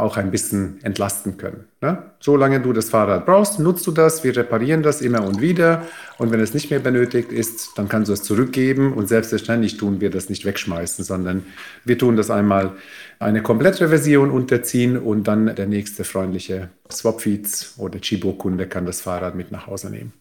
auch 0.00 0.16
ein 0.16 0.30
bisschen 0.30 0.78
entlasten 0.82 1.36
können. 1.36 1.64
Ne? 1.80 2.02
Solange 2.20 2.60
du 2.60 2.72
das 2.72 2.90
Fahrrad 2.90 3.26
brauchst, 3.26 3.58
nutzt 3.58 3.86
du 3.86 3.92
das, 3.92 4.24
wir 4.24 4.36
reparieren 4.36 4.82
das 4.82 5.00
immer 5.00 5.24
und 5.24 5.40
wieder. 5.40 5.82
Und 6.18 6.30
wenn 6.32 6.40
es 6.40 6.54
nicht 6.54 6.70
mehr 6.70 6.80
benötigt 6.80 7.32
ist, 7.32 7.72
dann 7.76 7.88
kannst 7.88 8.08
du 8.08 8.12
es 8.12 8.22
zurückgeben. 8.22 8.92
Und 8.92 9.08
selbstverständlich 9.08 9.76
tun 9.76 10.00
wir 10.00 10.10
das 10.10 10.28
nicht 10.28 10.44
wegschmeißen, 10.44 11.04
sondern 11.04 11.44
wir 11.84 11.98
tun 11.98 12.16
das 12.16 12.30
einmal 12.30 12.72
eine 13.18 13.42
komplette 13.42 13.88
Version 13.88 14.30
unterziehen 14.30 14.96
und 14.96 15.28
dann 15.28 15.54
der 15.54 15.66
nächste 15.66 16.04
freundliche 16.04 16.70
Swapfeeds 16.90 17.74
oder 17.78 18.00
Chibo-Kunde 18.00 18.66
kann 18.66 18.86
das 18.86 19.00
Fahrrad 19.00 19.34
mit 19.34 19.52
nach 19.52 19.66
Hause 19.66 19.90
nehmen. 19.90 20.12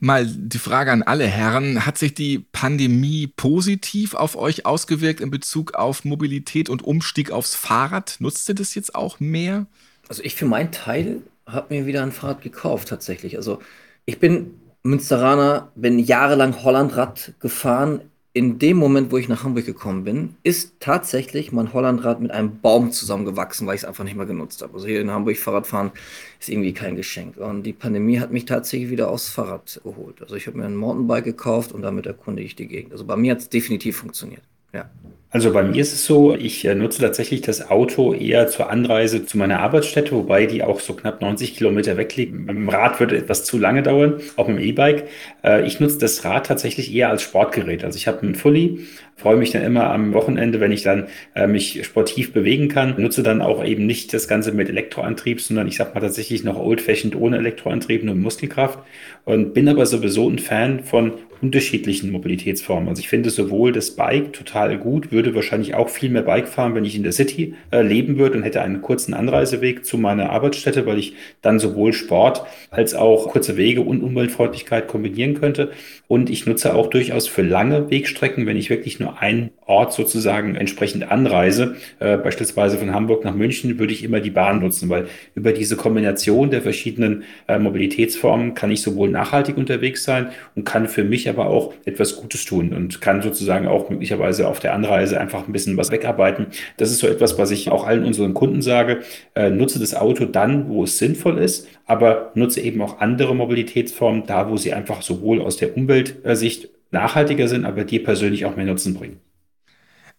Mal 0.00 0.26
die 0.26 0.58
Frage 0.58 0.92
an 0.92 1.02
alle 1.02 1.26
Herren. 1.26 1.84
Hat 1.84 1.98
sich 1.98 2.14
die 2.14 2.38
Pandemie 2.38 3.26
positiv 3.26 4.14
auf 4.14 4.36
euch 4.36 4.64
ausgewirkt 4.64 5.20
in 5.20 5.30
Bezug 5.30 5.74
auf 5.74 6.04
Mobilität 6.04 6.70
und 6.70 6.82
Umstieg 6.82 7.30
aufs 7.30 7.54
Fahrrad? 7.54 8.16
Nutzt 8.20 8.48
ihr 8.48 8.54
das 8.54 8.74
jetzt 8.74 8.94
auch 8.94 9.20
mehr? 9.20 9.66
Also 10.08 10.22
ich 10.22 10.34
für 10.34 10.46
meinen 10.46 10.72
Teil 10.72 11.22
habe 11.46 11.74
mir 11.74 11.86
wieder 11.86 12.02
ein 12.02 12.12
Fahrrad 12.12 12.42
gekauft 12.42 12.88
tatsächlich. 12.88 13.36
Also 13.36 13.60
ich 14.04 14.18
bin 14.20 14.60
Münsteraner, 14.82 15.72
bin 15.74 15.98
jahrelang 15.98 16.62
Hollandrad 16.62 17.34
gefahren. 17.40 18.02
In 18.38 18.60
dem 18.60 18.76
Moment, 18.76 19.10
wo 19.10 19.18
ich 19.18 19.28
nach 19.28 19.42
Hamburg 19.42 19.66
gekommen 19.66 20.04
bin, 20.04 20.36
ist 20.44 20.74
tatsächlich 20.78 21.50
mein 21.50 21.72
Hollandrad 21.72 22.20
mit 22.20 22.30
einem 22.30 22.60
Baum 22.60 22.92
zusammengewachsen, 22.92 23.66
weil 23.66 23.74
ich 23.74 23.80
es 23.80 23.84
einfach 23.84 24.04
nicht 24.04 24.14
mehr 24.14 24.26
genutzt 24.26 24.62
habe. 24.62 24.74
Also 24.74 24.86
hier 24.86 25.00
in 25.00 25.10
Hamburg 25.10 25.36
Fahrradfahren 25.38 25.90
ist 26.38 26.48
irgendwie 26.48 26.72
kein 26.72 26.94
Geschenk. 26.94 27.36
Und 27.36 27.64
die 27.64 27.72
Pandemie 27.72 28.20
hat 28.20 28.30
mich 28.30 28.44
tatsächlich 28.44 28.90
wieder 28.90 29.10
aufs 29.10 29.28
Fahrrad 29.28 29.80
geholt. 29.82 30.22
Also 30.22 30.36
ich 30.36 30.46
habe 30.46 30.56
mir 30.56 30.66
ein 30.66 30.76
Mountainbike 30.76 31.24
gekauft 31.24 31.72
und 31.72 31.82
damit 31.82 32.06
erkunde 32.06 32.40
ich 32.40 32.54
die 32.54 32.68
Gegend. 32.68 32.92
Also 32.92 33.04
bei 33.04 33.16
mir 33.16 33.32
hat 33.32 33.40
es 33.40 33.48
definitiv 33.48 33.96
funktioniert. 33.96 34.44
Ja. 34.72 34.90
Also 35.30 35.52
bei 35.52 35.62
mir 35.62 35.82
ist 35.82 35.92
es 35.92 36.06
so, 36.06 36.34
ich 36.34 36.64
äh, 36.64 36.74
nutze 36.74 37.02
tatsächlich 37.02 37.42
das 37.42 37.70
Auto 37.70 38.14
eher 38.14 38.48
zur 38.48 38.70
Anreise 38.70 39.26
zu 39.26 39.36
meiner 39.36 39.60
Arbeitsstätte, 39.60 40.12
wobei 40.12 40.46
die 40.46 40.62
auch 40.62 40.80
so 40.80 40.94
knapp 40.94 41.20
90 41.20 41.54
Kilometer 41.54 41.98
weg 41.98 42.16
liegt. 42.16 42.32
Mit 42.32 42.48
dem 42.48 42.70
Rad 42.70 42.98
würde 42.98 43.18
etwas 43.18 43.44
zu 43.44 43.58
lange 43.58 43.82
dauern, 43.82 44.22
auch 44.36 44.48
mit 44.48 44.56
dem 44.56 44.64
E-Bike. 44.64 45.06
Äh, 45.44 45.66
ich 45.66 45.80
nutze 45.80 45.98
das 45.98 46.24
Rad 46.24 46.46
tatsächlich 46.46 46.94
eher 46.94 47.10
als 47.10 47.20
Sportgerät. 47.20 47.84
Also 47.84 47.98
ich 47.98 48.08
habe 48.08 48.22
einen 48.22 48.36
Fully, 48.36 48.86
freue 49.16 49.36
mich 49.36 49.50
dann 49.50 49.64
immer 49.64 49.90
am 49.90 50.14
Wochenende, 50.14 50.60
wenn 50.60 50.72
ich 50.72 50.82
dann 50.82 51.08
äh, 51.34 51.46
mich 51.46 51.84
sportiv 51.84 52.32
bewegen 52.32 52.68
kann. 52.68 52.94
Nutze 52.96 53.22
dann 53.22 53.42
auch 53.42 53.62
eben 53.62 53.84
nicht 53.84 54.14
das 54.14 54.28
Ganze 54.28 54.52
mit 54.52 54.70
Elektroantrieb, 54.70 55.42
sondern 55.42 55.68
ich 55.68 55.76
sag 55.76 55.94
mal 55.94 56.00
tatsächlich 56.00 56.42
noch 56.42 56.56
old-fashioned 56.56 57.14
ohne 57.14 57.36
Elektroantrieb, 57.36 58.02
nur 58.02 58.14
Muskelkraft. 58.14 58.78
Und 59.26 59.52
bin 59.52 59.68
aber 59.68 59.84
sowieso 59.84 60.26
ein 60.26 60.38
Fan 60.38 60.84
von 60.84 61.12
unterschiedlichen 61.40 62.10
Mobilitätsformen. 62.10 62.88
Also 62.88 63.00
ich 63.00 63.08
finde 63.08 63.30
sowohl 63.30 63.72
das 63.72 63.92
Bike 63.92 64.32
total 64.32 64.78
gut, 64.78 65.12
würde 65.12 65.34
wahrscheinlich 65.34 65.74
auch 65.74 65.88
viel 65.88 66.10
mehr 66.10 66.22
Bike 66.22 66.48
fahren, 66.48 66.74
wenn 66.74 66.84
ich 66.84 66.96
in 66.96 67.02
der 67.02 67.12
City 67.12 67.54
äh, 67.70 67.82
leben 67.82 68.18
würde 68.18 68.36
und 68.36 68.42
hätte 68.42 68.62
einen 68.62 68.82
kurzen 68.82 69.14
Anreiseweg 69.14 69.84
zu 69.84 69.98
meiner 69.98 70.30
Arbeitsstätte, 70.30 70.86
weil 70.86 70.98
ich 70.98 71.14
dann 71.42 71.58
sowohl 71.58 71.92
Sport 71.92 72.44
als 72.70 72.94
auch 72.94 73.28
kurze 73.28 73.56
Wege 73.56 73.82
und 73.82 74.02
Umweltfreundlichkeit 74.02 74.88
kombinieren 74.88 75.34
könnte. 75.34 75.70
Und 76.08 76.30
ich 76.30 76.46
nutze 76.46 76.74
auch 76.74 76.88
durchaus 76.88 77.28
für 77.28 77.42
lange 77.42 77.90
Wegstrecken, 77.90 78.46
wenn 78.46 78.56
ich 78.56 78.70
wirklich 78.70 78.98
nur 78.98 79.20
einen 79.20 79.50
Ort 79.66 79.92
sozusagen 79.92 80.56
entsprechend 80.56 81.10
anreise, 81.10 81.76
äh, 82.00 82.16
beispielsweise 82.16 82.78
von 82.78 82.94
Hamburg 82.94 83.26
nach 83.26 83.34
München, 83.34 83.78
würde 83.78 83.92
ich 83.92 84.02
immer 84.02 84.20
die 84.20 84.30
Bahn 84.30 84.60
nutzen, 84.60 84.88
weil 84.88 85.06
über 85.34 85.52
diese 85.52 85.76
Kombination 85.76 86.50
der 86.50 86.62
verschiedenen 86.62 87.24
äh, 87.46 87.58
Mobilitätsformen 87.58 88.54
kann 88.54 88.70
ich 88.70 88.80
sowohl 88.80 89.10
nachhaltig 89.10 89.58
unterwegs 89.58 90.02
sein 90.02 90.28
und 90.54 90.64
kann 90.64 90.88
für 90.88 91.04
mich 91.04 91.28
aber 91.28 91.46
auch 91.46 91.74
etwas 91.84 92.16
Gutes 92.16 92.46
tun 92.46 92.72
und 92.72 93.02
kann 93.02 93.20
sozusagen 93.20 93.68
auch 93.68 93.90
möglicherweise 93.90 94.48
auf 94.48 94.60
der 94.60 94.72
Anreise 94.72 95.20
einfach 95.20 95.46
ein 95.46 95.52
bisschen 95.52 95.76
was 95.76 95.90
wegarbeiten. 95.90 96.46
Das 96.78 96.90
ist 96.90 97.00
so 97.00 97.06
etwas, 97.06 97.38
was 97.38 97.50
ich 97.50 97.70
auch 97.70 97.86
allen 97.86 98.04
unseren 98.04 98.32
Kunden 98.32 98.62
sage. 98.62 99.00
Äh, 99.34 99.50
nutze 99.50 99.78
das 99.78 99.94
Auto 99.94 100.24
dann, 100.24 100.70
wo 100.70 100.84
es 100.84 100.96
sinnvoll 100.96 101.36
ist, 101.36 101.68
aber 101.84 102.32
nutze 102.34 102.62
eben 102.62 102.80
auch 102.80 103.00
andere 103.00 103.34
Mobilitätsformen 103.34 104.24
da, 104.26 104.48
wo 104.48 104.56
sie 104.56 104.72
einfach 104.72 105.02
sowohl 105.02 105.42
aus 105.42 105.58
der 105.58 105.68
Umweltsicht 106.02 106.68
nachhaltiger 106.90 107.48
sind, 107.48 107.64
aber 107.64 107.84
dir 107.84 108.02
persönlich 108.02 108.44
auch 108.44 108.56
mehr 108.56 108.66
Nutzen 108.66 108.94
bringen. 108.94 109.20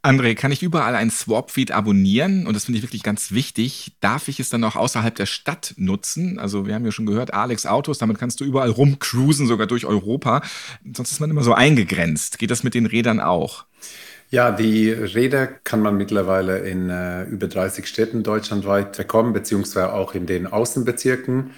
André, 0.02 0.34
kann 0.34 0.54
ich 0.54 0.63
überall 0.63 0.96
ein 0.96 1.10
Swap-Feed 1.10 1.72
abonnieren? 1.72 2.48
Und 2.48 2.54
das 2.54 2.65
finde 2.65 2.78
ich 2.78 2.84
wirklich 2.84 3.04
ganz 3.04 3.34
wichtig. 3.34 3.98
Darf 4.00 4.30
ich 4.30 4.39
es 4.39 4.50
dann 4.50 4.63
auch 4.63 4.78
außerhalb 4.78 5.13
der 5.13 5.26
Stadt 5.26 5.74
nutzen? 5.76 6.39
Also, 6.39 6.65
wir 6.65 6.74
haben 6.74 6.86
ja 6.86 6.92
schon 6.94 7.06
gehört, 7.06 7.34
Alex 7.34 7.65
Autos, 7.65 7.98
damit 7.98 8.18
kannst 8.18 8.39
du 8.39 8.46
überall 8.46 8.70
rumcruisen, 8.70 9.46
sogar 9.46 9.68
durch 9.68 9.86
Europa. 9.86 10.42
Sonst 10.94 11.12
ist 11.12 11.20
man 11.20 11.30
immer 11.30 11.44
so 11.44 11.54
eingegrenzt. 11.54 12.39
Geht 12.39 12.50
das 12.50 12.63
mit 12.63 12.76
den 12.76 12.86
Rädern 12.86 13.20
auch? 13.20 13.65
Ja, 14.30 14.52
die 14.52 14.89
Räder 14.89 15.48
kann 15.48 15.82
man 15.82 15.98
mittlerweile 15.98 16.60
in 16.60 16.89
äh, 16.89 17.24
über 17.24 17.48
30 17.48 17.86
Städten 17.86 18.24
deutschlandweit 18.24 18.96
bekommen, 18.96 19.34
beziehungsweise 19.34 19.92
auch 19.92 20.13
in 20.13 20.28
den 20.28 20.48
Außenbezirken 20.48 21.50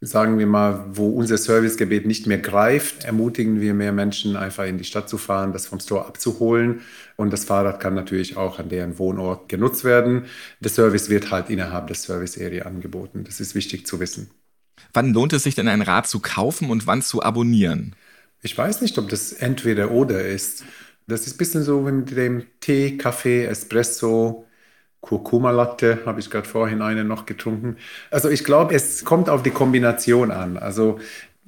sagen 0.00 0.38
wir 0.38 0.46
mal, 0.46 0.84
wo 0.90 1.08
unser 1.08 1.38
Servicegebiet 1.38 2.06
nicht 2.06 2.26
mehr 2.26 2.38
greift, 2.38 3.04
ermutigen 3.04 3.60
wir 3.60 3.74
mehr 3.74 3.92
Menschen 3.92 4.36
einfach 4.36 4.64
in 4.64 4.78
die 4.78 4.84
Stadt 4.84 5.08
zu 5.08 5.18
fahren, 5.18 5.52
das 5.52 5.66
vom 5.66 5.80
Store 5.80 6.06
abzuholen. 6.06 6.82
Und 7.16 7.32
das 7.32 7.44
Fahrrad 7.44 7.80
kann 7.80 7.94
natürlich 7.94 8.36
auch 8.36 8.58
an 8.58 8.68
deren 8.68 8.98
Wohnort 8.98 9.48
genutzt 9.48 9.84
werden. 9.84 10.26
Der 10.60 10.70
Service 10.70 11.08
wird 11.08 11.30
halt 11.30 11.50
innerhalb 11.50 11.88
der 11.88 11.96
Service 11.96 12.38
Area 12.38 12.64
angeboten. 12.66 13.24
Das 13.24 13.40
ist 13.40 13.54
wichtig 13.54 13.86
zu 13.86 13.98
wissen. 13.98 14.30
Wann 14.92 15.12
lohnt 15.12 15.32
es 15.32 15.42
sich 15.42 15.56
denn 15.56 15.68
ein 15.68 15.82
Rad 15.82 16.06
zu 16.06 16.20
kaufen 16.20 16.70
und 16.70 16.86
wann 16.86 17.02
zu 17.02 17.22
abonnieren? 17.22 17.96
Ich 18.40 18.56
weiß 18.56 18.82
nicht, 18.82 18.96
ob 18.98 19.08
das 19.08 19.32
entweder 19.32 19.90
oder 19.90 20.24
ist. 20.24 20.64
Das 21.08 21.26
ist 21.26 21.34
ein 21.34 21.38
bisschen 21.38 21.64
so 21.64 21.86
wie 21.86 21.92
mit 21.92 22.10
dem 22.16 22.44
Tee, 22.60 22.96
Kaffee, 22.96 23.46
Espresso, 23.46 24.46
Kurkuma 25.00 25.50
Latte 25.50 26.00
habe 26.06 26.20
ich 26.20 26.30
gerade 26.30 26.48
vorhin 26.48 26.82
eine 26.82 27.04
noch 27.04 27.24
getrunken. 27.24 27.76
Also 28.10 28.28
ich 28.28 28.44
glaube, 28.44 28.74
es 28.74 29.04
kommt 29.04 29.30
auf 29.30 29.42
die 29.42 29.50
Kombination 29.50 30.30
an. 30.30 30.56
Also 30.56 30.98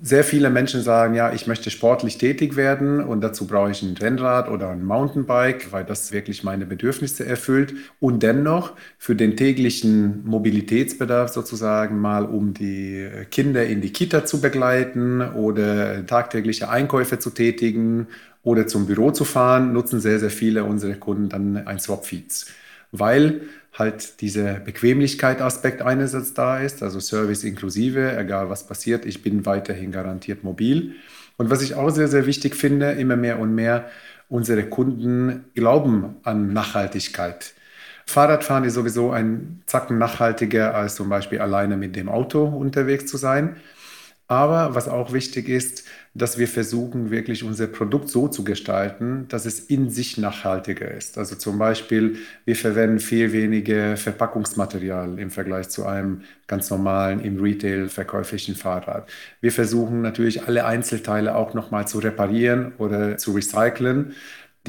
sehr 0.03 0.25
viele 0.25 0.49
Menschen 0.49 0.81
sagen, 0.83 1.15
ja, 1.15 1.33
ich 1.33 1.47
möchte 1.47 1.71
sportlich 1.71 2.17
tätig 2.17 2.57
werden 2.57 3.01
und 3.01 3.21
dazu 3.21 3.47
brauche 3.47 3.71
ich 3.71 3.83
ein 3.83 3.97
Rennrad 3.99 4.49
oder 4.49 4.71
ein 4.71 4.85
Mountainbike, 4.85 5.73
weil 5.73 5.85
das 5.85 6.11
wirklich 6.11 6.43
meine 6.43 6.65
Bedürfnisse 6.65 7.27
erfüllt. 7.27 7.75
Und 7.99 8.23
dennoch 8.23 8.73
für 8.97 9.15
den 9.15 9.37
täglichen 9.37 10.25
Mobilitätsbedarf 10.25 11.31
sozusagen 11.31 12.01
mal, 12.01 12.25
um 12.25 12.55
die 12.55 13.11
Kinder 13.31 13.67
in 13.67 13.83
die 13.83 13.93
Kita 13.93 14.25
zu 14.25 14.41
begleiten 14.41 15.21
oder 15.21 16.07
tagtägliche 16.07 16.71
Einkäufe 16.71 17.19
zu 17.19 17.31
tätigen 17.31 18.07
oder 18.43 18.67
zum 18.67 18.87
Büro 18.87 19.11
zu 19.11 19.27
fahren, 19.27 19.75
nutzen 19.75 20.01
sehr, 20.01 20.19
sehr 20.19 20.31
viele 20.31 20.65
unserer 20.65 20.95
Kunden 20.95 21.29
dann 21.29 21.67
ein 21.67 21.79
Swapfeeds 21.79 22.47
weil 22.93 23.43
halt 23.73 24.21
dieser 24.21 24.55
Bequemlichkeit-Aspekt 24.55 25.83
einerseits 25.83 26.35
da 26.35 26.59
ist, 26.59 26.83
also 26.83 27.01
Service 27.01 27.45
inklusive, 27.45 28.17
egal 28.17 28.51
was 28.51 28.67
passiert, 28.67 29.07
ich 29.07 29.23
bin 29.23 29.47
weiterhin 29.47 29.93
garantiert 29.93 30.45
mobil. 30.45 30.95
Und 31.37 31.51
was 31.51 31.63
ich 31.63 31.75
auch 31.75 31.91
sehr, 31.91 32.09
sehr 32.09 32.27
wichtig 32.27 32.55
finde, 32.55 32.93
immer 32.93 33.17
mehr 33.17 33.39
und 33.39 33.55
mehr, 33.55 33.89
unsere 34.29 34.65
Kunden 34.65 35.45
glauben 35.55 36.17
an 36.23 36.53
Nachhaltigkeit. 36.53 37.55
Fahrradfahren 38.07 38.65
ist 38.65 38.75
sowieso 38.75 39.11
ein 39.13 39.63
Zacken 39.67 39.99
nachhaltiger 39.99 40.75
als 40.75 40.97
zum 40.97 41.09
Beispiel 41.09 41.41
alleine 41.41 41.77
mit 41.77 41.95
dem 41.95 42.09
Auto 42.09 42.45
unterwegs 42.45 43.07
zu 43.07 43.17
sein. 43.17 43.57
Aber 44.31 44.77
was 44.77 44.87
auch 44.87 45.13
wichtig 45.13 45.49
ist, 45.49 45.83
dass 46.15 46.39
wir 46.39 46.47
versuchen, 46.47 47.11
wirklich 47.11 47.43
unser 47.43 47.67
Produkt 47.67 48.09
so 48.09 48.29
zu 48.29 48.45
gestalten, 48.45 49.27
dass 49.29 49.45
es 49.45 49.59
in 49.59 49.91
sich 49.91 50.19
nachhaltiger 50.19 50.89
ist. 50.89 51.19
Also 51.19 51.35
zum 51.35 51.59
Beispiel, 51.59 52.17
wir 52.45 52.55
verwenden 52.55 53.01
viel 53.01 53.33
weniger 53.33 53.97
Verpackungsmaterial 53.97 55.19
im 55.19 55.33
Vergleich 55.33 55.69
zu 55.71 55.85
einem 55.85 56.23
ganz 56.47 56.71
normalen 56.71 57.19
im 57.19 57.41
Retail 57.43 57.89
verkäuflichen 57.89 58.55
Fahrrad. 58.55 59.11
Wir 59.41 59.51
versuchen 59.51 60.01
natürlich 60.01 60.47
alle 60.47 60.65
Einzelteile 60.65 61.35
auch 61.35 61.53
nochmal 61.53 61.89
zu 61.89 61.99
reparieren 61.99 62.75
oder 62.79 63.17
zu 63.17 63.33
recyceln. 63.33 64.15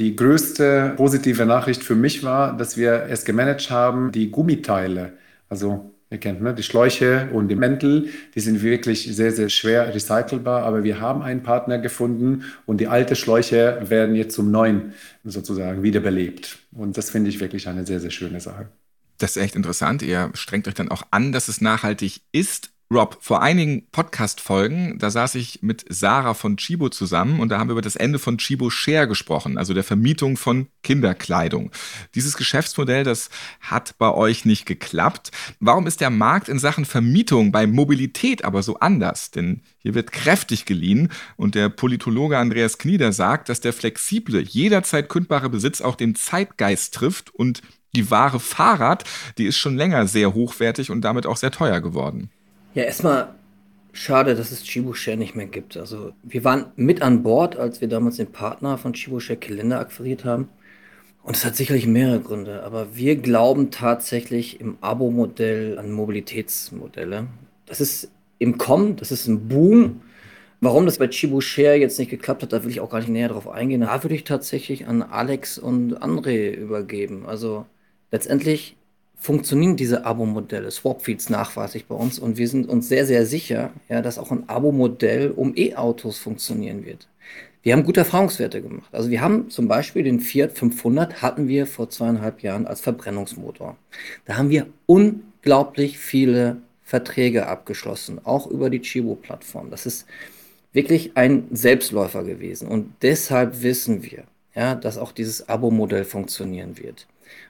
Die 0.00 0.16
größte 0.16 0.94
positive 0.96 1.46
Nachricht 1.46 1.84
für 1.84 1.94
mich 1.94 2.24
war, 2.24 2.56
dass 2.56 2.76
wir 2.76 3.04
es 3.08 3.24
gemanagt 3.24 3.70
haben, 3.70 4.10
die 4.10 4.32
Gummiteile, 4.32 5.12
also 5.48 5.91
Ihr 6.12 6.18
kennt 6.18 6.42
ne, 6.42 6.52
die 6.52 6.62
Schläuche 6.62 7.30
und 7.32 7.48
die 7.48 7.54
Mäntel, 7.54 8.10
die 8.34 8.40
sind 8.40 8.62
wirklich 8.62 9.16
sehr, 9.16 9.32
sehr 9.32 9.48
schwer 9.48 9.94
recycelbar, 9.94 10.62
aber 10.62 10.84
wir 10.84 11.00
haben 11.00 11.22
einen 11.22 11.42
Partner 11.42 11.78
gefunden 11.78 12.44
und 12.66 12.82
die 12.82 12.86
alten 12.86 13.16
Schläuche 13.16 13.78
werden 13.88 14.14
jetzt 14.14 14.34
zum 14.34 14.50
neuen 14.50 14.92
sozusagen 15.24 15.82
wiederbelebt. 15.82 16.58
Und 16.72 16.98
das 16.98 17.08
finde 17.08 17.30
ich 17.30 17.40
wirklich 17.40 17.66
eine 17.66 17.86
sehr, 17.86 17.98
sehr 17.98 18.10
schöne 18.10 18.40
Sache. 18.40 18.68
Das 19.16 19.36
ist 19.36 19.42
echt 19.42 19.56
interessant. 19.56 20.02
Ihr 20.02 20.30
strengt 20.34 20.68
euch 20.68 20.74
dann 20.74 20.90
auch 20.90 21.04
an, 21.10 21.32
dass 21.32 21.48
es 21.48 21.62
nachhaltig 21.62 22.20
ist 22.30 22.71
Rob, 22.92 23.16
vor 23.20 23.40
einigen 23.40 23.86
Podcast-Folgen, 23.90 24.98
da 24.98 25.10
saß 25.10 25.36
ich 25.36 25.62
mit 25.62 25.84
Sarah 25.88 26.34
von 26.34 26.58
Chibo 26.58 26.90
zusammen 26.90 27.40
und 27.40 27.48
da 27.48 27.58
haben 27.58 27.68
wir 27.68 27.72
über 27.72 27.80
das 27.80 27.96
Ende 27.96 28.18
von 28.18 28.36
Chibo 28.36 28.68
Share 28.68 29.08
gesprochen, 29.08 29.56
also 29.56 29.72
der 29.72 29.82
Vermietung 29.82 30.36
von 30.36 30.68
Kinderkleidung. 30.82 31.70
Dieses 32.14 32.36
Geschäftsmodell, 32.36 33.02
das 33.02 33.30
hat 33.60 33.96
bei 33.96 34.12
euch 34.12 34.44
nicht 34.44 34.66
geklappt. 34.66 35.30
Warum 35.58 35.86
ist 35.86 36.02
der 36.02 36.10
Markt 36.10 36.50
in 36.50 36.58
Sachen 36.58 36.84
Vermietung 36.84 37.50
bei 37.50 37.66
Mobilität 37.66 38.44
aber 38.44 38.62
so 38.62 38.78
anders? 38.78 39.30
Denn 39.30 39.62
hier 39.78 39.94
wird 39.94 40.12
kräftig 40.12 40.66
geliehen 40.66 41.08
und 41.36 41.54
der 41.54 41.70
Politologe 41.70 42.36
Andreas 42.36 42.76
Knieder 42.76 43.12
sagt, 43.12 43.48
dass 43.48 43.62
der 43.62 43.72
flexible, 43.72 44.42
jederzeit 44.42 45.08
kündbare 45.08 45.48
Besitz 45.48 45.80
auch 45.80 45.96
den 45.96 46.14
Zeitgeist 46.14 46.92
trifft 46.92 47.34
und 47.34 47.62
die 47.96 48.10
wahre 48.10 48.38
Fahrrad, 48.40 49.04
die 49.38 49.46
ist 49.46 49.56
schon 49.56 49.76
länger 49.76 50.06
sehr 50.06 50.34
hochwertig 50.34 50.90
und 50.90 51.00
damit 51.00 51.24
auch 51.26 51.38
sehr 51.38 51.50
teuer 51.50 51.80
geworden. 51.80 52.30
Ja, 52.74 52.84
erstmal 52.84 53.34
schade, 53.92 54.34
dass 54.34 54.50
es 54.50 54.64
Chibushare 54.64 55.18
nicht 55.18 55.34
mehr 55.34 55.46
gibt. 55.46 55.76
Also 55.76 56.12
wir 56.22 56.42
waren 56.44 56.66
mit 56.76 57.02
an 57.02 57.22
Bord, 57.22 57.56
als 57.56 57.82
wir 57.82 57.88
damals 57.88 58.16
den 58.16 58.32
Partner 58.32 58.78
von 58.78 58.94
Chibushare 58.94 59.38
Kalender 59.38 59.78
akquiriert 59.78 60.24
haben. 60.24 60.48
Und 61.22 61.36
es 61.36 61.44
hat 61.44 61.54
sicherlich 61.54 61.86
mehrere 61.86 62.20
Gründe, 62.20 62.62
aber 62.64 62.96
wir 62.96 63.16
glauben 63.16 63.70
tatsächlich 63.70 64.60
im 64.60 64.78
Abo-Modell 64.80 65.78
an 65.78 65.92
Mobilitätsmodelle. 65.92 67.28
Das 67.66 67.80
ist 67.80 68.10
im 68.38 68.58
Kommen, 68.58 68.96
das 68.96 69.12
ist 69.12 69.28
ein 69.28 69.48
Boom. 69.48 70.00
Warum 70.60 70.86
das 70.86 70.98
bei 70.98 71.08
Chibushare 71.08 71.76
jetzt 71.76 71.98
nicht 71.98 72.10
geklappt 72.10 72.42
hat, 72.42 72.52
da 72.52 72.64
will 72.64 72.70
ich 72.70 72.80
auch 72.80 72.90
gar 72.90 72.98
nicht 72.98 73.08
näher 73.08 73.28
drauf 73.28 73.48
eingehen. 73.48 73.82
Da 73.82 74.02
würde 74.02 74.14
ich 74.14 74.24
tatsächlich 74.24 74.86
an 74.86 75.02
Alex 75.02 75.58
und 75.58 76.02
André 76.02 76.50
übergeben. 76.52 77.26
Also 77.26 77.66
letztendlich 78.10 78.76
funktionieren 79.22 79.76
diese 79.76 80.04
Abo-Modelle, 80.04 80.72
Swapfeeds 80.72 81.30
nachweislich 81.30 81.86
bei 81.86 81.94
uns 81.94 82.18
und 82.18 82.38
wir 82.38 82.48
sind 82.48 82.68
uns 82.68 82.88
sehr, 82.88 83.06
sehr 83.06 83.24
sicher, 83.24 83.70
ja, 83.88 84.02
dass 84.02 84.18
auch 84.18 84.32
ein 84.32 84.48
Abo-Modell 84.48 85.30
um 85.30 85.52
E-Autos 85.56 86.18
funktionieren 86.18 86.84
wird. 86.84 87.06
Wir 87.62 87.72
haben 87.72 87.84
gute 87.84 88.00
Erfahrungswerte 88.00 88.60
gemacht. 88.60 88.88
Also 88.90 89.10
wir 89.10 89.20
haben 89.20 89.48
zum 89.48 89.68
Beispiel 89.68 90.02
den 90.02 90.18
Fiat 90.18 90.58
500 90.58 91.22
hatten 91.22 91.46
wir 91.46 91.68
vor 91.68 91.88
zweieinhalb 91.88 92.42
Jahren 92.42 92.66
als 92.66 92.80
Verbrennungsmotor. 92.80 93.76
Da 94.24 94.36
haben 94.36 94.50
wir 94.50 94.66
unglaublich 94.86 95.98
viele 95.98 96.56
Verträge 96.82 97.46
abgeschlossen, 97.46 98.20
auch 98.24 98.48
über 98.48 98.70
die 98.70 98.80
Chibo-Plattform. 98.80 99.70
Das 99.70 99.86
ist 99.86 100.06
wirklich 100.72 101.16
ein 101.16 101.46
Selbstläufer 101.52 102.24
gewesen. 102.24 102.66
Und 102.66 102.92
deshalb 103.02 103.62
wissen 103.62 104.02
wir, 104.02 104.24
ja, 104.56 104.74
dass 104.74 104.98
auch 104.98 105.12
dieses 105.12 105.48
Abo-Modell 105.48 106.04
funktionieren 106.04 106.76
wird. 106.76 107.06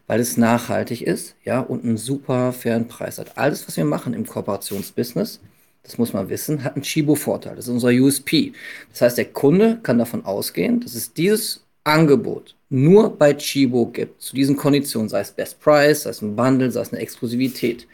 Weil 0.07 0.20
es 0.20 0.37
nachhaltig 0.37 1.03
ist, 1.03 1.37
ja, 1.45 1.61
und 1.61 1.85
einen 1.85 1.97
super 1.97 2.53
fairen 2.53 2.89
Preis 2.89 3.18
hat. 3.18 3.39
Alles, 3.39 3.66
was 3.66 3.76
wir 3.76 3.85
machen 3.85 4.14
im 4.14 4.26
Kooperationsbusiness, 4.26 5.41
das 5.83 5.99
muss 5.99 6.12
man 6.12 6.28
wissen, 6.28 6.64
hat 6.64 6.74
einen 6.74 6.83
Chibo-Vorteil. 6.83 7.57
Das 7.57 7.66
ist 7.66 7.72
unser 7.72 7.89
USP. 7.89 8.53
Das 8.91 9.01
heißt, 9.01 9.18
der 9.18 9.26
Kunde 9.26 9.80
kann 9.83 9.99
davon 9.99 10.24
ausgehen, 10.24 10.80
dass 10.80 10.95
es 10.95 11.12
dieses 11.12 11.64
Angebot 11.85 12.55
nur 12.68 13.16
bei 13.16 13.35
Chibo 13.35 13.87
gibt, 13.87 14.22
zu 14.22 14.35
diesen 14.35 14.57
Konditionen, 14.57 15.09
sei 15.09 15.20
es 15.20 15.33
Best 15.33 15.61
Price, 15.61 16.03
sei 16.03 16.11
es 16.11 16.22
ein 16.22 16.37
Bundle, 16.37 16.70
sei 16.70 16.80
es 16.80 16.93
eine 16.93 17.03
Exklusivität. 17.03 17.87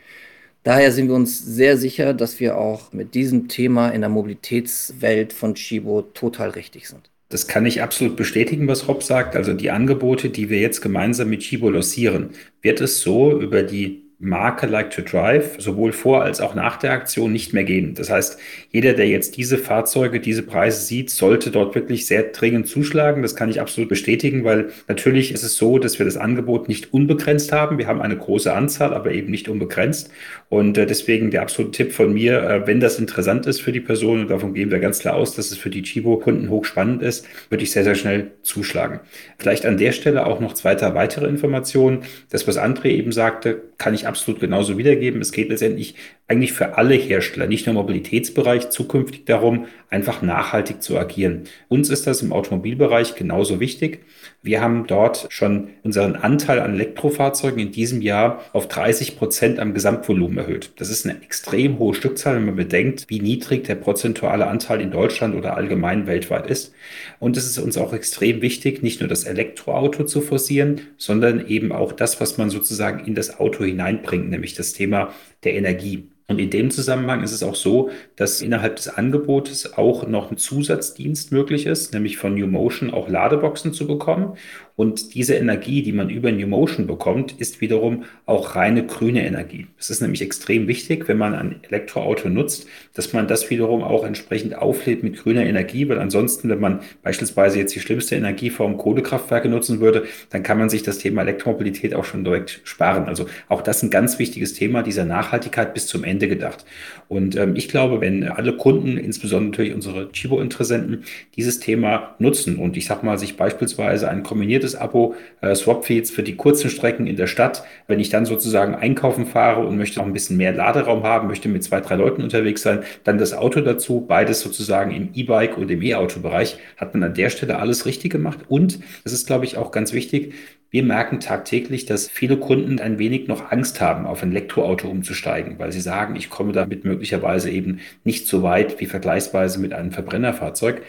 Daher 0.62 0.93
sind 0.93 1.09
wir 1.09 1.14
uns 1.14 1.39
sehr 1.39 1.78
sicher, 1.78 2.14
dass 2.14 2.41
wir 2.41 2.59
auch 2.59 2.93
mit 2.93 3.14
diesem 3.14 3.49
Thema 3.49 3.89
in 3.91 4.03
der 4.03 4.11
Mobilitätswelt 4.11 5.32
von 5.32 5.55
Chibo 5.55 6.03
total 6.03 6.51
richtig 6.51 6.89
sind. 6.89 7.11
Das 7.29 7.47
kann 7.47 7.66
ich 7.66 7.83
absolut 7.83 8.16
bestätigen, 8.16 8.68
was 8.68 8.89
Rob 8.89 9.03
sagt. 9.03 9.37
Also 9.37 9.53
die 9.53 9.70
Angebote, 9.70 10.31
die 10.31 10.49
wir 10.49 10.61
jetzt 10.61 10.81
gemeinsam 10.81 11.29
mit 11.29 11.43
Chibo 11.43 11.68
lancieren, 11.68 12.31
wird 12.62 12.81
es 12.81 13.01
so 13.01 13.39
über 13.39 13.62
die 13.62 14.07
Marke 14.21 14.66
Like 14.66 14.91
to 14.91 15.03
Drive 15.03 15.55
sowohl 15.59 15.93
vor 15.93 16.25
als 16.25 16.41
auch 16.41 16.57
nach 16.57 16.77
der 16.77 16.91
Aktion 16.91 17.33
nicht 17.33 17.53
mehr 17.55 17.62
geben. 17.62 17.95
Das 17.95 18.11
heißt, 18.11 18.37
jeder, 18.73 18.95
der 18.95 19.07
jetzt 19.07 19.37
diese 19.37 19.59
Fahrzeuge, 19.59 20.19
diese 20.19 20.43
Preise 20.43 20.81
sieht, 20.81 21.11
sollte 21.11 21.53
dort 21.53 21.77
wirklich 21.77 22.07
sehr 22.07 22.25
dringend 22.25 22.66
zuschlagen. 22.66 23.23
Das 23.23 23.37
kann 23.37 23.49
ich 23.49 23.61
absolut 23.61 23.89
bestätigen, 23.89 24.43
weil 24.43 24.71
natürlich 24.89 25.31
ist 25.31 25.45
es 25.45 25.57
so, 25.57 25.79
dass 25.79 26.01
wir 26.01 26.05
das 26.05 26.16
Angebot 26.16 26.69
nicht 26.69 26.93
unbegrenzt 26.93 27.53
haben. 27.53 27.79
Wir 27.79 27.87
haben 27.87 28.03
eine 28.03 28.16
große 28.16 28.53
Anzahl, 28.53 28.93
aber 28.93 29.12
eben 29.12 29.31
nicht 29.31 29.49
unbegrenzt. 29.49 30.11
Und 30.49 30.77
äh, 30.79 30.87
deswegen 30.87 31.31
der 31.31 31.43
absolute 31.43 31.71
Tipp 31.71 31.93
von 31.93 32.12
mir, 32.12 32.43
äh, 32.43 32.66
wenn 32.66 32.81
das 32.81 32.99
interessant 32.99 33.47
ist 33.47 33.61
für 33.61 33.71
die 33.71 33.81
Person, 33.81 34.23
und 34.23 34.31
davon 34.31 34.53
gehen 34.53 34.73
wir 34.73 34.81
ganz 34.81 34.99
klar 34.99 35.14
aus, 35.14 35.37
dass 35.37 35.53
es 35.53 35.59
für 35.59 35.71
die 35.71 35.83
Chibo-Kunden 35.83 36.51
hochspannend 36.51 37.03
ist, 37.03 37.25
würde 37.51 37.62
ich 37.62 37.71
sehr, 37.71 37.85
sehr 37.85 37.95
schnell 37.95 38.33
zuschlagen. 38.43 38.99
Vielleicht 39.39 39.64
an 39.64 39.77
der 39.77 39.93
Stelle 39.93 40.27
auch 40.27 40.41
noch 40.41 40.55
zweiter 40.55 40.97
weitere 40.97 41.29
Informationen. 41.29 42.01
Das, 42.31 42.49
was 42.49 42.59
André 42.59 42.87
eben 42.89 43.12
sagte, 43.12 43.62
kann 43.79 43.95
ich 43.95 44.07
absolut 44.09 44.40
genauso 44.40 44.78
wiedergeben. 44.78 45.20
Es 45.20 45.32
geht 45.32 45.48
letztendlich 45.50 45.94
eigentlich 46.26 46.52
für 46.52 46.76
alle 46.76 46.94
Hersteller, 46.94 47.46
nicht 47.46 47.66
nur 47.66 47.74
im 47.74 47.80
Mobilitätsbereich, 47.80 48.70
zukünftig 48.70 49.24
darum, 49.26 49.66
einfach 49.90 50.22
nachhaltig 50.22 50.82
zu 50.82 50.98
agieren. 50.98 51.44
Uns 51.68 51.90
ist 51.90 52.06
das 52.06 52.22
im 52.22 52.32
Automobilbereich 52.32 53.14
genauso 53.14 53.61
wichtig. 53.61 54.00
Wir 54.41 54.61
haben 54.61 54.86
dort 54.86 55.26
schon 55.30 55.70
unseren 55.82 56.14
Anteil 56.14 56.61
an 56.61 56.74
Elektrofahrzeugen 56.74 57.59
in 57.59 57.72
diesem 57.72 58.01
Jahr 58.01 58.45
auf 58.53 58.68
30 58.68 59.18
Prozent 59.18 59.59
am 59.59 59.74
Gesamtvolumen 59.74 60.39
erhöht. 60.39 60.70
Das 60.76 60.91
ist 60.91 61.05
eine 61.05 61.20
extrem 61.22 61.80
hohe 61.80 61.93
Stückzahl, 61.93 62.36
wenn 62.36 62.47
man 62.47 62.55
bedenkt, 62.55 63.07
wie 63.09 63.20
niedrig 63.20 63.64
der 63.64 63.74
prozentuale 63.74 64.47
Anteil 64.47 64.80
in 64.80 64.93
Deutschland 64.93 65.34
oder 65.34 65.57
allgemein 65.57 66.07
weltweit 66.07 66.47
ist. 66.49 66.72
Und 67.18 67.36
es 67.36 67.47
ist 67.47 67.59
uns 67.59 67.76
auch 67.76 67.93
extrem 67.93 68.41
wichtig, 68.41 68.80
nicht 68.80 69.01
nur 69.01 69.09
das 69.09 69.24
Elektroauto 69.24 70.05
zu 70.05 70.20
forcieren, 70.20 70.82
sondern 70.97 71.47
eben 71.49 71.72
auch 71.72 71.91
das, 71.91 72.20
was 72.20 72.39
man 72.39 72.49
sozusagen 72.49 73.05
in 73.05 73.16
das 73.16 73.41
Auto 73.41 73.64
hineinbringt, 73.64 74.30
nämlich 74.30 74.55
das 74.55 74.72
Thema 74.72 75.12
der 75.43 75.55
Energie. 75.55 76.11
Und 76.31 76.39
in 76.41 76.51
dem 76.51 76.70
Zusammenhang 76.70 77.22
ist 77.22 77.33
es 77.33 77.43
auch 77.43 77.55
so, 77.55 77.91
dass 78.16 78.43
innerhalb 78.43 78.76
des 78.76 78.89
Angebotes 78.89 79.79
auch 79.79 80.07
noch 80.07 80.31
ein 80.31 80.37
Zusatzdienst 80.37 81.33
möglich 81.33 81.64
ist, 81.64 81.95
nämlich 81.95 82.18
von 82.18 82.35
New 82.35 82.47
Motion 82.47 82.93
auch 82.93 83.09
Ladeboxen 83.09 83.72
zu 83.72 83.87
bekommen. 83.87 84.37
Und 84.79 85.14
diese 85.14 85.35
Energie, 85.35 85.83
die 85.83 85.91
man 85.91 86.09
über 86.09 86.31
New 86.31 86.47
Motion 86.47 86.87
bekommt, 86.87 87.33
ist 87.41 87.61
wiederum 87.61 88.05
auch 88.26 88.55
reine 88.55 88.87
grüne 88.87 89.26
Energie. 89.26 89.66
Es 89.76 89.91
ist 89.91 90.01
nämlich 90.01 90.22
extrem 90.22 90.68
wichtig, 90.68 91.09
wenn 91.09 91.18
man 91.18 91.35
ein 91.35 91.57
Elektroauto 91.62 92.29
nutzt, 92.29 92.68
dass 92.95 93.12
man 93.12 93.26
das 93.26 93.51
wiederum 93.51 93.83
auch 93.83 94.05
entsprechend 94.05 94.57
auflädt 94.57 95.03
mit 95.03 95.16
grüner 95.16 95.45
Energie, 95.45 95.89
weil 95.89 95.99
ansonsten, 95.99 96.49
wenn 96.49 96.61
man 96.61 96.79
beispielsweise 97.03 97.59
jetzt 97.59 97.74
die 97.74 97.81
schlimmste 97.81 98.14
Energieform 98.14 98.76
Kohlekraftwerke 98.76 99.49
nutzen 99.49 99.81
würde, 99.81 100.05
dann 100.31 100.45
kann 100.45 100.59
man 100.59 100.70
sich 100.70 100.85
das 100.85 100.99
Thema 100.99 101.22
Elektromobilität 101.22 101.93
auch 101.93 102.05
schon 102.05 102.22
direkt 102.22 102.61
sparen. 102.62 103.07
Also 103.07 103.26
auch 103.49 103.62
das 103.62 103.83
ein 103.83 103.91
ganz 103.91 104.20
wichtiges 104.20 104.55
Thema 104.55 104.85
dieser 104.85 105.05
Nachhaltigkeit 105.05 105.74
bis 105.74 105.89
zum 105.89 106.05
Ende 106.05 106.29
gedacht. 106.29 106.64
Und 107.09 107.35
ähm, 107.35 107.57
ich 107.57 107.68
glaube, 107.68 108.01
wenn 108.01 108.22
alle 108.29 108.57
Kunden, 108.57 108.97
insbesondere 108.97 109.51
natürlich 109.51 109.74
unsere 109.74 110.12
Chibo-Interessenten, 110.12 111.03
dieses 111.35 111.59
Thema 111.59 112.14
nutzen 112.20 112.59
und 112.59 112.76
ich 112.76 112.87
sag 112.87 113.03
mal, 113.03 113.18
sich 113.18 113.37
beispielsweise 113.37 114.09
ein 114.09 114.22
kombiniertes 114.22 114.68
monatliches 114.69 114.75
Abo, 114.77 115.14
äh, 115.41 115.55
Swapfeeds 115.55 116.11
für 116.11 116.23
die 116.23 116.37
kurzen 116.37 116.71
Strecken 116.71 117.07
in 117.07 117.16
der 117.16 117.27
Stadt. 117.27 117.64
Wenn 117.87 118.01
ich 118.01 118.11
dann 118.11 118.27
sozusagen 118.27 118.75
einkaufen 118.75 119.27
fahre 119.27 119.66
und 119.66 119.77
möchte 119.77 119.99
noch 119.99 120.07
ein 120.07 120.12
bisschen 120.12 120.37
mehr 120.37 120.53
Laderaum 120.53 121.03
haben, 121.03 121.29
möchte 121.29 121.49
mit 121.49 121.64
zwei, 121.64 121.81
drei 121.81 121.97
Leuten 121.97 122.23
unterwegs 122.23 122.62
sein, 122.62 122.81
dann 123.05 123.19
das 123.19 123.33
Auto 123.33 123.61
dazu, 123.61 124.05
beides 124.07 124.41
sozusagen 124.41 124.91
im 124.91 125.11
E-Bike 125.14 125.57
und 125.57 125.71
im 125.71 125.83
E-Auto-Bereich, 125.83 126.59
hat 126.77 126.95
man 126.95 127.03
an 127.03 127.14
der 127.14 127.31
Stelle 127.31 127.59
alles 127.59 127.87
richtig 127.87 128.12
gemacht. 128.12 128.41
Und 128.49 128.81
das 129.05 129.12
ist, 129.12 129.27
glaube 129.27 129.45
ich, 129.45 129.57
auch 129.57 129.71
ganz 129.71 129.93
wichtig, 129.93 130.35
wir 130.71 130.83
merken 130.83 131.19
tagtäglich, 131.19 131.87
dass 131.87 132.09
viele 132.09 132.37
Kunden 132.37 132.79
ein 132.79 132.99
wenig 132.99 133.27
noch 133.27 133.51
Angst 133.51 133.81
haben, 133.81 134.05
auf 134.07 134.23
ein 134.23 134.33
Elektroauto 134.33 134.87
umzusteigen, 134.87 135.59
weil 135.59 135.73
sie 135.73 135.81
sagen, 135.81 136.14
ich 136.14 136.29
komme 136.29 136.53
damit 136.53 136.85
möglicherweise 136.85 137.49
eben 137.51 137.81
nicht 138.05 138.29
so 138.29 138.43
weit 138.43 138.79
wie 138.79 138.85
vergleichsweise 138.85 139.61
mit 139.61 139.73
einem 139.73 139.93
Verbrennerfahrzeug. 139.93 140.83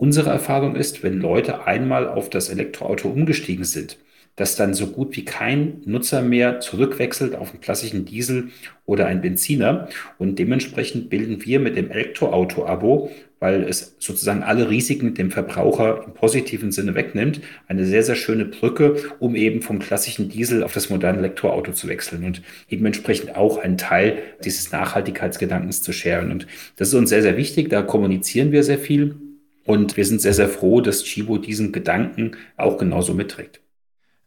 Unsere 0.00 0.30
Erfahrung 0.30 0.76
ist, 0.76 1.02
wenn 1.02 1.20
Leute 1.20 1.66
einmal 1.66 2.06
auf 2.06 2.30
das 2.30 2.50
Elektroauto 2.50 3.08
umgestiegen 3.08 3.64
sind, 3.64 3.98
dass 4.36 4.54
dann 4.54 4.72
so 4.72 4.86
gut 4.86 5.16
wie 5.16 5.24
kein 5.24 5.82
Nutzer 5.86 6.22
mehr 6.22 6.60
zurückwechselt 6.60 7.34
auf 7.34 7.50
einen 7.50 7.60
klassischen 7.60 8.04
Diesel 8.04 8.50
oder 8.86 9.06
einen 9.06 9.22
Benziner. 9.22 9.88
Und 10.16 10.38
dementsprechend 10.38 11.10
bilden 11.10 11.44
wir 11.44 11.58
mit 11.58 11.76
dem 11.76 11.90
Elektroauto-Abo, 11.90 13.10
weil 13.40 13.64
es 13.64 13.96
sozusagen 13.98 14.44
alle 14.44 14.70
Risiken 14.70 15.14
dem 15.14 15.32
Verbraucher 15.32 16.04
im 16.06 16.14
positiven 16.14 16.70
Sinne 16.70 16.94
wegnimmt, 16.94 17.40
eine 17.66 17.84
sehr, 17.84 18.04
sehr 18.04 18.14
schöne 18.14 18.44
Brücke, 18.44 18.98
um 19.18 19.34
eben 19.34 19.62
vom 19.62 19.80
klassischen 19.80 20.28
Diesel 20.28 20.62
auf 20.62 20.74
das 20.74 20.90
moderne 20.90 21.18
Elektroauto 21.18 21.72
zu 21.72 21.88
wechseln 21.88 22.22
und 22.22 22.40
eben 22.68 22.86
entsprechend 22.86 23.34
auch 23.34 23.58
einen 23.58 23.78
Teil 23.78 24.18
dieses 24.44 24.70
Nachhaltigkeitsgedankens 24.70 25.82
zu 25.82 25.92
scheren. 25.92 26.30
Und 26.30 26.46
das 26.76 26.86
ist 26.86 26.94
uns 26.94 27.10
sehr, 27.10 27.22
sehr 27.22 27.36
wichtig. 27.36 27.68
Da 27.68 27.82
kommunizieren 27.82 28.52
wir 28.52 28.62
sehr 28.62 28.78
viel. 28.78 29.16
Und 29.68 29.98
wir 29.98 30.06
sind 30.06 30.22
sehr, 30.22 30.32
sehr 30.32 30.48
froh, 30.48 30.80
dass 30.80 31.04
Chibo 31.04 31.36
diesen 31.36 31.72
Gedanken 31.72 32.38
auch 32.56 32.78
genauso 32.78 33.12
mitträgt. 33.12 33.60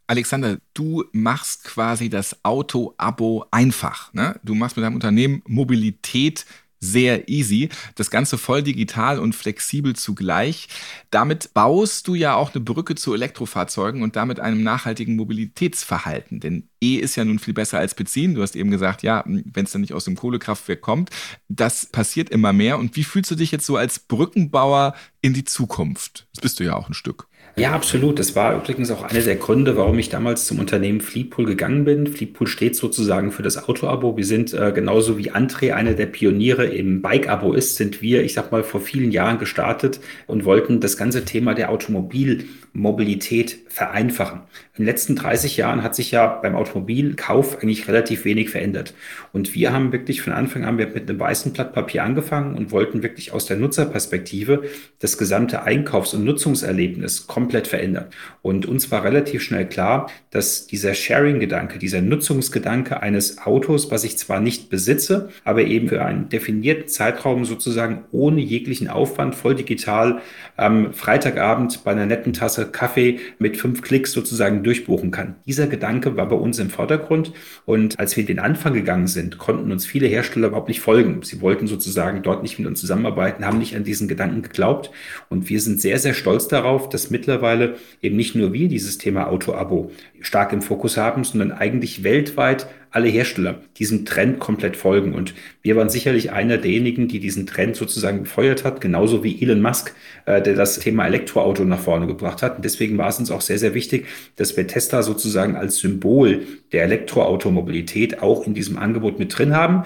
Alexander, 0.05 0.59
du 0.75 1.03
machst 1.13 1.63
quasi 1.63 2.09
das 2.09 2.37
Auto-Abo 2.43 3.45
einfach. 3.49 4.13
Ne? 4.13 4.39
Du 4.43 4.53
machst 4.53 4.77
mit 4.77 4.85
deinem 4.85 4.93
Unternehmen 4.93 5.41
Mobilität 5.47 6.45
sehr 6.82 7.29
easy. 7.29 7.69
Das 7.95 8.09
Ganze 8.09 8.38
voll 8.38 8.63
digital 8.63 9.19
und 9.19 9.34
flexibel 9.34 9.95
zugleich. 9.95 10.67
Damit 11.11 11.53
baust 11.53 12.07
du 12.07 12.15
ja 12.15 12.36
auch 12.36 12.53
eine 12.53 12.63
Brücke 12.63 12.95
zu 12.95 13.13
Elektrofahrzeugen 13.13 14.03
und 14.03 14.15
damit 14.15 14.39
einem 14.39 14.63
nachhaltigen 14.63 15.15
Mobilitätsverhalten. 15.15 16.39
Denn 16.39 16.67
E 16.82 16.95
ist 16.95 17.15
ja 17.15 17.23
nun 17.23 17.39
viel 17.39 17.53
besser 17.53 17.77
als 17.77 17.93
Benzin. 17.93 18.34
Du 18.34 18.41
hast 18.41 18.55
eben 18.55 18.71
gesagt, 18.71 19.03
ja, 19.03 19.23
wenn 19.25 19.65
es 19.65 19.71
dann 19.71 19.82
nicht 19.82 19.93
aus 19.93 20.05
dem 20.05 20.15
Kohlekraftwerk 20.15 20.82
kommt. 20.82 21.11
Das 21.47 21.86
passiert 21.86 22.29
immer 22.32 22.51
mehr. 22.51 22.79
Und 22.79 22.95
wie 22.95 23.03
fühlst 23.03 23.29
du 23.29 23.36
dich 23.36 23.51
jetzt 23.51 23.67
so 23.67 23.77
als 23.77 23.99
Brückenbauer 23.99 24.95
in 25.21 25.34
die 25.34 25.43
Zukunft? 25.43 26.27
Das 26.34 26.41
bist 26.41 26.59
du 26.59 26.63
ja 26.63 26.75
auch 26.75 26.89
ein 26.89 26.95
Stück. 26.95 27.27
Ja, 27.58 27.74
absolut. 27.74 28.18
Das 28.18 28.36
war 28.36 28.56
übrigens 28.56 28.91
auch 28.91 29.04
einer 29.04 29.20
der 29.22 29.36
Gründe, 29.36 29.76
warum 29.76 29.99
ich 29.99 30.10
damals 30.10 30.45
zum 30.47 30.60
Unternehmen 30.60 31.02
Fleetpool 31.02 31.45
gegangen 31.45 31.84
bin. 31.84 32.08
Fleetpool 32.08 32.47
steht 32.47 32.76
sozusagen 32.76 33.32
für 33.32 33.43
das 33.43 33.68
Auto-Abo. 33.68 34.16
Wir 34.16 34.26
sind 34.26 34.54
äh, 34.54 34.72
genauso 34.74 35.18
wie 35.18 35.32
André 35.32 35.74
einer 35.74 35.93
der 35.93 36.06
Pioniere 36.06 36.66
im 36.66 37.02
Bike-Abo 37.02 37.54
ist, 37.54 37.76
sind 37.76 38.02
wir, 38.02 38.24
ich 38.24 38.34
sag 38.34 38.52
mal, 38.52 38.64
vor 38.64 38.80
vielen 38.80 39.12
Jahren 39.12 39.38
gestartet 39.38 39.99
und 40.28 40.45
wollten 40.45 40.80
das 40.80 40.95
ganze 40.95 41.26
Thema 41.26 41.54
der 41.54 41.72
Automobilmobilität 41.72 43.60
vereinfachen. 43.72 44.41
In 44.76 44.84
den 44.84 44.86
letzten 44.86 45.15
30 45.15 45.57
Jahren 45.57 45.84
hat 45.84 45.95
sich 45.95 46.11
ja 46.11 46.28
beim 46.28 46.55
Automobilkauf 46.55 47.61
eigentlich 47.61 47.88
relativ 47.88 48.26
wenig 48.26 48.49
verändert. 48.49 48.93
Und 49.32 49.55
wir 49.55 49.72
haben 49.72 49.91
wirklich 49.91 50.22
von 50.22 50.34
Anfang 50.34 50.65
an 50.65 50.76
mit 50.76 50.95
einem 50.95 51.19
weißen 51.19 51.53
Blatt 51.53 51.74
Papier 51.74 52.03
angefangen 52.03 52.55
und 52.55 52.72
wollten 52.72 53.03
wirklich 53.03 53.32
aus 53.32 53.45
der 53.45 53.57
Nutzerperspektive 53.57 54.63
das 54.99 55.17
gesamte 55.17 55.63
Einkaufs- 55.63 56.13
und 56.13 56.26
Nutzungserlebnis 56.26 57.28
komplett 57.28 57.67
verändern. 57.67 58.07
Und 58.41 58.65
uns 58.65 58.91
war 58.91 59.03
relativ 59.03 59.41
schnell 59.41 59.67
klar, 59.67 60.09
dass 60.32 60.67
dieser 60.67 60.93
Sharing-Gedanke, 60.93 61.80
dieser 61.80 62.01
Nutzungsgedanke 62.01 63.01
eines 63.01 63.38
Autos, 63.39 63.91
was 63.91 64.03
ich 64.03 64.17
zwar 64.17 64.41
nicht 64.41 64.69
besitze, 64.69 65.30
aber 65.43 65.63
eben 65.63 65.89
für 65.89 66.03
einen 66.03 66.30
definierten 66.30 66.88
Zeitraum 66.88 67.45
sozusagen 67.45 68.03
ohne 68.11 68.41
jeglichen 68.41 68.89
Aufwand, 68.89 69.36
voll 69.36 69.55
digital, 69.55 70.22
am 70.57 70.93
Freitagabend 70.93 71.84
bei 71.84 71.91
einer 71.91 72.05
netten 72.05 72.34
Tasse 72.34 72.67
Kaffee 72.67 73.19
mit 73.39 73.57
fünf 73.62 73.84
Klicks 73.84 74.12
sozusagen 74.12 74.64
durchbuchen 74.64 75.12
kann. 75.12 75.36
Dieser 75.45 75.68
Gedanke 75.68 76.18
war 76.18 76.28
bei 76.28 76.36
uns 76.36 76.57
im 76.57 76.72
Vordergrund. 76.72 77.32
Und 77.66 77.99
als 77.99 78.18
wir 78.18 78.26
den 78.26 78.39
Anfang 78.39 78.74
gegangen 78.74 79.05
sind, 79.05 79.38
konnten 79.38 79.72
uns 79.72 79.86
viele 79.86 80.07
Hersteller 80.07 80.47
überhaupt 80.47 80.68
nicht 80.68 80.82
folgen. 80.82 81.22
Sie 81.22 81.41
wollten 81.41 81.68
sozusagen 81.68 82.24
dort 82.24 82.41
nicht 82.41 82.57
mit 82.57 82.68
uns 82.68 82.80
zusammenarbeiten, 82.80 83.45
haben 83.45 83.59
nicht 83.59 83.76
an 83.76 83.84
diesen 83.84 84.07
Gedanken 84.07 84.41
geglaubt. 84.41 84.89
Und 85.30 85.47
wir 85.47 85.62
sind 85.62 85.80
sehr, 85.80 85.99
sehr 85.99 86.16
stolz 86.16 86.47
darauf, 86.47 86.89
dass 86.89 87.12
mittlerweile 87.12 87.76
eben 88.01 88.16
nicht 88.16 88.36
nur 88.36 88.51
wir 88.51 88.68
dieses 88.68 88.97
Thema 88.97 89.28
Auto-Abo 89.28 89.91
stark 90.22 90.53
im 90.53 90.64
Fokus 90.64 90.97
haben, 90.97 91.24
sondern 91.24 91.51
eigentlich 91.51 92.03
weltweit 92.03 92.68
alle 92.91 93.07
Hersteller 93.07 93.61
diesem 93.77 94.05
Trend 94.05 94.39
komplett 94.39 94.75
folgen. 94.75 95.13
Und 95.13 95.33
wir 95.61 95.75
waren 95.75 95.89
sicherlich 95.89 96.31
einer 96.31 96.57
derjenigen, 96.57 97.07
die 97.07 97.19
diesen 97.19 97.47
Trend 97.47 97.75
sozusagen 97.75 98.23
befeuert 98.23 98.63
hat, 98.65 98.81
genauso 98.81 99.23
wie 99.23 99.41
Elon 99.41 99.61
Musk, 99.61 99.95
äh, 100.25 100.41
der 100.41 100.55
das 100.55 100.77
Thema 100.79 101.07
Elektroauto 101.07 101.63
nach 101.63 101.79
vorne 101.79 102.05
gebracht 102.05 102.41
hat. 102.41 102.57
Und 102.57 102.65
deswegen 102.65 102.97
war 102.97 103.07
es 103.07 103.17
uns 103.17 103.31
auch 103.31 103.41
sehr, 103.41 103.57
sehr 103.57 103.73
wichtig, 103.73 104.07
dass 104.35 104.55
wir 104.57 104.67
Tesla 104.67 105.03
sozusagen 105.03 105.55
als 105.55 105.77
Symbol 105.77 106.45
der 106.73 106.83
Elektroautomobilität 106.83 108.21
auch 108.21 108.45
in 108.45 108.53
diesem 108.53 108.77
Angebot 108.77 109.19
mit 109.19 109.37
drin 109.37 109.55
haben. 109.55 109.85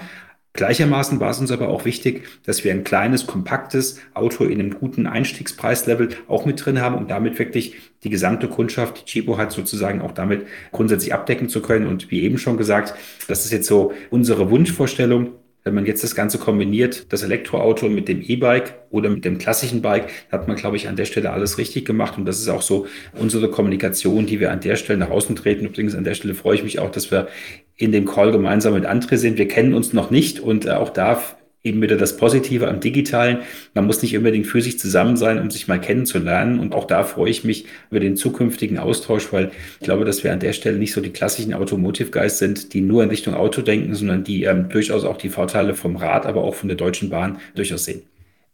Gleichermaßen 0.56 1.20
war 1.20 1.30
es 1.30 1.38
uns 1.38 1.50
aber 1.50 1.68
auch 1.68 1.84
wichtig, 1.84 2.24
dass 2.44 2.64
wir 2.64 2.72
ein 2.72 2.84
kleines, 2.84 3.26
kompaktes 3.26 4.00
Auto 4.14 4.44
in 4.44 4.58
einem 4.58 4.74
guten 4.74 5.06
Einstiegspreislevel 5.06 6.08
auch 6.28 6.46
mit 6.46 6.64
drin 6.64 6.80
haben, 6.80 6.96
um 6.96 7.06
damit 7.06 7.38
wirklich 7.38 7.76
die 8.02 8.10
gesamte 8.10 8.48
Kundschaft, 8.48 9.00
die 9.00 9.04
Chibo 9.04 9.38
hat, 9.38 9.52
sozusagen 9.52 10.00
auch 10.00 10.12
damit 10.12 10.46
grundsätzlich 10.72 11.12
abdecken 11.12 11.48
zu 11.48 11.60
können. 11.62 11.86
Und 11.86 12.10
wie 12.10 12.22
eben 12.22 12.38
schon 12.38 12.56
gesagt, 12.56 12.94
das 13.28 13.44
ist 13.44 13.52
jetzt 13.52 13.66
so 13.66 13.92
unsere 14.10 14.50
Wunschvorstellung, 14.50 15.32
wenn 15.66 15.74
man 15.74 15.84
jetzt 15.84 16.04
das 16.04 16.14
Ganze 16.14 16.38
kombiniert, 16.38 17.12
das 17.12 17.24
Elektroauto 17.24 17.88
mit 17.88 18.06
dem 18.06 18.22
E-Bike 18.22 18.74
oder 18.90 19.10
mit 19.10 19.24
dem 19.24 19.36
klassischen 19.36 19.82
Bike, 19.82 20.10
hat 20.30 20.46
man, 20.46 20.56
glaube 20.56 20.76
ich, 20.76 20.86
an 20.86 20.94
der 20.94 21.06
Stelle 21.06 21.32
alles 21.32 21.58
richtig 21.58 21.84
gemacht. 21.84 22.16
Und 22.16 22.24
das 22.24 22.38
ist 22.38 22.48
auch 22.48 22.62
so 22.62 22.86
unsere 23.18 23.50
Kommunikation, 23.50 24.26
die 24.26 24.38
wir 24.38 24.52
an 24.52 24.60
der 24.60 24.76
Stelle 24.76 25.00
nach 25.00 25.10
außen 25.10 25.34
treten. 25.34 25.66
Übrigens, 25.66 25.96
an 25.96 26.04
der 26.04 26.14
Stelle 26.14 26.34
freue 26.34 26.54
ich 26.54 26.62
mich 26.62 26.78
auch, 26.78 26.92
dass 26.92 27.10
wir 27.10 27.26
in 27.74 27.90
dem 27.90 28.04
Call 28.04 28.30
gemeinsam 28.30 28.74
mit 28.74 28.86
André 28.86 29.16
sind. 29.16 29.38
Wir 29.38 29.48
kennen 29.48 29.74
uns 29.74 29.92
noch 29.92 30.12
nicht 30.12 30.38
und 30.38 30.70
auch 30.70 30.90
da 30.90 31.20
eben 31.66 31.82
wieder 31.82 31.96
das 31.96 32.16
Positive 32.16 32.68
am 32.68 32.80
Digitalen. 32.80 33.38
Man 33.74 33.86
muss 33.86 34.02
nicht 34.02 34.16
unbedingt 34.16 34.46
für 34.46 34.62
sich 34.62 34.78
zusammen 34.78 35.16
sein, 35.16 35.38
um 35.38 35.50
sich 35.50 35.68
mal 35.68 35.80
kennenzulernen. 35.80 36.58
Und 36.58 36.74
auch 36.74 36.84
da 36.84 37.02
freue 37.02 37.30
ich 37.30 37.44
mich 37.44 37.66
über 37.90 38.00
den 38.00 38.16
zukünftigen 38.16 38.78
Austausch, 38.78 39.32
weil 39.32 39.50
ich 39.80 39.84
glaube, 39.84 40.04
dass 40.04 40.24
wir 40.24 40.32
an 40.32 40.40
der 40.40 40.52
Stelle 40.52 40.78
nicht 40.78 40.92
so 40.92 41.00
die 41.00 41.10
klassischen 41.10 41.52
Automotive 41.52 42.10
Guys 42.10 42.38
sind, 42.38 42.72
die 42.72 42.80
nur 42.80 43.02
in 43.02 43.10
Richtung 43.10 43.34
Auto 43.34 43.60
denken, 43.62 43.94
sondern 43.94 44.24
die 44.24 44.44
ähm, 44.44 44.68
durchaus 44.68 45.04
auch 45.04 45.18
die 45.18 45.28
Vorteile 45.28 45.74
vom 45.74 45.96
Rad, 45.96 46.24
aber 46.24 46.44
auch 46.44 46.54
von 46.54 46.68
der 46.68 46.76
Deutschen 46.76 47.10
Bahn 47.10 47.38
durchaus 47.54 47.84
sehen. 47.84 48.02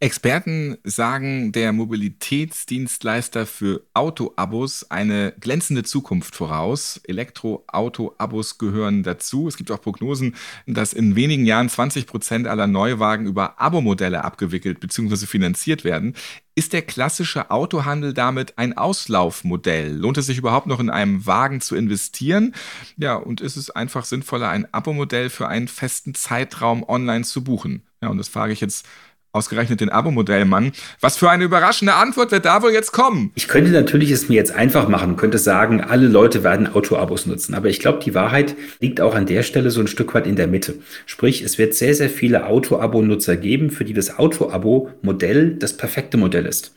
Experten 0.02 0.78
sagen 0.82 1.52
der 1.52 1.72
Mobilitätsdienstleister 1.72 3.46
für 3.46 3.82
Autoabos 3.94 4.90
eine 4.90 5.32
glänzende 5.38 5.84
Zukunft 5.84 6.34
voraus. 6.34 7.00
Elektroauto-Abos 7.04 8.58
gehören 8.58 9.04
dazu. 9.04 9.46
Es 9.46 9.56
gibt 9.56 9.70
auch 9.70 9.80
Prognosen, 9.80 10.34
dass 10.66 10.92
in 10.92 11.14
wenigen 11.14 11.46
Jahren 11.46 11.68
20 11.68 12.08
Prozent 12.08 12.48
aller 12.48 12.66
Neuwagen 12.66 13.26
über 13.26 13.60
Abo-Modelle 13.60 14.24
abgewickelt 14.24 14.80
bzw. 14.80 15.26
finanziert 15.26 15.84
werden. 15.84 16.16
Ist 16.56 16.72
der 16.72 16.82
klassische 16.82 17.52
Autohandel 17.52 18.12
damit 18.12 18.58
ein 18.58 18.76
Auslaufmodell? 18.76 19.96
Lohnt 19.96 20.18
es 20.18 20.26
sich 20.26 20.36
überhaupt 20.36 20.66
noch 20.66 20.80
in 20.80 20.90
einem 20.90 21.26
Wagen 21.26 21.60
zu 21.60 21.76
investieren? 21.76 22.56
Ja, 22.96 23.14
und 23.14 23.40
ist 23.40 23.56
es 23.56 23.70
einfach 23.70 24.04
sinnvoller, 24.04 24.48
ein 24.48 24.66
Abo-Modell 24.74 25.30
für 25.30 25.46
einen 25.46 25.68
festen 25.68 26.16
Zeitraum 26.16 26.82
online 26.82 27.22
zu 27.22 27.44
buchen? 27.44 27.86
Ja, 28.02 28.08
und 28.08 28.18
das 28.18 28.28
frage 28.28 28.52
ich 28.52 28.60
jetzt 28.60 28.84
Ausgerechnet 29.34 29.80
den 29.80 29.88
Abo-Modellmann. 29.88 30.72
Was 31.00 31.16
für 31.16 31.30
eine 31.30 31.44
überraschende 31.44 31.94
Antwort 31.94 32.32
wird 32.32 32.44
da 32.44 32.62
wohl 32.62 32.70
jetzt 32.70 32.92
kommen? 32.92 33.30
Ich 33.34 33.48
könnte 33.48 33.70
natürlich 33.70 34.10
es 34.10 34.28
mir 34.28 34.34
jetzt 34.34 34.54
einfach 34.54 34.88
machen, 34.88 35.16
könnte 35.16 35.38
sagen, 35.38 35.80
alle 35.80 36.06
Leute 36.06 36.44
werden 36.44 36.66
Auto-Abos 36.66 37.24
nutzen. 37.24 37.54
Aber 37.54 37.70
ich 37.70 37.80
glaube, 37.80 38.00
die 38.04 38.14
Wahrheit 38.14 38.54
liegt 38.80 39.00
auch 39.00 39.14
an 39.14 39.24
der 39.24 39.42
Stelle 39.42 39.70
so 39.70 39.80
ein 39.80 39.86
Stück 39.86 40.12
weit 40.12 40.26
in 40.26 40.36
der 40.36 40.48
Mitte. 40.48 40.74
Sprich, 41.06 41.40
es 41.40 41.56
wird 41.56 41.72
sehr, 41.72 41.94
sehr 41.94 42.10
viele 42.10 42.44
Auto-Abo-Nutzer 42.44 43.36
geben, 43.36 43.70
für 43.70 43.86
die 43.86 43.94
das 43.94 44.18
Auto-Abo-Modell 44.18 45.54
das 45.54 45.78
perfekte 45.78 46.18
Modell 46.18 46.44
ist. 46.44 46.74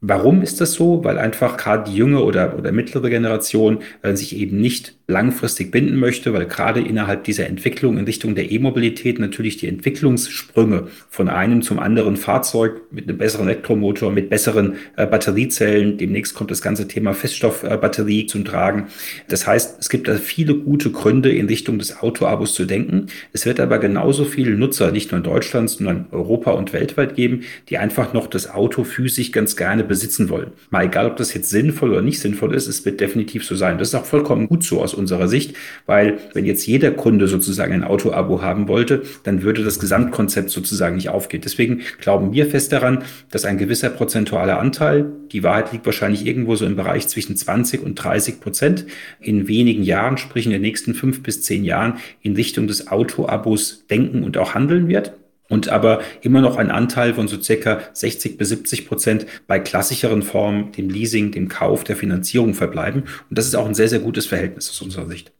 Warum 0.00 0.42
ist 0.42 0.60
das 0.60 0.74
so? 0.74 1.02
Weil 1.02 1.18
einfach 1.18 1.56
gerade 1.56 1.90
die 1.90 1.96
junge 1.96 2.22
oder, 2.22 2.56
oder 2.56 2.70
mittlere 2.70 3.10
Generation 3.10 3.78
äh, 4.02 4.14
sich 4.14 4.36
eben 4.36 4.60
nicht 4.60 4.94
langfristig 5.08 5.72
binden 5.72 5.96
möchte, 5.96 6.34
weil 6.34 6.44
gerade 6.44 6.80
innerhalb 6.80 7.24
dieser 7.24 7.46
Entwicklung 7.46 7.96
in 7.96 8.04
Richtung 8.04 8.34
der 8.34 8.52
E-Mobilität 8.52 9.18
natürlich 9.18 9.56
die 9.56 9.66
Entwicklungssprünge 9.66 10.88
von 11.08 11.28
einem 11.28 11.62
zum 11.62 11.78
anderen 11.78 12.16
Fahrzeug 12.16 12.82
mit 12.92 13.08
einem 13.08 13.16
besseren 13.16 13.48
Elektromotor, 13.48 14.12
mit 14.12 14.28
besseren 14.28 14.76
äh, 14.96 15.06
Batteriezellen, 15.06 15.96
demnächst 15.96 16.34
kommt 16.34 16.50
das 16.52 16.62
ganze 16.62 16.86
Thema 16.86 17.14
Feststoffbatterie 17.14 18.26
zum 18.26 18.44
Tragen. 18.44 18.88
Das 19.28 19.46
heißt, 19.46 19.78
es 19.80 19.88
gibt 19.88 20.06
da 20.06 20.16
viele 20.16 20.54
gute 20.54 20.90
Gründe 20.90 21.32
in 21.32 21.46
Richtung 21.46 21.78
des 21.78 22.02
Autoabos 22.02 22.54
zu 22.54 22.66
denken. 22.66 23.06
Es 23.32 23.46
wird 23.46 23.58
aber 23.58 23.78
genauso 23.78 24.24
viele 24.24 24.52
Nutzer, 24.52 24.92
nicht 24.92 25.10
nur 25.10 25.18
in 25.18 25.24
Deutschland, 25.24 25.70
sondern 25.70 26.06
Europa 26.12 26.52
und 26.52 26.72
weltweit 26.72 27.16
geben, 27.16 27.40
die 27.68 27.78
einfach 27.78 28.12
noch 28.12 28.28
das 28.28 28.50
Auto 28.50 28.84
physisch 28.84 29.32
ganz 29.32 29.56
gerne 29.56 29.87
besitzen 29.88 30.28
wollen. 30.28 30.52
Mal 30.70 30.86
egal, 30.86 31.06
ob 31.06 31.16
das 31.16 31.34
jetzt 31.34 31.50
sinnvoll 31.50 31.90
oder 31.90 32.02
nicht 32.02 32.20
sinnvoll 32.20 32.54
ist, 32.54 32.68
es 32.68 32.84
wird 32.84 33.00
definitiv 33.00 33.44
so 33.44 33.56
sein. 33.56 33.78
Das 33.78 33.88
ist 33.88 33.94
auch 33.94 34.04
vollkommen 34.04 34.48
gut 34.48 34.62
so 34.62 34.80
aus 34.80 34.94
unserer 34.94 35.28
Sicht, 35.28 35.56
weil 35.86 36.18
wenn 36.34 36.44
jetzt 36.44 36.66
jeder 36.66 36.92
Kunde 36.92 37.26
sozusagen 37.26 37.72
ein 37.72 37.84
Auto-Abo 37.84 38.42
haben 38.42 38.68
wollte, 38.68 39.02
dann 39.24 39.42
würde 39.42 39.64
das 39.64 39.80
Gesamtkonzept 39.80 40.50
sozusagen 40.50 40.96
nicht 40.96 41.08
aufgehen. 41.08 41.40
Deswegen 41.44 41.80
glauben 42.00 42.32
wir 42.32 42.46
fest 42.46 42.72
daran, 42.72 43.02
dass 43.30 43.44
ein 43.44 43.58
gewisser 43.58 43.90
prozentualer 43.90 44.60
Anteil, 44.60 45.10
die 45.32 45.42
Wahrheit 45.42 45.72
liegt 45.72 45.86
wahrscheinlich 45.86 46.26
irgendwo 46.26 46.54
so 46.54 46.66
im 46.66 46.76
Bereich 46.76 47.08
zwischen 47.08 47.36
20 47.36 47.82
und 47.82 47.96
30 47.96 48.40
Prozent, 48.40 48.86
in 49.20 49.48
wenigen 49.48 49.82
Jahren, 49.82 50.18
sprich 50.18 50.46
in 50.46 50.52
den 50.52 50.62
nächsten 50.62 50.94
fünf 50.94 51.22
bis 51.22 51.42
zehn 51.42 51.64
Jahren, 51.64 51.94
in 52.22 52.34
Richtung 52.34 52.66
des 52.66 52.88
Auto-Abos 52.88 53.86
denken 53.88 54.22
und 54.22 54.36
auch 54.36 54.54
handeln 54.54 54.88
wird 54.88 55.12
und 55.48 55.68
aber 55.68 56.00
immer 56.22 56.40
noch 56.40 56.56
ein 56.56 56.70
Anteil 56.70 57.14
von 57.14 57.28
so 57.28 57.40
circa 57.40 57.80
60 57.92 58.36
bis 58.36 58.50
70 58.50 58.86
Prozent 58.86 59.26
bei 59.46 59.58
klassischeren 59.58 60.22
Formen, 60.22 60.72
dem 60.72 60.90
Leasing, 60.90 61.32
dem 61.32 61.48
Kauf, 61.48 61.84
der 61.84 61.96
Finanzierung 61.96 62.54
verbleiben. 62.54 63.04
Und 63.28 63.38
das 63.38 63.46
ist 63.46 63.54
auch 63.54 63.66
ein 63.66 63.74
sehr, 63.74 63.88
sehr 63.88 64.00
gutes 64.00 64.26
Verhältnis 64.26 64.68
aus 64.70 64.80
unserer 64.82 65.06
Sicht. 65.08 65.32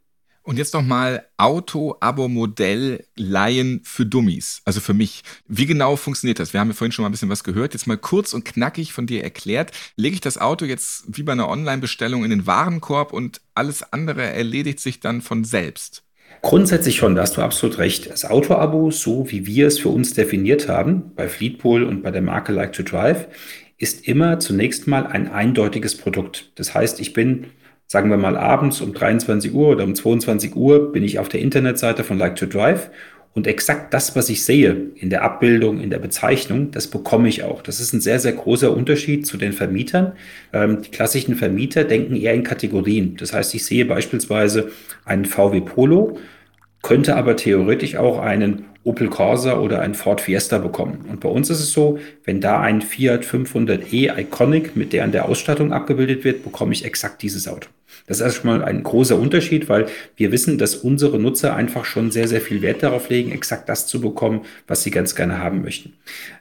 Und 0.49 0.57
jetzt 0.57 0.73
nochmal 0.73 1.27
Auto-Abo-Modell 1.37 3.05
Laien 3.17 3.83
für 3.85 4.07
Dummies, 4.07 4.63
also 4.65 4.81
für 4.81 4.95
mich. 4.95 5.23
Wie 5.47 5.67
genau 5.67 5.97
funktioniert 5.97 6.39
das? 6.39 6.55
Wir 6.55 6.61
haben 6.61 6.69
ja 6.69 6.75
vorhin 6.75 6.91
schon 6.91 7.03
mal 7.03 7.11
ein 7.11 7.13
bisschen 7.13 7.29
was 7.29 7.45
gehört. 7.45 7.75
Jetzt 7.75 7.87
mal 7.87 7.99
kurz 7.99 8.33
und 8.33 8.47
knackig 8.47 8.95
von 8.95 9.07
dir 9.07 9.23
erklärt. 9.23 9.73
Lege 9.97 10.15
ich 10.15 10.23
das 10.23 10.39
Auto 10.39 10.65
jetzt 10.65 11.05
wie 11.09 11.23
bei 11.23 11.33
einer 11.33 11.51
Online-Bestellung 11.51 12.25
in 12.25 12.31
den 12.31 12.47
Warenkorb 12.47 13.13
und 13.13 13.43
alles 13.55 13.93
andere 13.93 14.23
erledigt 14.23 14.81
sich 14.81 15.01
dann 15.01 15.21
von 15.21 15.45
selbst? 15.45 16.03
Grundsätzlich 16.41 16.97
schon, 16.97 17.15
da 17.17 17.23
hast 17.23 17.37
du 17.37 17.43
absolut 17.43 17.79
recht. 17.79 18.11
Das 18.11 18.25
Auto-Abo, 18.25 18.91
so 18.91 19.31
wie 19.31 19.47
wir 19.47 19.67
es 19.67 19.79
für 19.79 19.89
uns 19.89 20.15
definiert 20.15 20.69
haben, 20.69 21.13
bei 21.17 21.29
Fleetpool 21.29 21.83
und 21.83 22.03
bei 22.03 22.11
der 22.11 22.23
Marke 22.23 22.53
Like 22.53 22.73
to 22.73 22.83
Drive, 22.83 23.27
ist 23.77 24.07
immer 24.07 24.39
zunächst 24.39 24.87
mal 24.87 25.07
ein 25.07 25.31
eindeutiges 25.31 25.97
Produkt. 25.97 26.53
Das 26.57 26.75
heißt, 26.75 27.01
ich 27.01 27.13
bin, 27.13 27.47
sagen 27.87 28.11
wir 28.11 28.17
mal, 28.17 28.37
abends 28.37 28.81
um 28.81 28.93
23 28.93 29.53
Uhr 29.53 29.69
oder 29.69 29.85
um 29.85 29.95
22 29.95 30.55
Uhr 30.55 30.93
bin 30.93 31.03
ich 31.03 31.19
auf 31.19 31.29
der 31.29 31.41
Internetseite 31.41 32.05
von 32.05 32.19
Like 32.19 32.37
to 32.37 32.47
Drive 32.47 32.91
und 33.35 33.47
exakt 33.47 33.95
das, 33.95 34.17
was 34.17 34.29
ich 34.31 34.45
sehe 34.45 34.89
in 34.97 35.11
der 35.11 35.23
Abbildung, 35.23 35.81
in 35.81 35.91
der 35.91 35.99
Bezeichnung, 35.99 36.71
das 36.71 36.89
bekomme 36.89 37.29
ich 37.29 37.45
auch. 37.45 37.63
Das 37.63 37.79
ist 37.79 37.93
ein 37.93 38.01
sehr, 38.01 38.19
sehr 38.19 38.33
großer 38.33 38.75
Unterschied 38.75 39.27
zu 39.27 39.37
den 39.37 39.53
Vermietern. 39.53 40.13
Ähm, 40.53 40.83
die 40.83 40.91
klassischen 40.91 41.37
Vermieter 41.37 41.85
denken 41.85 42.17
eher 42.17 42.35
in 42.35 42.43
Kategorien. 42.43 43.17
Das 43.17 43.33
heißt, 43.33 43.55
ich 43.55 43.65
sehe 43.65 43.85
beispielsweise 43.85 44.71
einen 45.05 45.25
VW 45.25 45.61
Polo, 45.61 46.19
könnte 46.83 47.17
aber 47.17 47.37
theoretisch 47.37 47.97
auch 47.97 48.19
einen 48.19 48.65
Opel 48.85 49.09
Corsa 49.09 49.59
oder 49.59 49.83
einen 49.83 49.95
Ford 49.95 50.21
Fiesta 50.21 50.59
bekommen. 50.59 51.05
Und 51.09 51.21
bei 51.21 51.29
uns 51.29 51.51
ist 51.51 51.61
es 51.61 51.73
so, 51.73 51.99
wenn 52.25 52.41
da 52.41 52.61
ein 52.61 52.81
Fiat 52.81 53.25
500e 53.25 54.19
Iconic 54.19 54.77
mit 54.77 54.93
der 54.93 55.05
an 55.05 55.13
der 55.13 55.27
Ausstattung 55.27 55.73
abgebildet 55.73 56.25
wird, 56.25 56.43
bekomme 56.43 56.73
ich 56.73 56.85
exakt 56.85 57.23
dieses 57.23 57.47
Auto. 57.47 57.69
Das 58.09 58.19
ist 58.19 58.23
erstmal 58.23 58.65
ein 58.65 58.83
großer 58.83 59.19
Unterschied, 59.19 59.69
weil 59.69 59.87
wir 60.17 60.33
wissen, 60.33 60.59
dass 60.59 60.75
unsere 60.75 61.19
Nutzer 61.19 61.55
einfach 61.55 61.85
schon 61.85 62.11
sehr, 62.11 62.27
sehr 62.27 62.41
viel 62.41 62.63
Wert 62.63 62.83
darauf 62.83 63.11
legen, 63.11 63.31
exakt 63.31 63.69
das 63.69 63.87
zu 63.87 64.01
bekommen, 64.01 64.41
was 64.67 64.83
sie 64.83 64.91
ganz 64.91 65.15
gerne 65.15 65.39
haben 65.39 65.63
möchten. 65.63 65.93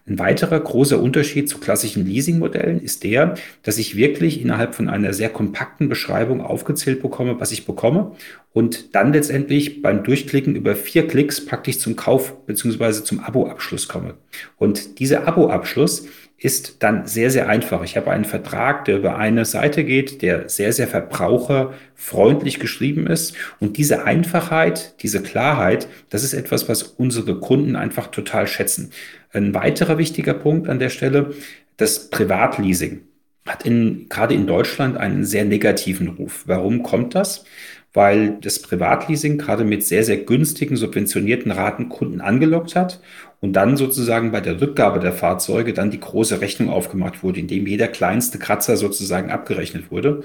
Ein 0.07 0.18
weiterer 0.18 0.59
großer 0.59 0.99
Unterschied 0.99 1.49
zu 1.49 1.59
klassischen 1.59 2.05
Leasingmodellen 2.05 2.82
ist 2.82 3.03
der, 3.03 3.36
dass 3.63 3.78
ich 3.78 3.97
wirklich 3.97 4.41
innerhalb 4.41 4.74
von 4.74 4.89
einer 4.89 5.13
sehr 5.13 5.30
kompakten 5.30 5.89
Beschreibung 5.89 6.41
aufgezählt 6.41 7.01
bekomme, 7.01 7.39
was 7.39 7.51
ich 7.51 7.65
bekomme 7.65 8.13
und 8.53 8.95
dann 8.95 9.13
letztendlich 9.13 9.82
beim 9.82 10.03
Durchklicken 10.03 10.55
über 10.55 10.76
vier 10.76 11.07
Klicks 11.07 11.45
praktisch 11.45 11.80
zum 11.80 11.95
Kauf 11.95 12.45
bzw. 12.45 13.03
zum 13.03 13.20
Abo-Abschluss 13.20 13.88
komme. 13.88 14.15
Und 14.57 14.99
dieser 14.99 15.28
Abo-Abschluss 15.28 16.07
ist 16.39 16.83
dann 16.83 17.07
sehr, 17.07 17.31
sehr 17.31 17.49
einfach. 17.49 17.83
Ich 17.83 17.97
habe 17.97 18.11
einen 18.11 18.25
Vertrag, 18.25 18.85
der 18.85 18.97
über 18.97 19.17
eine 19.17 19.43
Seite 19.43 19.83
geht, 19.83 20.21
der 20.21 20.49
sehr, 20.49 20.71
sehr 20.71 20.88
verbraucherfreundlich 20.88 22.59
geschrieben 22.59 23.07
ist. 23.07 23.33
Und 23.59 23.77
diese 23.77 24.05
Einfachheit, 24.05 25.01
diese 25.01 25.23
Klarheit, 25.23 25.88
das 26.09 26.23
ist 26.23 26.33
etwas, 26.33 26.69
was 26.69 26.83
unsere 26.83 27.39
Kunden 27.39 27.75
einfach 27.75 28.07
total 28.07 28.45
schätzen. 28.45 28.91
Ein 29.31 29.55
weiterer 29.55 29.97
wichtiger 29.97 30.35
Punkt 30.35 30.69
an 30.69 30.77
der 30.77 30.89
Stelle, 30.89 31.33
das 31.75 32.11
Privatleasing 32.11 33.01
hat 33.47 33.65
in, 33.65 34.07
gerade 34.09 34.35
in 34.35 34.45
Deutschland 34.45 34.97
einen 34.97 35.25
sehr 35.25 35.45
negativen 35.45 36.07
Ruf. 36.07 36.43
Warum 36.45 36.83
kommt 36.83 37.15
das? 37.15 37.45
Weil 37.93 38.38
das 38.41 38.61
Privatleasing 38.61 39.39
gerade 39.39 39.63
mit 39.63 39.83
sehr, 39.83 40.03
sehr 40.03 40.17
günstigen, 40.17 40.75
subventionierten 40.75 41.51
Raten 41.51 41.89
Kunden 41.89 42.21
angelockt 42.21 42.75
hat 42.75 42.99
und 43.39 43.53
dann 43.53 43.77
sozusagen 43.77 44.31
bei 44.31 44.41
der 44.41 44.59
Rückgabe 44.59 44.99
der 44.99 45.13
Fahrzeuge 45.13 45.73
dann 45.73 45.91
die 45.91 45.99
große 45.99 46.41
Rechnung 46.41 46.69
aufgemacht 46.69 47.21
wurde, 47.21 47.39
in 47.39 47.47
dem 47.47 47.67
jeder 47.67 47.88
kleinste 47.88 48.39
Kratzer 48.39 48.77
sozusagen 48.77 49.29
abgerechnet 49.29 49.91
wurde. 49.91 50.23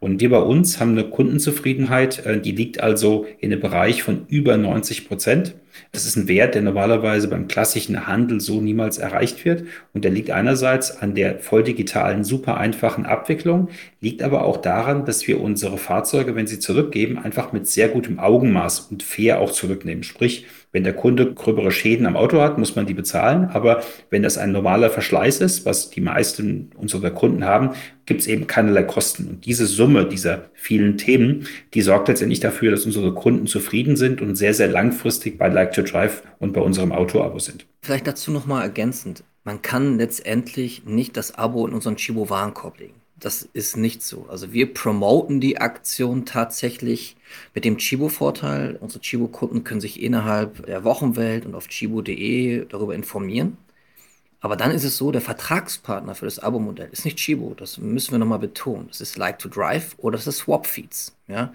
Und 0.00 0.20
wir 0.20 0.30
bei 0.30 0.38
uns 0.38 0.80
haben 0.80 0.92
eine 0.92 1.04
Kundenzufriedenheit, 1.04 2.24
äh, 2.24 2.40
die 2.40 2.52
liegt 2.52 2.80
also 2.80 3.26
in 3.38 3.52
einem 3.52 3.60
Bereich 3.60 4.02
von 4.02 4.24
über 4.28 4.56
90 4.56 5.06
Prozent. 5.06 5.54
Das 5.92 6.06
ist 6.06 6.16
ein 6.16 6.28
Wert, 6.28 6.54
der 6.54 6.62
normalerweise 6.62 7.28
beim 7.28 7.48
klassischen 7.48 8.06
Handel 8.06 8.40
so 8.40 8.60
niemals 8.60 8.98
erreicht 8.98 9.44
wird. 9.44 9.64
Und 9.92 10.04
der 10.04 10.12
liegt 10.12 10.30
einerseits 10.30 10.96
an 10.98 11.14
der 11.14 11.40
voll 11.40 11.64
digitalen, 11.64 12.24
super 12.24 12.56
einfachen 12.56 13.06
Abwicklung, 13.06 13.68
liegt 14.00 14.22
aber 14.22 14.44
auch 14.44 14.58
daran, 14.58 15.04
dass 15.04 15.26
wir 15.26 15.40
unsere 15.40 15.76
Fahrzeuge, 15.76 16.34
wenn 16.36 16.46
sie 16.46 16.60
zurückgeben, 16.60 17.18
einfach 17.18 17.52
mit 17.52 17.66
sehr 17.66 17.88
gutem 17.88 18.18
Augenmaß 18.18 18.80
und 18.90 19.02
fair 19.02 19.40
auch 19.40 19.50
zurücknehmen. 19.50 20.04
Sprich, 20.04 20.46
wenn 20.74 20.82
der 20.82 20.92
Kunde 20.92 21.32
gröbere 21.32 21.70
Schäden 21.70 22.04
am 22.04 22.16
Auto 22.16 22.40
hat, 22.40 22.58
muss 22.58 22.74
man 22.74 22.84
die 22.84 22.94
bezahlen. 22.94 23.44
Aber 23.44 23.84
wenn 24.10 24.24
das 24.24 24.36
ein 24.38 24.50
normaler 24.50 24.90
Verschleiß 24.90 25.40
ist, 25.40 25.64
was 25.64 25.88
die 25.88 26.00
meisten 26.00 26.70
unserer 26.76 27.12
Kunden 27.12 27.44
haben, 27.44 27.70
gibt 28.06 28.22
es 28.22 28.26
eben 28.26 28.48
keinerlei 28.48 28.82
Kosten. 28.82 29.28
Und 29.28 29.46
diese 29.46 29.66
Summe 29.66 30.04
dieser 30.04 30.50
vielen 30.52 30.98
Themen, 30.98 31.46
die 31.74 31.80
sorgt 31.80 32.08
letztendlich 32.08 32.40
dafür, 32.40 32.72
dass 32.72 32.84
unsere 32.86 33.14
Kunden 33.14 33.46
zufrieden 33.46 33.94
sind 33.94 34.20
und 34.20 34.34
sehr, 34.34 34.52
sehr 34.52 34.66
langfristig 34.66 35.38
bei 35.38 35.46
Like 35.46 35.72
to 35.74 35.82
Drive 35.82 36.24
und 36.40 36.52
bei 36.52 36.60
unserem 36.60 36.90
Auto-Abo 36.90 37.38
sind. 37.38 37.66
Vielleicht 37.80 38.08
dazu 38.08 38.32
nochmal 38.32 38.62
ergänzend. 38.62 39.22
Man 39.44 39.62
kann 39.62 39.96
letztendlich 39.96 40.86
nicht 40.86 41.16
das 41.16 41.36
Abo 41.36 41.68
in 41.68 41.72
unseren 41.72 41.94
Chibo-Warenkorb 41.94 42.80
legen. 42.80 43.03
Das 43.20 43.42
ist 43.42 43.76
nicht 43.76 44.02
so. 44.02 44.26
Also 44.28 44.52
wir 44.52 44.74
promoten 44.74 45.40
die 45.40 45.58
Aktion 45.58 46.26
tatsächlich 46.26 47.16
mit 47.54 47.64
dem 47.64 47.78
Chibo-Vorteil. 47.78 48.76
Unsere 48.80 49.00
Chibo-Kunden 49.00 49.64
können 49.64 49.80
sich 49.80 50.02
innerhalb 50.02 50.66
der 50.66 50.84
Wochenwelt 50.84 51.46
und 51.46 51.54
auf 51.54 51.68
chibo.de 51.68 52.66
darüber 52.68 52.94
informieren. 52.94 53.56
Aber 54.40 54.56
dann 54.56 54.72
ist 54.72 54.84
es 54.84 54.98
so, 54.98 55.10
der 55.10 55.22
Vertragspartner 55.22 56.14
für 56.14 56.26
das 56.26 56.38
Abo-Modell 56.38 56.90
ist 56.92 57.06
nicht 57.06 57.16
Chibo. 57.16 57.54
Das 57.56 57.78
müssen 57.78 58.12
wir 58.12 58.18
nochmal 58.18 58.40
betonen. 58.40 58.88
Das 58.88 59.00
ist 59.00 59.16
Like 59.16 59.38
to 59.38 59.48
Drive 59.48 59.94
oder 59.96 60.18
das 60.18 60.26
ist 60.26 60.38
Swap-Feeds. 60.38 61.16
Ja? 61.28 61.54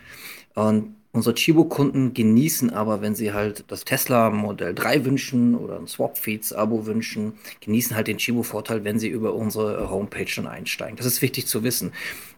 Und 0.55 0.95
Unsere 1.11 1.33
Chibo-Kunden 1.33 2.13
genießen 2.13 2.69
aber, 2.69 3.01
wenn 3.01 3.15
sie 3.15 3.33
halt 3.33 3.65
das 3.67 3.83
Tesla 3.83 4.29
Modell 4.29 4.75
3 4.75 5.05
wünschen 5.05 5.55
oder 5.55 5.79
ein 5.79 5.87
Swap-Feeds-Abo 5.87 6.85
wünschen, 6.85 7.33
genießen 7.61 7.95
halt 7.95 8.07
den 8.07 8.17
Chibo-Vorteil, 8.17 8.83
wenn 8.83 8.99
sie 8.99 9.09
über 9.09 9.33
unsere 9.33 9.89
Homepage 9.89 10.31
dann 10.35 10.45
einsteigen. 10.45 10.97
Das 10.97 11.07
ist 11.07 11.23
wichtig 11.23 11.47
zu 11.47 11.63
wissen. 11.63 11.93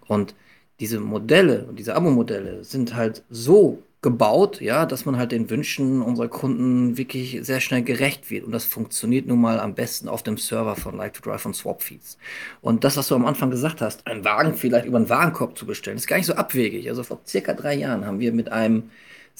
Und 0.07 0.35
diese 0.79 1.01
Modelle 1.01 1.65
und 1.65 1.79
diese 1.79 1.95
Abo-Modelle 1.95 2.63
sind 2.63 2.95
halt 2.95 3.23
so 3.29 3.83
gebaut, 4.01 4.61
ja, 4.61 4.87
dass 4.87 5.05
man 5.05 5.17
halt 5.17 5.31
den 5.31 5.49
Wünschen 5.51 6.01
unserer 6.01 6.27
Kunden 6.27 6.97
wirklich 6.97 7.39
sehr 7.43 7.59
schnell 7.59 7.83
gerecht 7.83 8.31
wird. 8.31 8.45
Und 8.45 8.51
das 8.51 8.65
funktioniert 8.65 9.27
nun 9.27 9.39
mal 9.39 9.59
am 9.59 9.75
besten 9.75 10.09
auf 10.09 10.23
dem 10.23 10.37
Server 10.37 10.75
von 10.75 10.97
Like 10.97 11.13
to 11.13 11.21
Drive 11.21 11.45
und 11.45 11.55
Swapfeeds. 11.55 12.17
Und 12.61 12.83
das, 12.83 12.97
was 12.97 13.07
du 13.07 13.15
am 13.15 13.25
Anfang 13.25 13.51
gesagt 13.51 13.79
hast, 13.81 14.07
einen 14.07 14.25
Wagen 14.25 14.55
vielleicht 14.55 14.85
über 14.87 14.97
einen 14.97 15.09
Warenkorb 15.09 15.55
zu 15.57 15.67
bestellen, 15.67 15.97
ist 15.97 16.07
gar 16.07 16.17
nicht 16.17 16.25
so 16.25 16.33
abwegig. 16.33 16.89
Also 16.89 17.03
vor 17.03 17.19
circa 17.27 17.53
drei 17.53 17.75
Jahren 17.75 18.05
haben 18.05 18.19
wir 18.19 18.33
mit 18.33 18.51
einem 18.51 18.89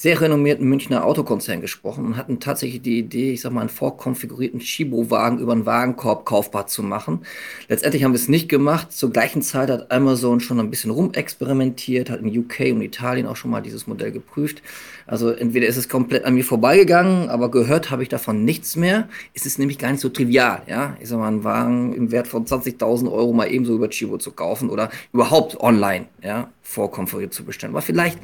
sehr 0.02 0.20
renommierten 0.20 0.68
Münchner 0.68 1.06
Autokonzern 1.06 1.60
gesprochen 1.60 2.04
und 2.04 2.16
hatten 2.16 2.40
tatsächlich 2.40 2.82
die 2.82 2.98
Idee, 2.98 3.34
ich 3.34 3.40
sag 3.40 3.52
mal, 3.52 3.60
einen 3.60 3.68
vorkonfigurierten 3.70 4.58
Chibo-Wagen 4.58 5.38
über 5.38 5.52
einen 5.52 5.64
Wagenkorb 5.64 6.26
kaufbar 6.26 6.66
zu 6.66 6.82
machen. 6.82 7.20
Letztendlich 7.68 8.02
haben 8.02 8.10
wir 8.10 8.18
es 8.18 8.26
nicht 8.26 8.48
gemacht. 8.48 8.90
Zur 8.90 9.12
gleichen 9.12 9.42
Zeit 9.42 9.70
hat 9.70 9.92
Amazon 9.92 10.40
schon 10.40 10.58
ein 10.58 10.70
bisschen 10.70 10.90
rumexperimentiert, 10.90 12.10
hat 12.10 12.18
in 12.18 12.36
UK 12.36 12.72
und 12.72 12.82
Italien 12.82 13.28
auch 13.28 13.36
schon 13.36 13.52
mal 13.52 13.60
dieses 13.60 13.86
Modell 13.86 14.10
geprüft. 14.10 14.60
Also 15.06 15.30
entweder 15.30 15.68
ist 15.68 15.76
es 15.76 15.88
komplett 15.88 16.24
an 16.24 16.34
mir 16.34 16.44
vorbeigegangen, 16.44 17.28
aber 17.28 17.52
gehört 17.52 17.92
habe 17.92 18.02
ich 18.02 18.08
davon 18.08 18.44
nichts 18.44 18.74
mehr. 18.74 19.08
Es 19.34 19.46
ist 19.46 19.60
nämlich 19.60 19.78
gar 19.78 19.92
nicht 19.92 20.00
so 20.00 20.08
trivial, 20.08 20.62
ja. 20.66 20.96
Ich 21.00 21.10
sag 21.10 21.20
mal, 21.20 21.28
einen 21.28 21.44
Wagen 21.44 21.94
im 21.94 22.10
Wert 22.10 22.26
von 22.26 22.44
20.000 22.44 23.08
Euro 23.12 23.32
mal 23.32 23.46
ebenso 23.46 23.76
über 23.76 23.88
Chibo 23.88 24.18
zu 24.18 24.32
kaufen 24.32 24.68
oder 24.68 24.90
überhaupt 25.12 25.60
online, 25.60 26.06
ja, 26.24 26.50
vorkonfiguriert 26.62 27.32
zu 27.32 27.44
bestellen. 27.44 27.72
Aber 27.72 27.82
vielleicht 27.82 28.18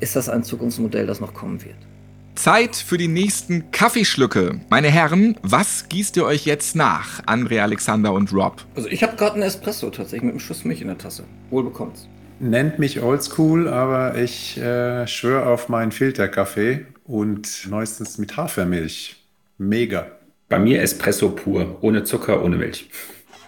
ist 0.00 0.16
das 0.16 0.28
ein 0.28 0.42
Zukunftsmodell, 0.42 1.06
das 1.06 1.20
noch 1.20 1.34
kommen 1.34 1.62
wird. 1.64 1.76
Zeit 2.34 2.76
für 2.76 2.96
die 2.96 3.08
nächsten 3.08 3.70
Kaffeeschlücke. 3.70 4.60
Meine 4.70 4.88
Herren, 4.88 5.36
was 5.42 5.88
gießt 5.88 6.16
ihr 6.16 6.24
euch 6.24 6.46
jetzt 6.46 6.74
nach, 6.74 7.22
André, 7.26 7.60
Alexander 7.60 8.12
und 8.12 8.32
Rob? 8.32 8.64
Also 8.74 8.88
ich 8.88 9.02
habe 9.02 9.16
gerade 9.16 9.34
einen 9.34 9.42
Espresso 9.42 9.90
tatsächlich 9.90 10.22
mit 10.22 10.32
einem 10.32 10.40
Schuss 10.40 10.64
Milch 10.64 10.80
in 10.80 10.88
der 10.88 10.96
Tasse. 10.98 11.24
Wohl 11.50 11.64
bekommt's. 11.64 12.08
Nennt 12.38 12.78
mich 12.78 13.02
oldschool, 13.02 13.68
aber 13.68 14.16
ich 14.16 14.56
äh, 14.56 15.06
schwöre 15.06 15.46
auf 15.46 15.68
meinen 15.68 15.92
Filterkaffee 15.92 16.86
und 17.04 17.68
neuestens 17.68 18.16
mit 18.16 18.38
Hafermilch. 18.38 19.16
Mega. 19.58 20.06
Bei 20.48 20.58
mir 20.58 20.80
Espresso 20.80 21.28
pur, 21.28 21.76
ohne 21.82 22.04
Zucker, 22.04 22.42
ohne 22.42 22.56
Milch. 22.56 22.88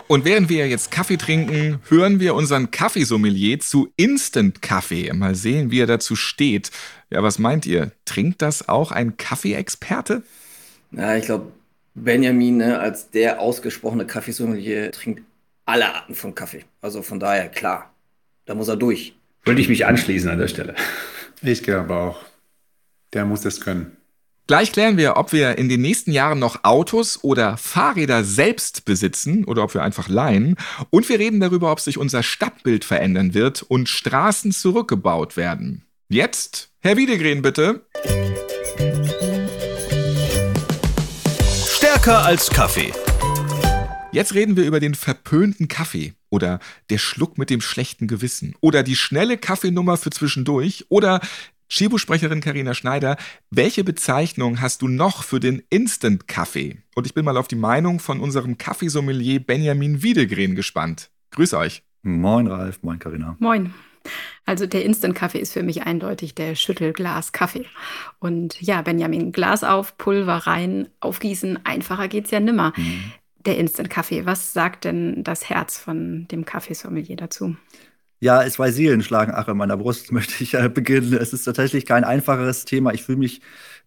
Und 0.08 0.24
während 0.24 0.48
wir 0.48 0.68
jetzt 0.68 0.90
Kaffee 0.90 1.16
trinken, 1.16 1.80
hören 1.88 2.20
wir 2.20 2.34
unseren 2.34 2.70
Kaffeesommelier 2.70 3.60
zu 3.60 3.92
Instant-Kaffee. 3.96 5.12
Mal 5.12 5.34
sehen, 5.34 5.70
wie 5.70 5.80
er 5.80 5.86
dazu 5.86 6.16
steht. 6.16 6.70
Ja, 7.10 7.22
was 7.22 7.38
meint 7.38 7.66
ihr? 7.66 7.92
Trinkt 8.04 8.42
das 8.42 8.68
auch 8.68 8.92
ein 8.92 9.16
Kaffeeexperte? 9.16 10.22
Ja, 10.90 11.16
ich 11.16 11.24
glaube, 11.24 11.52
Benjamin 11.94 12.58
ne, 12.58 12.78
als 12.78 13.10
der 13.10 13.40
ausgesprochene 13.40 14.06
Kaffeesommelier 14.06 14.92
trinkt 14.92 15.22
alle 15.64 15.94
Arten 15.94 16.14
von 16.14 16.34
Kaffee. 16.34 16.64
Also 16.80 17.02
von 17.02 17.20
daher, 17.20 17.48
klar, 17.48 17.92
da 18.46 18.54
muss 18.54 18.68
er 18.68 18.76
durch. 18.76 19.14
Würde 19.44 19.60
ich 19.60 19.68
mich 19.68 19.86
anschließen 19.86 20.30
an 20.30 20.38
der 20.38 20.48
Stelle. 20.48 20.74
Ich 21.42 21.62
glaube 21.62 21.94
auch. 21.94 22.20
Der 23.12 23.24
muss 23.24 23.44
es 23.44 23.60
können. 23.60 23.96
Gleich 24.48 24.72
klären 24.72 24.96
wir, 24.96 25.16
ob 25.18 25.32
wir 25.32 25.56
in 25.56 25.68
den 25.68 25.80
nächsten 25.80 26.10
Jahren 26.10 26.40
noch 26.40 26.64
Autos 26.64 27.22
oder 27.22 27.56
Fahrräder 27.56 28.24
selbst 28.24 28.84
besitzen 28.84 29.44
oder 29.44 29.62
ob 29.62 29.72
wir 29.72 29.84
einfach 29.84 30.08
leihen. 30.08 30.56
Und 30.90 31.08
wir 31.08 31.20
reden 31.20 31.38
darüber, 31.38 31.70
ob 31.70 31.78
sich 31.78 31.96
unser 31.96 32.24
Stadtbild 32.24 32.84
verändern 32.84 33.34
wird 33.34 33.62
und 33.62 33.88
Straßen 33.88 34.50
zurückgebaut 34.50 35.36
werden. 35.36 35.84
Jetzt, 36.08 36.70
Herr 36.80 36.96
Wiedegren, 36.96 37.40
bitte. 37.40 37.86
Stärker 41.68 42.24
als 42.24 42.50
Kaffee. 42.50 42.92
Jetzt 44.10 44.34
reden 44.34 44.56
wir 44.56 44.64
über 44.64 44.80
den 44.80 44.96
verpönten 44.96 45.68
Kaffee 45.68 46.14
oder 46.30 46.58
der 46.90 46.98
Schluck 46.98 47.38
mit 47.38 47.48
dem 47.48 47.60
schlechten 47.60 48.08
Gewissen 48.08 48.56
oder 48.60 48.82
die 48.82 48.96
schnelle 48.96 49.38
Kaffeenummer 49.38 49.96
für 49.96 50.10
zwischendurch 50.10 50.84
oder 50.88 51.20
Chibo-Sprecherin 51.72 52.42
Karina 52.42 52.74
Schneider, 52.74 53.16
welche 53.50 53.82
Bezeichnung 53.82 54.60
hast 54.60 54.82
du 54.82 54.88
noch 54.88 55.22
für 55.22 55.40
den 55.40 55.62
Instant-Kaffee? 55.70 56.76
Und 56.94 57.06
ich 57.06 57.14
bin 57.14 57.24
mal 57.24 57.38
auf 57.38 57.48
die 57.48 57.56
Meinung 57.56 57.98
von 57.98 58.20
unserem 58.20 58.58
Kaffeesommelier 58.58 59.40
Benjamin 59.40 60.02
Wiedegren 60.02 60.54
gespannt. 60.54 61.10
Grüß 61.30 61.54
euch. 61.54 61.82
Moin 62.02 62.46
Ralf, 62.46 62.82
moin 62.82 62.98
Karina. 62.98 63.36
Moin. 63.38 63.72
Also 64.44 64.66
der 64.66 64.84
Instant-Kaffee 64.84 65.38
ist 65.38 65.54
für 65.54 65.62
mich 65.62 65.84
eindeutig 65.84 66.34
der 66.34 66.56
Schüttelglas-Kaffee. 66.56 67.64
Und 68.18 68.60
ja, 68.60 68.82
Benjamin, 68.82 69.32
Glas 69.32 69.64
auf, 69.64 69.96
Pulver 69.96 70.46
rein, 70.46 70.88
aufgießen, 71.00 71.64
einfacher 71.64 72.08
geht's 72.08 72.30
ja 72.32 72.40
nimmer. 72.40 72.74
Mhm. 72.76 73.12
Der 73.46 73.56
Instant-Kaffee, 73.56 74.26
was 74.26 74.52
sagt 74.52 74.84
denn 74.84 75.24
das 75.24 75.48
Herz 75.48 75.78
von 75.78 76.28
dem 76.28 76.44
Kaffeesommelier 76.44 77.16
dazu? 77.16 77.56
Ja, 78.22 78.48
zwei 78.48 78.70
Seelen 78.70 79.02
schlagen 79.02 79.32
ach 79.34 79.48
in 79.48 79.56
meiner 79.56 79.76
Brust, 79.76 80.12
möchte 80.12 80.44
ich 80.44 80.54
äh, 80.54 80.68
beginnen. 80.68 81.12
Es 81.14 81.32
ist 81.32 81.42
tatsächlich 81.42 81.86
kein 81.86 82.04
einfacheres 82.04 82.64
Thema. 82.64 82.94
Ich 82.94 83.02
fühle 83.02 83.18
mich, 83.18 83.40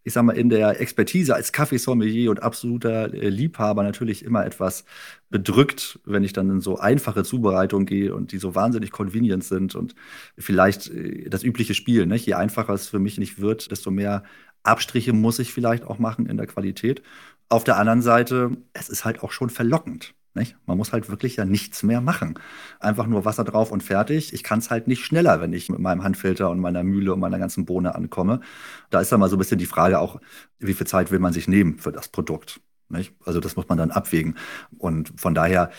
ich 0.03 0.11
sag 0.11 0.23
mal, 0.23 0.35
in 0.35 0.49
der 0.49 0.81
Expertise 0.81 1.33
als 1.33 1.53
Kaffeesommelier 1.53 2.29
und 2.31 2.43
absoluter 2.43 3.13
äh, 3.13 3.29
Liebhaber 3.29 3.81
natürlich 3.83 4.25
immer 4.25 4.45
etwas 4.45 4.83
bedrückt, 5.29 6.01
wenn 6.03 6.25
ich 6.25 6.33
dann 6.33 6.49
in 6.49 6.59
so 6.59 6.77
einfache 6.77 7.23
Zubereitungen 7.23 7.85
gehe 7.85 8.13
und 8.13 8.33
die 8.33 8.37
so 8.37 8.55
wahnsinnig 8.55 8.91
convenient 8.91 9.45
sind 9.45 9.73
und 9.73 9.95
vielleicht 10.37 10.89
äh, 10.89 11.29
das 11.29 11.43
übliche 11.43 11.73
Spiel. 11.73 12.05
Ne? 12.05 12.17
Je 12.17 12.33
einfacher 12.33 12.73
es 12.73 12.89
für 12.89 12.99
mich 12.99 13.17
nicht 13.17 13.39
wird, 13.39 13.71
desto 13.71 13.89
mehr 13.89 14.23
Abstriche 14.63 15.13
muss 15.13 15.39
ich 15.39 15.53
vielleicht 15.53 15.85
auch 15.85 15.97
machen 15.97 16.25
in 16.25 16.35
der 16.35 16.47
Qualität. 16.47 17.01
Auf 17.47 17.63
der 17.63 17.77
anderen 17.77 18.01
Seite, 18.01 18.57
es 18.73 18.89
ist 18.89 19.05
halt 19.05 19.23
auch 19.23 19.31
schon 19.31 19.49
verlockend. 19.49 20.13
Nicht? 20.35 20.57
Man 20.65 20.77
muss 20.77 20.91
halt 20.91 21.09
wirklich 21.09 21.37
ja 21.37 21.45
nichts 21.45 21.81
mehr 21.81 22.01
machen. 22.01 22.37
Einfach 22.81 23.07
nur 23.07 23.23
Wasser 23.23 23.45
drauf 23.45 23.71
und 23.71 23.83
fertig. 23.83 24.33
Ich 24.33 24.43
kann 24.43 24.59
es 24.59 24.69
halt 24.69 24.85
nicht 24.85 25.05
schneller, 25.05 25.39
wenn 25.39 25.53
ich 25.53 25.69
mit 25.69 25.79
meinem 25.79 26.03
Handfilter 26.03 26.49
und 26.49 26.59
meiner 26.59 26.83
Mühle 26.83 27.13
und 27.13 27.21
meiner 27.21 27.39
ganzen 27.39 27.65
Bohne 27.65 27.95
ankomme. 27.95 28.41
Da 28.89 28.99
ist 28.99 29.13
dann 29.13 29.21
mal 29.21 29.29
so 29.29 29.37
ein 29.37 29.39
bisschen 29.39 29.59
die 29.59 29.65
Frage 29.65 29.97
auch, 29.97 30.19
wie 30.59 30.73
viel 30.73 30.87
Zeit 30.87 31.09
will 31.09 31.19
man 31.19 31.31
sich 31.31 31.47
nehmen 31.47 31.79
für 31.79 31.93
das 31.93 32.09
Produkt? 32.09 32.59
Nicht? 32.89 33.13
Also 33.23 33.39
das 33.39 33.55
muss 33.55 33.69
man 33.69 33.77
dann 33.77 33.91
abwägen. 33.91 34.35
Und 34.77 35.13
von 35.15 35.33
daher, 35.33 35.71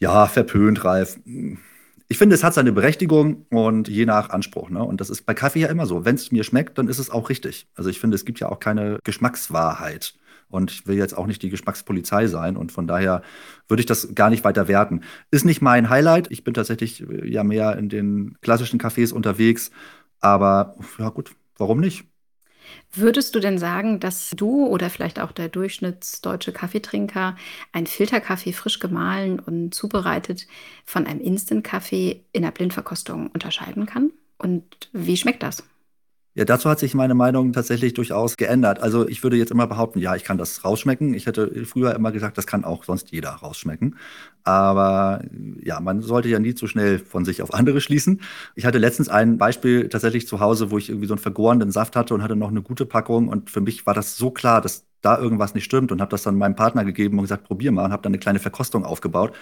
ja, 0.00 0.26
verpönt, 0.26 0.84
Ralf. 0.84 1.20
Ich 2.08 2.18
finde, 2.18 2.34
es 2.34 2.42
hat 2.42 2.54
seine 2.54 2.72
Berechtigung 2.72 3.46
und 3.50 3.86
je 3.86 4.04
nach 4.04 4.30
Anspruch. 4.30 4.68
Ne? 4.68 4.82
Und 4.82 5.00
das 5.00 5.10
ist 5.10 5.26
bei 5.26 5.34
Kaffee 5.34 5.60
ja 5.60 5.68
immer 5.68 5.86
so. 5.86 6.04
Wenn 6.04 6.16
es 6.16 6.32
mir 6.32 6.42
schmeckt, 6.42 6.76
dann 6.78 6.88
ist 6.88 6.98
es 6.98 7.08
auch 7.08 7.30
richtig. 7.30 7.68
Also 7.76 7.88
ich 7.88 8.00
finde, 8.00 8.16
es 8.16 8.24
gibt 8.24 8.40
ja 8.40 8.48
auch 8.48 8.58
keine 8.58 8.98
Geschmackswahrheit. 9.04 10.14
Und 10.48 10.70
ich 10.70 10.86
will 10.86 10.96
jetzt 10.96 11.16
auch 11.16 11.26
nicht 11.26 11.42
die 11.42 11.50
Geschmackspolizei 11.50 12.26
sein. 12.28 12.56
Und 12.56 12.72
von 12.72 12.86
daher 12.86 13.22
würde 13.68 13.80
ich 13.80 13.86
das 13.86 14.14
gar 14.14 14.30
nicht 14.30 14.44
weiter 14.44 14.68
werten. 14.68 15.02
Ist 15.30 15.44
nicht 15.44 15.60
mein 15.60 15.90
Highlight. 15.90 16.30
Ich 16.30 16.44
bin 16.44 16.54
tatsächlich 16.54 17.02
äh, 17.02 17.28
ja 17.28 17.44
mehr 17.44 17.76
in 17.76 17.88
den 17.88 18.36
klassischen 18.40 18.80
Cafés 18.80 19.12
unterwegs. 19.12 19.70
Aber 20.20 20.76
ja 20.98 21.08
gut, 21.08 21.34
warum 21.58 21.80
nicht? 21.80 22.04
Würdest 22.92 23.34
du 23.34 23.40
denn 23.40 23.58
sagen, 23.58 24.00
dass 24.00 24.30
du 24.30 24.66
oder 24.66 24.90
vielleicht 24.90 25.20
auch 25.20 25.32
der 25.32 25.48
durchschnittsdeutsche 25.48 26.52
Kaffeetrinker 26.52 27.36
einen 27.72 27.86
Filterkaffee 27.86 28.52
frisch 28.52 28.78
gemahlen 28.78 29.38
und 29.38 29.74
zubereitet 29.74 30.46
von 30.84 31.06
einem 31.06 31.20
Instant-Kaffee 31.20 32.24
in 32.32 32.42
der 32.42 32.50
Blindverkostung 32.50 33.28
unterscheiden 33.28 33.86
kann? 33.86 34.12
Und 34.38 34.64
wie 34.92 35.16
schmeckt 35.16 35.42
das? 35.42 35.62
Ja, 36.36 36.44
dazu 36.44 36.68
hat 36.68 36.78
sich 36.78 36.92
meine 36.94 37.14
Meinung 37.14 37.54
tatsächlich 37.54 37.94
durchaus 37.94 38.36
geändert. 38.36 38.82
Also 38.82 39.08
ich 39.08 39.22
würde 39.22 39.38
jetzt 39.38 39.50
immer 39.50 39.66
behaupten, 39.66 40.00
ja, 40.00 40.14
ich 40.16 40.22
kann 40.22 40.36
das 40.36 40.64
rausschmecken. 40.66 41.14
Ich 41.14 41.24
hätte 41.24 41.64
früher 41.64 41.94
immer 41.94 42.12
gesagt, 42.12 42.36
das 42.36 42.46
kann 42.46 42.62
auch 42.62 42.84
sonst 42.84 43.10
jeder 43.10 43.30
rausschmecken. 43.30 43.96
Aber 44.44 45.22
ja, 45.62 45.80
man 45.80 46.02
sollte 46.02 46.28
ja 46.28 46.38
nie 46.38 46.54
zu 46.54 46.66
schnell 46.66 46.98
von 46.98 47.24
sich 47.24 47.40
auf 47.40 47.54
andere 47.54 47.80
schließen. 47.80 48.20
Ich 48.54 48.66
hatte 48.66 48.76
letztens 48.76 49.08
ein 49.08 49.38
Beispiel 49.38 49.88
tatsächlich 49.88 50.28
zu 50.28 50.38
Hause, 50.38 50.70
wo 50.70 50.76
ich 50.76 50.90
irgendwie 50.90 51.06
so 51.08 51.14
einen 51.14 51.22
vergorenen 51.22 51.70
Saft 51.70 51.96
hatte 51.96 52.12
und 52.12 52.22
hatte 52.22 52.36
noch 52.36 52.50
eine 52.50 52.60
gute 52.60 52.84
Packung. 52.84 53.28
Und 53.28 53.50
für 53.50 53.62
mich 53.62 53.86
war 53.86 53.94
das 53.94 54.18
so 54.18 54.30
klar, 54.30 54.60
dass 54.60 54.84
da 55.00 55.18
irgendwas 55.18 55.54
nicht 55.54 55.64
stimmt 55.64 55.90
und 55.92 56.00
habe 56.02 56.10
das 56.10 56.22
dann 56.24 56.36
meinem 56.36 56.56
Partner 56.56 56.84
gegeben 56.84 57.18
und 57.18 57.22
gesagt, 57.24 57.44
probier 57.44 57.72
mal 57.72 57.84
und 57.86 57.92
habe 57.92 58.02
dann 58.02 58.10
eine 58.10 58.18
kleine 58.18 58.40
Verkostung 58.40 58.84
aufgebaut. 58.84 59.34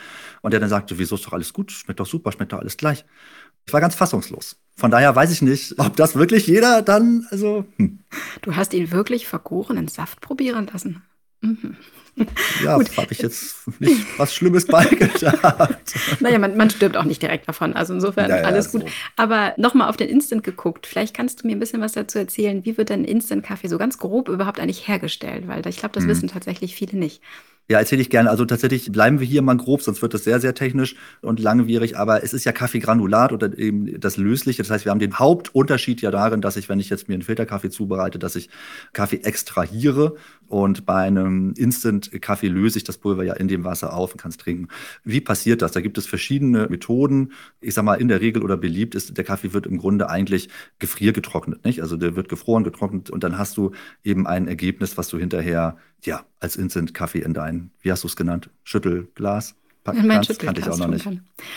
Und 0.43 0.53
der 0.53 0.61
dann 0.61 0.69
sagte, 0.69 0.99
wieso 0.99 1.17
ist 1.17 1.27
doch 1.27 1.33
alles 1.33 1.53
gut, 1.53 1.73
schmeckt 1.73 1.99
doch 2.01 2.07
super, 2.07 2.31
schmeckt 2.33 2.53
doch 2.53 2.59
alles 2.61 2.77
gleich. 2.77 3.05
Ich 3.67 3.73
war 3.73 3.81
ganz 3.81 3.95
fassungslos. 3.95 4.57
Von 4.77 4.91
daher 4.91 5.15
weiß 5.15 5.31
ich 5.31 5.41
nicht, 5.41 5.79
ob 5.79 5.97
das 5.97 6.17
wirklich 6.17 6.47
jeder 6.47 6.83
dann, 6.83 7.27
also. 7.31 7.65
Hm. 7.77 8.01
Du 8.43 8.57
hast 8.57 8.75
ihn 8.75 8.91
wirklich 8.91 9.27
vergorenen 9.27 9.89
Saft 9.89 10.21
probieren 10.21 10.69
lassen. 10.73 11.03
Mhm. 11.41 11.77
Ja, 12.63 12.79
habe 12.97 13.09
ich 13.11 13.19
jetzt 13.19 13.57
nicht 13.81 14.07
was 14.19 14.35
Schlimmes 14.35 14.67
beigedacht. 14.67 15.95
naja, 16.21 16.39
man, 16.39 16.57
man 16.57 16.71
stirbt 16.71 16.97
auch 16.97 17.05
nicht 17.05 17.21
direkt 17.21 17.49
davon. 17.49 17.75
Also 17.75 17.93
insofern 17.93 18.31
ja, 18.31 18.39
ja, 18.39 18.45
alles 18.45 18.71
gut. 18.71 18.83
So. 18.83 18.89
Aber 19.17 19.53
nochmal 19.57 19.89
auf 19.89 19.97
den 19.97 20.09
Instant 20.09 20.45
geguckt. 20.45 20.87
Vielleicht 20.87 21.15
kannst 21.15 21.43
du 21.43 21.47
mir 21.49 21.57
ein 21.57 21.59
bisschen 21.59 21.81
was 21.81 21.93
dazu 21.93 22.19
erzählen. 22.19 22.65
Wie 22.65 22.79
wird 22.79 22.91
denn 22.91 23.05
Instant-Kaffee 23.05 23.69
so 23.69 23.79
ganz 23.79 23.99
grob 23.99 24.29
überhaupt 24.29 24.61
eigentlich 24.61 24.87
hergestellt? 24.87 25.49
Weil 25.49 25.67
ich 25.67 25.79
glaube, 25.79 25.95
das 25.95 26.05
hm. 26.05 26.11
wissen 26.11 26.29
tatsächlich 26.29 26.77
viele 26.77 26.97
nicht. 26.97 27.21
Ja, 27.71 27.79
erzähle 27.79 28.03
ich 28.03 28.11
gerne. 28.11 28.29
Also 28.29 28.45
tatsächlich 28.45 28.93
bleiben 28.93 29.21
wir 29.21 29.27
hier 29.27 29.41
mal 29.41 29.57
grob, 29.57 29.81
sonst 29.81 30.03
wird 30.03 30.13
das 30.13 30.25
sehr, 30.25 30.39
sehr 30.39 30.55
technisch 30.55 30.97
und 31.23 31.41
langwierig. 31.41 31.97
Aber 31.97 32.23
es 32.23 32.35
ist 32.35 32.45
ja 32.45 32.53
Kaffeegranulat 32.53 33.33
oder 33.33 33.57
eben 33.57 33.99
das 33.99 34.19
Lösliche. 34.19 34.63
Das 34.63 34.71
heißt, 34.71 34.85
wir 34.85 34.91
haben 34.91 34.99
den 34.99 35.19
Hauptunterschied 35.19 36.03
ja 36.03 36.11
darin, 36.11 36.43
dass 36.43 36.59
ich, 36.59 36.69
wenn 36.69 36.79
ich 36.79 36.91
jetzt 36.91 37.09
mir 37.09 37.15
einen 37.15 37.23
Filterkaffee 37.23 37.71
zubereite, 37.71 38.19
dass 38.19 38.37
ich 38.37 38.51
Kaffee 38.93 39.21
extrahiere 39.23 40.17
und 40.49 40.87
bei 40.87 41.03
einem 41.03 41.55
Instant-Kaffee 41.57 42.49
löse 42.49 42.79
ich 42.79 42.85
das 42.85 42.99
Pulver 42.99 43.25
ja 43.25 43.35
in 43.35 43.49
dem 43.49 43.65
Wasser 43.65 43.95
auf 43.95 44.13
und 44.13 44.21
kann 44.21 44.31
es 44.31 44.37
trinken. 44.37 44.69
Wie 45.05 45.21
passiert 45.21 45.63
das? 45.63 45.73
Da 45.73 45.81
gibt 45.81 45.99
es 45.99 46.07
verschiedene 46.07 46.69
Methoden. 46.69 47.33
Ich 47.61 47.75
sag 47.75 47.85
mal, 47.85 47.95
in 47.95 48.09
der 48.09 48.21
Regel 48.21 48.43
oder 48.43 48.57
beliebt 48.57 48.95
ist, 48.95 49.17
der 49.17 49.25
Kaffee 49.25 49.53
wird 49.53 49.67
im 49.67 49.79
Grunde 49.79 50.09
eigentlich 50.11 50.49
gefriergetrocknet, 50.79 51.65
nicht? 51.65 51.81
Also 51.83 51.97
der 51.97 52.17
wird 52.17 52.29
gefroren, 52.29 52.65
getrocknet 52.65 53.11
und 53.11 53.25
dann 53.25 53.39
hast 53.39 53.57
du 53.57 53.73
eben 54.03 54.27
ein 54.27 54.49
Ergebnis, 54.49 54.97
was 54.97 55.09
du 55.09 55.19
hinterher, 55.19 55.77
ja, 56.03 56.25
als 56.41 56.57
Instant-Kaffee 56.57 57.21
in 57.21 57.35
dein, 57.35 57.71
wie 57.81 57.91
hast 57.91 58.05
du 58.05 58.09
es 58.09 58.17
genannt? 58.17 58.51
Schüttelglas? 58.65 59.57
Packen 59.85 60.07
mein 60.07 60.23
kannst, 60.23 60.39
kannte 60.39 60.63
ich 60.63 60.69
auch 60.69 60.79
noch 60.79 60.89
nicht. 60.89 61.07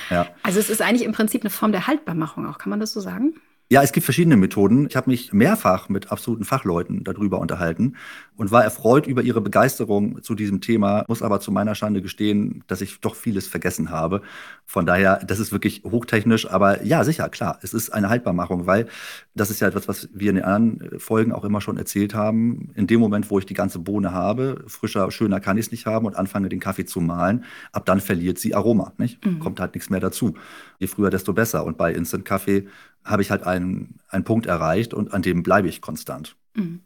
Ja. 0.10 0.28
Also 0.44 0.60
es 0.60 0.70
ist 0.70 0.82
eigentlich 0.82 1.04
im 1.04 1.14
Prinzip 1.14 1.42
eine 1.42 1.50
Form 1.50 1.72
der 1.72 1.88
Haltbarmachung 1.88 2.46
auch, 2.46 2.58
kann 2.58 2.70
man 2.70 2.80
das 2.80 2.92
so 2.92 3.00
sagen? 3.00 3.36
Ja, 3.70 3.84
es 3.84 3.92
gibt 3.92 4.06
verschiedene 4.06 4.38
Methoden. 4.38 4.88
Ich 4.88 4.96
habe 4.96 5.10
mich 5.10 5.34
mehrfach 5.34 5.90
mit 5.90 6.10
absoluten 6.10 6.46
Fachleuten 6.46 7.04
darüber 7.04 7.40
unterhalten 7.40 7.98
und 8.38 8.50
war 8.50 8.64
erfreut 8.64 9.08
über 9.08 9.24
ihre 9.24 9.42
Begeisterung 9.42 10.22
zu 10.24 10.36
diesem 10.36 10.62
Thema, 10.62 11.04
muss 11.10 11.22
aber 11.22 11.42
zu 11.42 11.52
meiner 11.52 11.76
Schande 11.76 12.02
gestehen, 12.02 12.64
dass 12.68 12.80
ich 12.80 13.02
doch 13.02 13.14
vieles 13.14 13.46
vergessen 13.46 13.90
habe. 13.90 14.22
Von 14.66 14.86
daher, 14.86 15.20
das 15.28 15.40
ist 15.40 15.52
wirklich 15.52 15.84
hochtechnisch, 15.84 16.50
aber 16.50 16.86
ja, 16.86 17.04
sicher, 17.04 17.28
klar, 17.28 17.60
es 17.62 17.74
ist 17.74 17.90
eine 17.90 18.08
Haltbarmachung, 18.08 18.68
weil 18.68 18.88
das 19.36 19.50
ist 19.50 19.60
ja 19.60 19.68
etwas, 19.68 19.90
was 19.90 20.08
wir 20.14 20.30
in 20.30 20.38
den 20.38 20.46
anderen 20.46 21.00
Folgen 21.02 21.34
auch 21.34 21.44
immer 21.44 21.60
schon 21.60 21.78
erzählt 21.78 22.14
haben. 22.14 22.72
In 22.76 22.88
dem 22.88 23.02
Moment, 23.02 23.30
wo 23.30 23.38
ich 23.38 23.46
die 23.46 23.54
ganze 23.54 23.80
Bohne 23.80 24.14
habe, 24.14 24.64
frischer, 24.68 25.12
schöner 25.12 25.42
kann 25.42 25.58
ich 25.58 25.66
es 25.66 25.72
nicht 25.72 25.86
haben 25.86 26.06
und 26.06 26.16
anfange, 26.16 26.48
den 26.48 26.62
Kaffee 26.62 26.86
zu 26.86 27.02
mahlen, 27.02 27.44
ab 27.74 27.86
dann 27.86 28.00
verliert 28.00 28.40
sie 28.40 28.56
Aroma, 28.56 28.94
nicht? 28.98 29.26
Mhm. 29.26 29.40
Kommt 29.40 29.60
halt 29.60 29.76
nichts 29.76 29.90
mehr 29.90 30.00
dazu. 30.00 30.36
Je 30.80 30.88
früher, 30.88 31.10
desto 31.10 31.34
besser. 31.34 31.66
Und 31.66 31.78
bei 31.78 31.92
Instant 31.92 32.24
Kaffee 32.24 32.68
habe 33.04 33.22
ich 33.22 33.32
halt 33.32 33.44
einen, 33.44 34.00
einen 34.10 34.24
Punkt 34.24 34.46
erreicht 34.46 34.94
und 34.94 35.14
an 35.14 35.22
dem 35.22 35.44
bleibe 35.44 35.68
ich 35.68 35.82
konstant. 35.82 36.36
Mhm. 36.58 36.82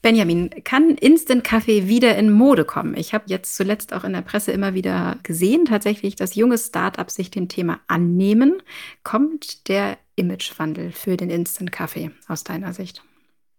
Benjamin, 0.00 0.50
kann 0.62 0.90
Instant-Kaffee 0.90 1.88
wieder 1.88 2.16
in 2.16 2.30
Mode 2.30 2.64
kommen? 2.64 2.96
Ich 2.96 3.12
habe 3.12 3.24
jetzt 3.26 3.56
zuletzt 3.56 3.92
auch 3.92 4.04
in 4.04 4.12
der 4.12 4.22
Presse 4.22 4.52
immer 4.52 4.74
wieder 4.74 5.18
gesehen, 5.24 5.64
tatsächlich, 5.64 6.14
dass 6.14 6.36
junge 6.36 6.56
Startups 6.56 7.16
sich 7.16 7.30
dem 7.30 7.48
Thema 7.48 7.80
annehmen. 7.88 8.62
Kommt 9.02 9.68
der 9.68 9.98
Imagewandel 10.14 10.92
für 10.92 11.16
den 11.16 11.30
Instant-Kaffee 11.30 12.12
aus 12.28 12.44
deiner 12.44 12.72
Sicht? 12.72 13.02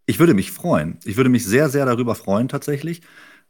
Ich 0.05 0.17
würde 0.17 0.33
mich 0.33 0.51
freuen. 0.51 0.97
Ich 1.03 1.17
würde 1.17 1.29
mich 1.29 1.45
sehr, 1.45 1.69
sehr 1.69 1.85
darüber 1.85 2.15
freuen, 2.15 2.47
tatsächlich. 2.47 3.01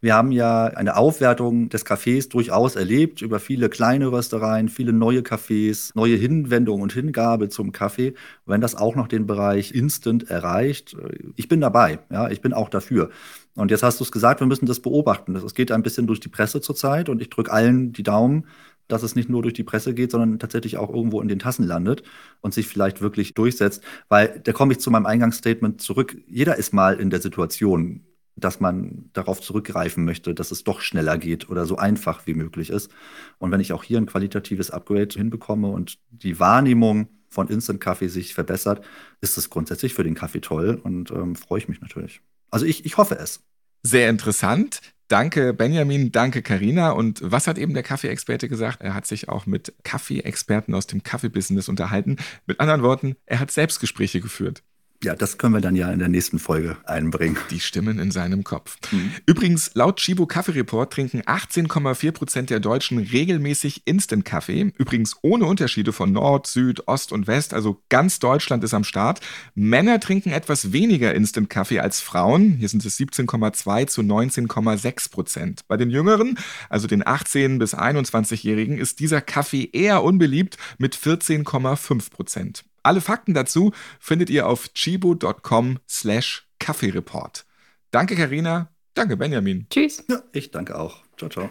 Wir 0.02 0.16
haben 0.16 0.32
ja 0.32 0.66
eine 0.66 0.96
Aufwertung 0.96 1.68
des 1.68 1.86
Cafés 1.86 2.30
durchaus 2.30 2.78
erlebt 2.78 3.22
über 3.22 3.40
viele 3.40 3.68
kleine 3.68 4.10
Röstereien, 4.14 4.70
viele 4.70 4.94
neue 4.94 5.20
Cafés, 5.20 5.92
neue 5.94 6.16
Hinwendung 6.16 6.82
und 6.82 6.94
Hingabe 6.94 7.50
zum 7.50 7.74
Kaffee. 7.74 8.14
Wenn 8.46 8.62
das 8.62 8.76
auch 8.76 8.96
noch 8.96 9.10
den 9.10 9.28
Bereich 9.28 9.74
Instant 9.74 10.30
erreicht, 10.30 10.96
ich 11.36 11.50
bin 11.50 11.60
dabei, 11.60 12.00
ja, 12.10 12.30
ich 12.30 12.40
bin 12.40 12.54
auch 12.54 12.70
dafür. 12.70 13.10
Und 13.56 13.72
jetzt 13.72 13.84
hast 13.84 14.00
du 14.00 14.06
es 14.06 14.12
gesagt, 14.14 14.40
wir 14.40 14.48
müssen 14.48 14.68
das 14.68 14.80
beobachten. 14.80 15.36
Es 15.36 15.54
geht 15.54 15.70
ein 15.70 15.84
bisschen 15.84 16.08
durch 16.08 16.22
die 16.22 16.30
Presse 16.30 16.62
zurzeit 16.62 17.10
und 17.10 17.22
ich 17.22 17.30
drücke 17.30 17.52
allen 17.52 17.92
die 17.92 18.04
Daumen, 18.04 18.46
dass 18.88 19.04
es 19.04 19.16
nicht 19.16 19.30
nur 19.30 19.42
durch 19.42 19.54
die 19.54 19.66
Presse 19.66 19.94
geht, 19.94 20.12
sondern 20.12 20.40
tatsächlich 20.40 20.78
auch 20.78 20.90
irgendwo 20.90 21.22
in 21.22 21.28
den 21.28 21.40
Tassen 21.40 21.66
landet 21.66 22.04
und 22.40 22.54
sich 22.54 22.68
vielleicht 22.68 23.02
wirklich 23.02 23.34
durchsetzt. 23.34 23.84
Weil 24.08 24.40
da 24.46 24.54
komme 24.54 24.72
ich 24.72 24.80
zu 24.80 24.92
meinem 24.92 25.06
Eingangsstatement 25.06 25.82
zurück. 25.82 26.16
Jeder 26.26 26.56
ist 26.56 26.74
mal 26.74 27.00
in 27.00 27.10
der 27.10 27.20
Situation, 27.20 28.06
dass 28.40 28.60
man 28.60 29.10
darauf 29.14 29.42
zurückgreifen 29.42 30.06
möchte, 30.06 30.34
dass 30.34 30.52
es 30.52 30.64
doch 30.64 30.82
schneller 30.82 31.18
geht 31.18 31.50
oder 31.50 31.66
so 31.66 31.78
einfach 31.78 32.28
wie 32.28 32.34
möglich 32.34 32.70
ist. 32.70 32.92
Und 33.38 33.52
wenn 33.52 33.60
ich 33.62 33.74
auch 33.74 33.84
hier 33.84 33.98
ein 33.98 34.06
qualitatives 34.06 34.72
Upgrade 34.72 35.14
hinbekomme 35.14 35.68
und 35.68 36.00
die 36.10 36.40
Wahrnehmung 36.40 37.10
von 37.30 37.48
Instant 37.48 37.80
Kaffee 37.80 38.08
sich 38.08 38.34
verbessert, 38.34 38.84
ist 39.22 39.38
es 39.38 39.50
grundsätzlich 39.50 39.94
für 39.94 40.04
den 40.04 40.16
Kaffee 40.16 40.42
toll 40.42 40.80
und 40.84 41.12
ähm, 41.12 41.36
freue 41.36 41.60
ich 41.60 41.70
mich 41.70 41.82
natürlich. 41.82 42.22
Also 42.52 42.66
ich, 42.66 42.86
ich 42.86 42.98
hoffe 42.98 43.16
es. 43.16 43.42
Sehr 43.84 44.10
interessant. 44.10 44.82
Danke 45.08 45.54
Benjamin, 45.54 46.12
danke 46.12 46.44
Karina. 46.44 46.92
Und 46.92 47.20
was 47.24 47.48
hat 47.48 47.58
eben 47.58 47.74
der 47.74 47.82
Kaffeeexperte 47.82 48.48
gesagt? 48.48 48.82
Er 48.82 48.94
hat 48.94 49.08
sich 49.08 49.28
auch 49.28 49.48
mit 49.48 49.74
Kaffeeexperten 49.84 50.76
aus 50.76 50.86
dem 50.86 51.02
Kaffeebusiness 51.02 51.68
unterhalten. 51.68 52.18
Mit 52.46 52.60
anderen 52.60 52.84
Worten, 52.84 53.16
er 53.26 53.40
hat 53.40 53.50
Selbstgespräche 53.50 54.22
geführt. 54.22 54.62
Ja, 55.02 55.16
das 55.16 55.38
können 55.38 55.54
wir 55.54 55.62
dann 55.62 55.78
ja 55.78 55.90
in 55.92 56.00
der 56.00 56.10
nächsten 56.10 56.40
Folge 56.40 56.76
einbringen. 56.84 57.38
Die 57.52 57.62
Stimmen 57.62 58.00
in 58.00 58.12
seinem 58.12 58.44
Kopf. 58.44 58.76
Mhm. 58.92 59.14
Übrigens, 59.26 59.72
laut 59.74 59.98
Chibo 59.98 60.26
Kaffee 60.26 60.52
Report 60.52 60.92
trinken 60.92 61.22
18,4 61.22 62.12
Prozent 62.12 62.50
der 62.50 62.60
Deutschen 62.60 62.98
regelmäßig 62.98 63.84
Instant-Kaffee. 63.86 64.74
Übrigens 64.78 65.16
ohne 65.22 65.46
Unterschiede 65.46 65.94
von 65.94 66.12
Nord, 66.12 66.48
Süd, 66.48 66.86
Ost 66.90 67.14
und 67.14 67.28
West. 67.28 67.54
Also 67.54 67.82
ganz 67.88 68.20
Deutschland 68.20 68.62
ist 68.66 68.74
am 68.74 68.84
Start. 68.84 69.22
Männer 69.56 70.02
trinken 70.02 70.32
etwas 70.32 70.74
weniger 70.74 71.16
Instant-Kaffee 71.16 71.80
als 71.80 72.02
Frauen. 72.02 72.56
Hier 72.60 72.68
sind 72.68 72.84
es 72.84 73.00
17,2 73.00 73.88
zu 73.88 74.02
19,6 74.02 75.12
Prozent. 75.12 75.62
Bei 75.70 75.78
den 75.78 75.92
Jüngeren, 75.92 76.38
also 76.68 76.88
den 76.88 77.04
18- 77.04 77.58
bis 77.58 77.74
21-Jährigen, 77.74 78.78
ist 78.78 79.00
dieser 79.00 79.22
Kaffee 79.22 79.70
eher 79.72 80.04
unbeliebt 80.04 80.58
mit 80.78 80.98
14,5 80.98 82.12
Prozent. 82.12 82.66
Alle 82.84 83.02
Fakten 83.02 83.34
dazu 83.34 83.72
findet 84.00 84.30
ihr 84.30 84.48
auf 84.48 84.74
chibo.com 84.74 85.80
slash 85.88 86.48
Kaffeereport. 86.60 87.46
Danke, 87.92 88.16
Karina. 88.16 88.70
Danke, 88.94 89.18
Benjamin. 89.18 89.68
Tschüss. 89.70 90.04
Ja, 90.10 90.22
ich 90.34 90.52
danke 90.52 90.78
auch. 90.78 91.04
Ciao, 91.18 91.30
ciao. 91.30 91.50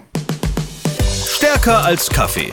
Stärker 1.26 1.84
als 1.84 2.08
Kaffee 2.08 2.52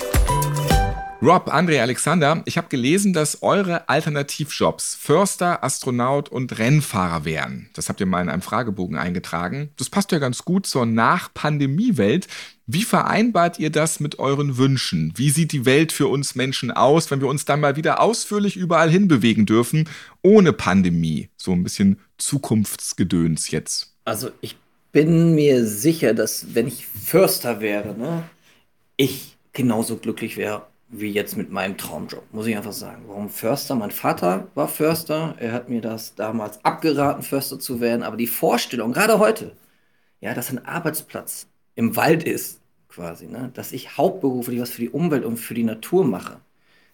Rob, 1.25 1.51
André, 1.51 1.81
Alexander, 1.81 2.43
ich 2.45 2.55
habe 2.55 2.67
gelesen, 2.67 3.11
dass 3.11 3.41
eure 3.41 3.89
Alternativjobs 3.89 4.93
Förster, 4.93 5.63
Astronaut 5.63 6.29
und 6.29 6.59
Rennfahrer 6.59 7.25
wären. 7.25 7.67
Das 7.73 7.89
habt 7.89 7.99
ihr 7.99 8.05
mal 8.05 8.21
in 8.21 8.29
einem 8.29 8.43
Fragebogen 8.43 8.95
eingetragen. 8.95 9.71
Das 9.77 9.89
passt 9.89 10.11
ja 10.11 10.19
ganz 10.19 10.45
gut 10.45 10.67
zur 10.67 10.85
Nach-Pandemie-Welt. 10.85 12.27
Wie 12.67 12.83
vereinbart 12.83 13.57
ihr 13.57 13.71
das 13.71 13.99
mit 13.99 14.19
euren 14.19 14.59
Wünschen? 14.59 15.13
Wie 15.15 15.31
sieht 15.31 15.51
die 15.51 15.65
Welt 15.65 15.91
für 15.91 16.09
uns 16.09 16.35
Menschen 16.35 16.69
aus, 16.69 17.09
wenn 17.09 17.21
wir 17.21 17.27
uns 17.27 17.43
dann 17.43 17.59
mal 17.59 17.75
wieder 17.75 18.01
ausführlich 18.01 18.55
überall 18.55 18.91
hinbewegen 18.91 19.47
dürfen, 19.47 19.89
ohne 20.21 20.53
Pandemie? 20.53 21.29
So 21.37 21.53
ein 21.53 21.63
bisschen 21.63 21.97
Zukunftsgedöns 22.19 23.49
jetzt. 23.49 23.95
Also 24.03 24.29
ich 24.41 24.57
bin 24.91 25.33
mir 25.33 25.65
sicher, 25.65 26.13
dass 26.13 26.53
wenn 26.53 26.67
ich 26.67 26.85
Förster 26.85 27.61
wäre, 27.61 27.97
ne, 27.97 28.29
ich 28.95 29.37
genauso 29.53 29.97
glücklich 29.97 30.37
wäre 30.37 30.67
wie 30.89 31.11
jetzt 31.11 31.35
mit 31.35 31.51
meinem 31.51 31.77
Traumjob, 31.77 32.23
muss 32.31 32.47
ich 32.47 32.55
einfach 32.55 32.73
sagen. 32.73 33.03
Warum 33.07 33.29
Förster? 33.29 33.75
Mein 33.75 33.91
Vater 33.91 34.47
war 34.55 34.67
Förster. 34.67 35.35
Er 35.39 35.51
hat 35.51 35.69
mir 35.69 35.81
das 35.81 36.15
damals 36.15 36.63
abgeraten, 36.63 37.23
Förster 37.23 37.59
zu 37.59 37.79
werden. 37.79 38.03
Aber 38.03 38.17
die 38.17 38.27
Vorstellung, 38.27 38.93
gerade 38.93 39.19
heute, 39.19 39.51
ja, 40.21 40.33
dass 40.33 40.51
ein 40.51 40.65
Arbeitsplatz 40.65 41.47
im 41.75 41.95
Wald 41.95 42.23
ist, 42.23 42.59
quasi, 42.89 43.27
ne, 43.27 43.51
dass 43.53 43.71
ich 43.73 43.97
hauptberuflich 43.97 44.61
was 44.61 44.69
für 44.69 44.81
die 44.81 44.89
Umwelt 44.89 45.25
und 45.25 45.37
für 45.37 45.53
die 45.53 45.63
Natur 45.63 46.05
mache, 46.05 46.39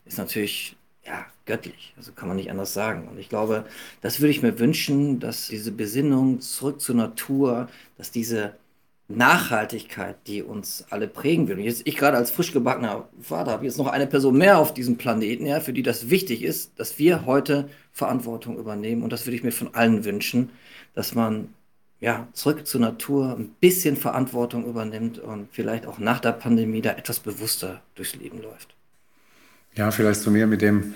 ist 0.06 0.18
natürlich, 0.18 0.76
ja, 1.06 1.26
göttlich. 1.46 1.94
Also 1.98 2.12
kann 2.14 2.28
man 2.28 2.38
nicht 2.38 2.50
anders 2.50 2.74
sagen. 2.74 3.08
Und 3.10 3.20
ich 3.20 3.30
glaube, 3.30 3.66
das 4.02 4.20
würde 4.20 4.32
ich 4.32 4.42
mir 4.42 4.58
wünschen, 4.58 5.20
dass 5.20 5.48
diese 5.48 5.72
Besinnung 5.72 6.40
zurück 6.40 6.80
zur 6.82 6.96
Natur, 6.96 7.68
dass 7.98 8.12
diese 8.12 8.54
Nachhaltigkeit, 9.16 10.16
die 10.28 10.42
uns 10.42 10.86
alle 10.90 11.08
prägen 11.08 11.48
will. 11.48 11.58
Und 11.58 11.64
jetzt 11.64 11.84
ich 11.86 11.98
gerade 11.98 12.18
als 12.18 12.32
frisch 12.32 12.52
gebackener 12.52 13.08
Vater 13.22 13.52
habe 13.52 13.66
jetzt 13.66 13.78
noch 13.78 13.88
eine 13.88 14.08
Person 14.08 14.38
mehr 14.38 14.60
auf 14.60 14.74
diesem 14.74 14.98
Planeten, 14.98 15.46
ja, 15.46 15.60
für 15.60 15.74
die 15.74 15.84
das 15.84 16.10
wichtig 16.10 16.44
ist, 16.44 16.72
dass 16.78 17.00
wir 17.00 17.26
heute 17.26 17.70
Verantwortung 17.92 18.58
übernehmen. 18.58 19.04
Und 19.04 19.12
das 19.12 19.26
würde 19.26 19.36
ich 19.36 19.44
mir 19.44 19.52
von 19.52 19.74
allen 19.74 20.06
wünschen, 20.06 20.50
dass 20.94 21.16
man 21.16 21.54
ja 22.00 22.28
zurück 22.34 22.66
zur 22.68 22.82
Natur 22.82 23.38
ein 23.38 23.50
bisschen 23.60 23.96
Verantwortung 23.96 24.66
übernimmt 24.66 25.20
und 25.20 25.48
vielleicht 25.52 25.86
auch 25.86 26.00
nach 26.00 26.20
der 26.20 26.32
Pandemie 26.32 26.82
da 26.82 26.92
etwas 26.92 27.20
bewusster 27.20 27.82
durchs 27.96 28.16
Leben 28.16 28.42
läuft. 28.42 28.76
Ja, 29.76 29.92
vielleicht 29.92 30.22
zu 30.22 30.32
mir 30.32 30.48
mit 30.48 30.62
dem 30.62 30.96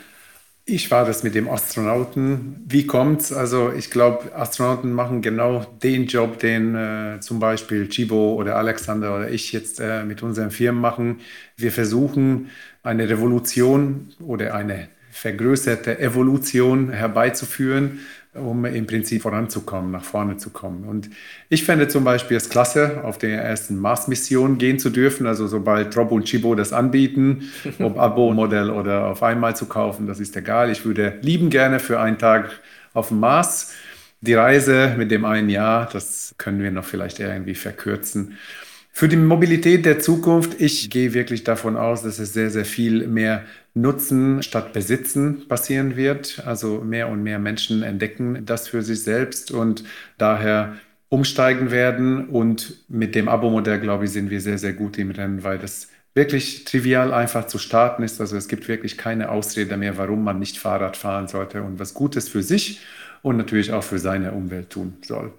ich 0.67 0.89
war 0.89 1.05
das 1.05 1.21
mit 1.23 1.35
dem 1.35 1.47
Astronauten. 1.47 2.63
Wie 2.67 2.87
kommt's? 2.87 3.31
Also 3.31 3.71
ich 3.71 3.91
glaube, 3.91 4.35
Astronauten 4.35 4.93
machen 4.93 5.21
genau 5.21 5.63
den 5.83 6.07
Job, 6.07 6.39
den 6.39 6.75
äh, 6.75 7.19
zum 7.19 7.39
Beispiel 7.39 7.87
Chibo 7.87 8.33
oder 8.33 8.55
Alexander 8.55 9.15
oder 9.15 9.29
ich 9.29 9.51
jetzt 9.51 9.79
äh, 9.79 10.03
mit 10.03 10.23
unseren 10.23 10.49
Firmen 10.49 10.81
machen. 10.81 11.21
Wir 11.55 11.71
versuchen 11.71 12.49
eine 12.81 13.07
Revolution 13.07 14.13
oder 14.19 14.55
eine 14.55 14.87
vergrößerte 15.11 15.99
Evolution 15.99 16.89
herbeizuführen 16.89 17.99
um 18.35 18.65
im 18.65 18.85
Prinzip 18.85 19.21
voranzukommen, 19.21 19.91
nach 19.91 20.03
vorne 20.03 20.37
zu 20.37 20.49
kommen. 20.49 20.83
Und 20.83 21.09
ich 21.49 21.63
fände 21.63 21.87
zum 21.87 22.03
Beispiel 22.03 22.37
es 22.37 22.49
klasse, 22.49 23.01
auf 23.03 23.17
der 23.17 23.41
ersten 23.41 23.77
Mars-Mission 23.77 24.57
gehen 24.57 24.77
zu 24.77 24.89
dürfen. 24.89 25.25
Also 25.25 25.47
sobald 25.47 25.95
Rob 25.97 26.11
und 26.11 26.25
Chibo 26.25 26.53
das 26.55 26.73
anbieten, 26.73 27.49
ob 27.79 27.97
Abo-Modell 27.97 28.69
oder 28.69 29.07
auf 29.07 29.23
einmal 29.23 29.55
zu 29.55 29.65
kaufen, 29.67 30.07
das 30.07 30.19
ist 30.19 30.35
egal. 30.35 30.69
Ich 30.69 30.85
würde 30.85 31.17
lieben 31.21 31.49
gerne 31.49 31.79
für 31.79 31.99
einen 31.99 32.17
Tag 32.17 32.61
auf 32.93 33.07
dem 33.07 33.19
Mars. 33.19 33.73
Die 34.21 34.33
Reise 34.33 34.95
mit 34.97 35.11
dem 35.11 35.23
einen 35.23 35.49
Jahr, 35.49 35.87
das 35.91 36.35
können 36.37 36.61
wir 36.61 36.71
noch 36.71 36.85
vielleicht 36.85 37.19
irgendwie 37.19 37.55
verkürzen. 37.55 38.37
Für 38.97 39.09
die 39.09 39.17
Mobilität 39.17 39.85
der 39.85 39.99
Zukunft, 39.99 40.61
ich 40.61 40.89
gehe 40.89 41.13
wirklich 41.13 41.43
davon 41.43 41.75
aus, 41.75 42.03
dass 42.03 42.17
es 42.17 42.31
sehr, 42.31 42.49
sehr 42.49 42.63
viel 42.63 43.07
mehr 43.07 43.43
Nutzen 43.73 44.41
statt 44.41 44.71
Besitzen 44.71 45.49
passieren 45.49 45.97
wird. 45.97 46.41
Also 46.45 46.79
mehr 46.79 47.09
und 47.09 47.21
mehr 47.21 47.37
Menschen 47.37 47.83
entdecken 47.83 48.45
das 48.45 48.69
für 48.69 48.83
sich 48.83 49.03
selbst 49.03 49.51
und 49.51 49.83
daher 50.17 50.77
umsteigen 51.09 51.71
werden. 51.71 52.29
Und 52.29 52.85
mit 52.87 53.15
dem 53.15 53.27
Abo-Modell, 53.27 53.81
glaube 53.81 54.05
ich, 54.05 54.11
sind 54.11 54.29
wir 54.29 54.39
sehr, 54.39 54.57
sehr 54.57 54.71
gut 54.71 54.97
im 54.97 55.11
Rennen, 55.11 55.43
weil 55.43 55.59
das 55.59 55.89
wirklich 56.13 56.63
trivial 56.63 57.13
einfach 57.13 57.47
zu 57.47 57.57
starten 57.57 58.01
ist. 58.01 58.21
Also 58.21 58.37
es 58.37 58.47
gibt 58.47 58.69
wirklich 58.69 58.97
keine 58.97 59.27
Ausrede 59.27 59.75
mehr, 59.75 59.97
warum 59.97 60.23
man 60.23 60.39
nicht 60.39 60.57
Fahrrad 60.57 60.95
fahren 60.95 61.27
sollte 61.27 61.63
und 61.63 61.79
was 61.79 61.93
Gutes 61.93 62.29
für 62.29 62.43
sich 62.43 62.79
und 63.21 63.35
natürlich 63.35 63.73
auch 63.73 63.83
für 63.83 63.99
seine 63.99 64.31
Umwelt 64.31 64.69
tun 64.69 64.93
soll. 65.01 65.33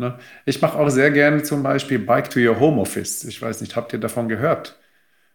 Ne? 0.00 0.14
Ich 0.46 0.62
mache 0.62 0.78
auch 0.78 0.88
sehr 0.88 1.10
gerne 1.10 1.42
zum 1.42 1.62
Beispiel 1.62 1.98
Bike 1.98 2.30
to 2.30 2.40
your 2.40 2.58
Home 2.58 2.80
Office. 2.80 3.22
Ich 3.24 3.40
weiß 3.40 3.60
nicht, 3.60 3.76
habt 3.76 3.92
ihr 3.92 4.00
davon 4.00 4.30
gehört? 4.30 4.78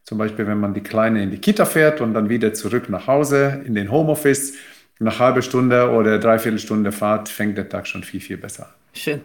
Zum 0.04 0.18
Beispiel, 0.18 0.48
wenn 0.48 0.60
man 0.60 0.74
die 0.74 0.82
Kleine 0.82 1.22
in 1.22 1.30
die 1.30 1.38
Kita 1.38 1.66
fährt 1.66 2.02
und 2.02 2.16
dann 2.16 2.30
wieder 2.30 2.52
zurück 2.54 2.90
nach 2.90 3.06
Hause 3.06 3.62
in 3.64 3.76
den 3.76 3.92
Homeoffice. 3.92 4.54
Nach 4.98 5.20
halbe 5.20 5.44
Stunde 5.44 5.92
oder 5.92 6.18
dreiviertel 6.18 6.58
Stunde 6.58 6.92
Fahrt 6.92 7.30
fängt 7.30 7.58
der 7.58 7.70
Tag 7.70 7.86
schon 7.86 8.04
viel, 8.04 8.22
viel 8.22 8.38
besser 8.38 8.64
an. 8.64 8.74
Schön. 8.94 9.22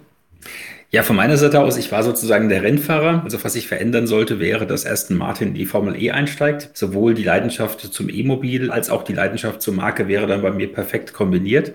Ja, 0.90 1.04
von 1.04 1.16
meiner 1.16 1.36
Seite 1.36 1.60
aus, 1.60 1.78
ich 1.78 1.90
war 1.92 2.02
sozusagen 2.02 2.48
der 2.48 2.62
Rennfahrer. 2.62 3.22
Also 3.24 3.42
was 3.42 3.54
sich 3.54 3.66
verändern 3.66 4.06
sollte, 4.06 4.40
wäre, 4.40 4.66
dass 4.66 4.84
Aston 4.84 5.16
Martin 5.16 5.48
in 5.48 5.54
die 5.54 5.64
Formel 5.64 5.96
E 5.96 6.10
einsteigt. 6.10 6.70
Sowohl 6.74 7.14
die 7.14 7.22
Leidenschaft 7.22 7.80
zum 7.80 8.10
E-Mobil 8.10 8.70
als 8.70 8.90
auch 8.90 9.04
die 9.04 9.14
Leidenschaft 9.14 9.62
zur 9.62 9.72
Marke 9.72 10.06
wäre 10.08 10.26
dann 10.26 10.42
bei 10.42 10.50
mir 10.50 10.70
perfekt 10.70 11.14
kombiniert. 11.14 11.72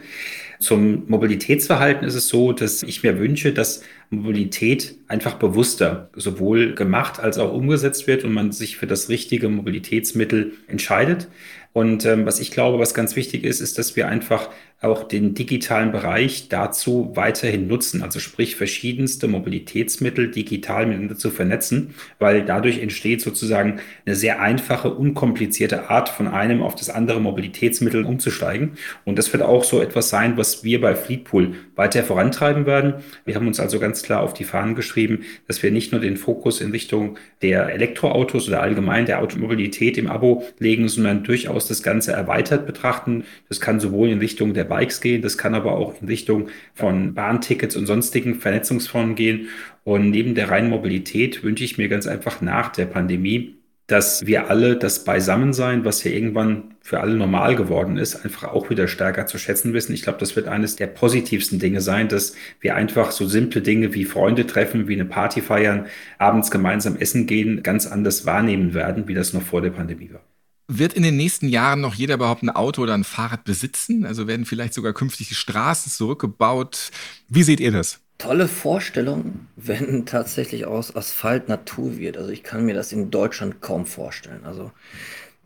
Zum 0.66 1.04
Mobilitätsverhalten 1.08 2.08
ist 2.08 2.16
es 2.16 2.28
so, 2.28 2.52
dass 2.52 2.82
ich 2.82 3.04
mir 3.04 3.20
wünsche, 3.20 3.54
dass 3.54 3.84
Mobilität 4.10 4.96
einfach 5.08 5.36
bewusster 5.36 6.10
sowohl 6.16 6.74
gemacht 6.74 7.20
als 7.20 7.38
auch 7.38 7.54
umgesetzt 7.54 8.08
wird 8.08 8.24
und 8.24 8.34
man 8.34 8.52
sich 8.52 8.76
für 8.76 8.88
das 8.88 9.08
richtige 9.08 9.48
Mobilitätsmittel 9.48 10.54
entscheidet. 10.68 11.28
Und 11.72 12.04
ähm, 12.06 12.26
was 12.26 12.40
ich 12.40 12.50
glaube, 12.50 12.80
was 12.80 12.96
ganz 12.96 13.16
wichtig 13.16 13.44
ist, 13.44 13.60
ist, 13.60 13.78
dass 13.78 13.96
wir 13.96 14.08
einfach 14.08 14.50
auch 14.82 15.08
den 15.08 15.34
digitalen 15.34 15.92
Bereich 15.92 16.50
dazu 16.50 17.12
weiterhin 17.16 17.68
nutzen, 17.68 18.04
also 18.04 18.20
sprich 18.20 18.56
verschiedenste 18.56 19.28
Mobilitätsmittel 19.28 20.30
digital 20.32 20.86
miteinander 20.86 21.18
zu 21.18 21.32
vernetzen, 21.32 21.96
weil 22.20 22.44
dadurch 22.44 22.80
entsteht 22.80 23.22
sozusagen 23.22 23.80
eine 24.06 24.16
sehr 24.16 24.42
einfache, 24.42 24.94
unkomplizierte 24.94 25.90
Art 25.90 26.10
von 26.10 26.28
einem 26.28 26.62
auf 26.62 26.76
das 26.76 26.90
andere 26.90 27.22
Mobilitätsmittel 27.22 28.04
umzusteigen. 28.04 28.74
Und 29.06 29.18
das 29.18 29.32
wird 29.32 29.44
auch 29.44 29.64
so 29.64 29.82
etwas 29.82 30.10
sein, 30.10 30.36
was 30.36 30.64
wir 30.64 30.82
bei 30.82 30.94
Fleetpool 30.94 31.56
weiter 31.76 32.04
vorantreiben 32.04 32.66
werden. 32.66 32.96
Wir 33.24 33.36
haben 33.36 33.48
uns 33.48 33.62
also 33.62 33.80
ganz 33.80 34.04
klar 34.04 34.22
auf 34.22 34.34
die 34.34 34.44
Fahnen 34.44 34.76
geschrieben, 34.76 35.22
dass 35.48 35.64
wir 35.64 35.72
nicht 35.72 35.94
nur 35.94 36.02
den 36.02 36.18
Fokus 36.18 36.60
in 36.60 36.72
Richtung 36.72 37.18
der 37.42 37.70
Elektroautos 37.70 38.50
oder 38.50 38.62
allgemein 38.62 39.06
der 39.06 39.22
Automobilität 39.22 39.98
im 39.98 40.08
Abo 40.08 40.44
legen, 40.60 40.90
sondern 40.90 41.24
durchaus 41.24 41.68
das 41.68 41.82
Ganze 41.82 42.12
erweitert 42.12 42.66
betrachten. 42.66 43.24
Das 43.48 43.62
kann 43.62 43.80
sowohl 43.80 44.10
in 44.10 44.20
Richtung 44.20 44.54
der 44.54 44.65
Bikes 44.66 45.02
gehen, 45.02 45.22
das 45.22 45.38
kann 45.38 45.56
aber 45.56 45.74
auch 45.74 46.02
in 46.02 46.08
Richtung 46.08 46.50
von 46.74 47.14
Bahntickets 47.14 47.76
und 47.76 47.86
sonstigen 47.86 48.36
Vernetzungsformen 48.36 49.16
gehen. 49.16 49.48
Und 49.84 50.10
neben 50.10 50.36
der 50.36 50.50
reinen 50.50 50.70
Mobilität 50.70 51.44
wünsche 51.44 51.64
ich 51.64 51.78
mir 51.78 51.88
ganz 51.88 52.08
einfach 52.08 52.42
nach 52.42 52.70
der 52.70 52.86
Pandemie, 52.86 53.56
dass 53.88 54.26
wir 54.26 54.50
alle 54.50 54.78
das 54.78 55.04
Beisammensein, 55.04 55.86
was 55.86 56.04
ja 56.04 56.12
irgendwann 56.12 56.76
für 56.82 57.02
alle 57.02 57.16
normal 57.16 57.56
geworden 57.56 57.98
ist, 57.98 58.24
einfach 58.26 58.46
auch 58.46 58.70
wieder 58.70 58.88
stärker 58.88 59.28
zu 59.28 59.38
schätzen 59.38 59.74
wissen. 59.74 59.94
Ich 59.94 60.02
glaube, 60.02 60.20
das 60.20 60.36
wird 60.36 60.48
eines 60.48 60.76
der 60.76 60.88
positivsten 60.88 61.60
Dinge 61.60 61.82
sein, 61.82 62.08
dass 62.08 62.36
wir 62.62 62.76
einfach 62.76 63.12
so 63.12 63.28
simple 63.28 63.62
Dinge 63.62 63.94
wie 63.94 64.06
Freunde 64.06 64.48
treffen, 64.48 64.88
wie 64.88 64.94
eine 64.94 65.06
Party 65.06 65.42
feiern, 65.42 65.86
abends 66.18 66.50
gemeinsam 66.50 66.96
essen 66.98 67.28
gehen, 67.28 67.62
ganz 67.64 67.86
anders 67.86 68.26
wahrnehmen 68.26 68.74
werden, 68.74 69.08
wie 69.08 69.14
das 69.14 69.34
noch 69.34 69.44
vor 69.44 69.62
der 69.62 69.72
Pandemie 69.72 70.12
war. 70.12 70.24
Wird 70.68 70.94
in 70.94 71.04
den 71.04 71.16
nächsten 71.16 71.48
Jahren 71.48 71.82
noch 71.82 71.94
jeder 71.94 72.16
überhaupt 72.16 72.42
ein 72.42 72.50
Auto 72.50 72.82
oder 72.82 72.96
ein 72.96 73.04
Fahrrad 73.04 73.44
besitzen? 73.44 74.06
Also 74.06 74.28
werden 74.28 74.46
vielleicht 74.46 74.74
sogar 74.74 74.94
künftig 74.94 75.28
die 75.28 75.36
Straßen 75.36 75.92
zurückgebaut? 75.92 76.92
Wie 77.30 77.44
seht 77.44 77.60
ihr 77.60 77.72
das? 77.72 78.00
Tolle 78.18 78.48
Vorstellung, 78.48 79.48
wenn 79.56 80.06
tatsächlich 80.06 80.66
aus 80.66 80.96
Asphalt 80.96 81.50
Natur 81.50 81.98
wird. 81.98 82.18
Also 82.18 82.32
ich 82.32 82.44
kann 82.44 82.66
mir 82.66 82.74
das 82.74 82.92
in 82.94 83.12
Deutschland 83.12 83.62
kaum 83.62 83.86
vorstellen. 83.86 84.46
Also 84.46 84.72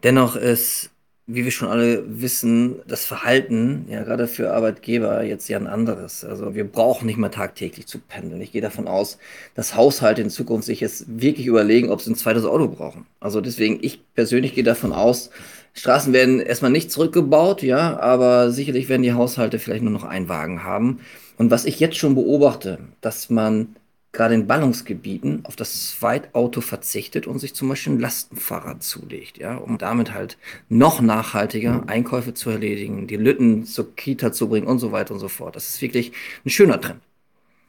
dennoch 0.03 0.35
ist 0.35 0.91
wie 1.31 1.45
wir 1.45 1.51
schon 1.51 1.67
alle 1.67 2.03
wissen, 2.07 2.77
das 2.87 3.05
Verhalten, 3.05 3.85
ja, 3.87 4.03
gerade 4.03 4.27
für 4.27 4.51
Arbeitgeber 4.51 5.23
jetzt 5.23 5.47
ja 5.47 5.57
ein 5.59 5.67
anderes. 5.67 6.25
Also 6.25 6.55
wir 6.55 6.63
brauchen 6.63 7.05
nicht 7.05 7.17
mehr 7.17 7.29
tagtäglich 7.29 7.85
zu 7.85 7.99
pendeln. 7.99 8.41
Ich 8.41 8.51
gehe 8.51 8.63
davon 8.63 8.87
aus, 8.87 9.19
dass 9.53 9.75
Haushalte 9.75 10.23
in 10.23 10.31
Zukunft 10.31 10.65
sich 10.65 10.79
jetzt 10.79 11.05
wirklich 11.07 11.45
überlegen, 11.45 11.91
ob 11.91 12.01
sie 12.01 12.11
ein 12.11 12.15
zweites 12.15 12.45
Auto 12.45 12.67
brauchen. 12.67 13.05
Also 13.19 13.41
deswegen, 13.41 13.77
ich 13.81 14.01
persönlich 14.15 14.55
gehe 14.55 14.63
davon 14.63 14.91
aus, 14.91 15.29
Straßen 15.73 16.13
werden 16.13 16.39
erstmal 16.39 16.71
nicht 16.71 16.91
zurückgebaut, 16.91 17.61
ja, 17.61 17.99
aber 17.99 18.51
sicherlich 18.51 18.89
werden 18.89 19.03
die 19.03 19.13
Haushalte 19.13 19.59
vielleicht 19.59 19.83
nur 19.83 19.93
noch 19.93 20.03
einen 20.03 20.29
Wagen 20.29 20.63
haben. 20.63 20.99
Und 21.37 21.51
was 21.51 21.65
ich 21.65 21.79
jetzt 21.79 21.97
schon 21.97 22.15
beobachte, 22.15 22.79
dass 23.01 23.29
man 23.29 23.75
gerade 24.11 24.33
in 24.33 24.47
Ballungsgebieten 24.47 25.45
auf 25.45 25.55
das 25.55 25.91
Zweitauto 25.91 26.61
verzichtet 26.61 27.27
und 27.27 27.39
sich 27.39 27.53
zum 27.53 27.69
Beispiel 27.69 27.93
ein 27.93 27.99
Lastenfahrrad 27.99 28.81
zulegt, 28.81 29.37
ja, 29.37 29.55
um 29.55 29.77
damit 29.77 30.13
halt 30.13 30.37
noch 30.67 31.01
nachhaltiger 31.01 31.83
Einkäufe 31.87 32.33
zu 32.33 32.49
erledigen, 32.49 33.07
die 33.07 33.17
Lütten 33.17 33.65
zur 33.65 33.95
Kita 33.95 34.31
zu 34.31 34.49
bringen 34.49 34.67
und 34.67 34.79
so 34.79 34.91
weiter 34.91 35.13
und 35.13 35.19
so 35.19 35.27
fort. 35.27 35.55
Das 35.55 35.69
ist 35.69 35.81
wirklich 35.81 36.11
ein 36.45 36.49
schöner 36.49 36.81
Trend. 36.81 37.01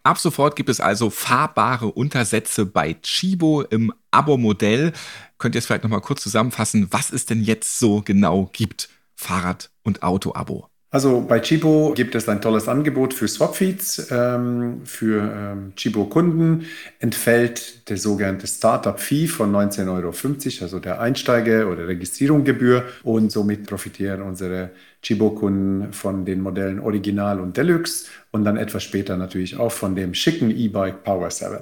Ab 0.03 0.18
sofort 0.18 0.57
gibt 0.57 0.70
es 0.70 0.80
also 0.80 1.11
fahrbare 1.11 1.88
Untersätze 1.88 2.64
bei 2.64 2.95
Chibo 3.03 3.62
im 3.62 3.93
Abo-Modell. 4.11 4.93
könnt 5.36 5.55
ihr 5.55 5.59
es 5.59 5.66
vielleicht 5.66 5.82
nochmal 5.82 6.01
kurz 6.01 6.22
zusammenfassen, 6.22 6.88
was 6.91 7.12
es 7.12 7.26
denn 7.26 7.43
jetzt 7.43 7.78
so 7.78 8.01
genau 8.01 8.49
gibt. 8.51 8.88
Fahrrad- 9.14 9.70
und 9.82 10.03
Auto-Abo. 10.03 10.70
Also 10.93 11.20
bei 11.20 11.38
Chibo 11.38 11.93
gibt 11.95 12.16
es 12.16 12.28
ein 12.28 12.41
tolles 12.41 12.66
Angebot 12.66 13.14
für 13.14 13.28
Swapfeeds. 13.28 14.09
Ähm, 14.11 14.80
für 14.84 15.22
ähm, 15.22 15.72
Chibo-Kunden 15.76 16.66
entfällt 16.99 17.88
der 17.88 17.97
sogenannte 17.97 18.49
Startup-Fee 18.49 19.28
von 19.28 19.53
19,50 19.53 19.88
Euro, 19.88 20.64
also 20.64 20.80
der 20.80 21.01
Einsteiger- 21.01 21.70
oder 21.70 21.86
Registrierungsgebühr. 21.86 22.84
Und 23.05 23.30
somit 23.30 23.68
profitieren 23.68 24.22
unsere 24.22 24.70
Chibo-Kunden 25.03 25.93
von 25.93 26.24
den 26.24 26.41
Modellen 26.41 26.80
Original 26.80 27.38
und 27.38 27.57
Deluxe 27.57 28.07
und 28.32 28.45
dann 28.45 28.57
etwas 28.57 28.82
später 28.82 29.16
natürlich 29.16 29.57
auch 29.59 29.70
von 29.70 29.95
dem 29.95 30.12
schicken 30.12 30.51
E-Bike 30.51 31.05
Power 31.05 31.30
7. 31.30 31.59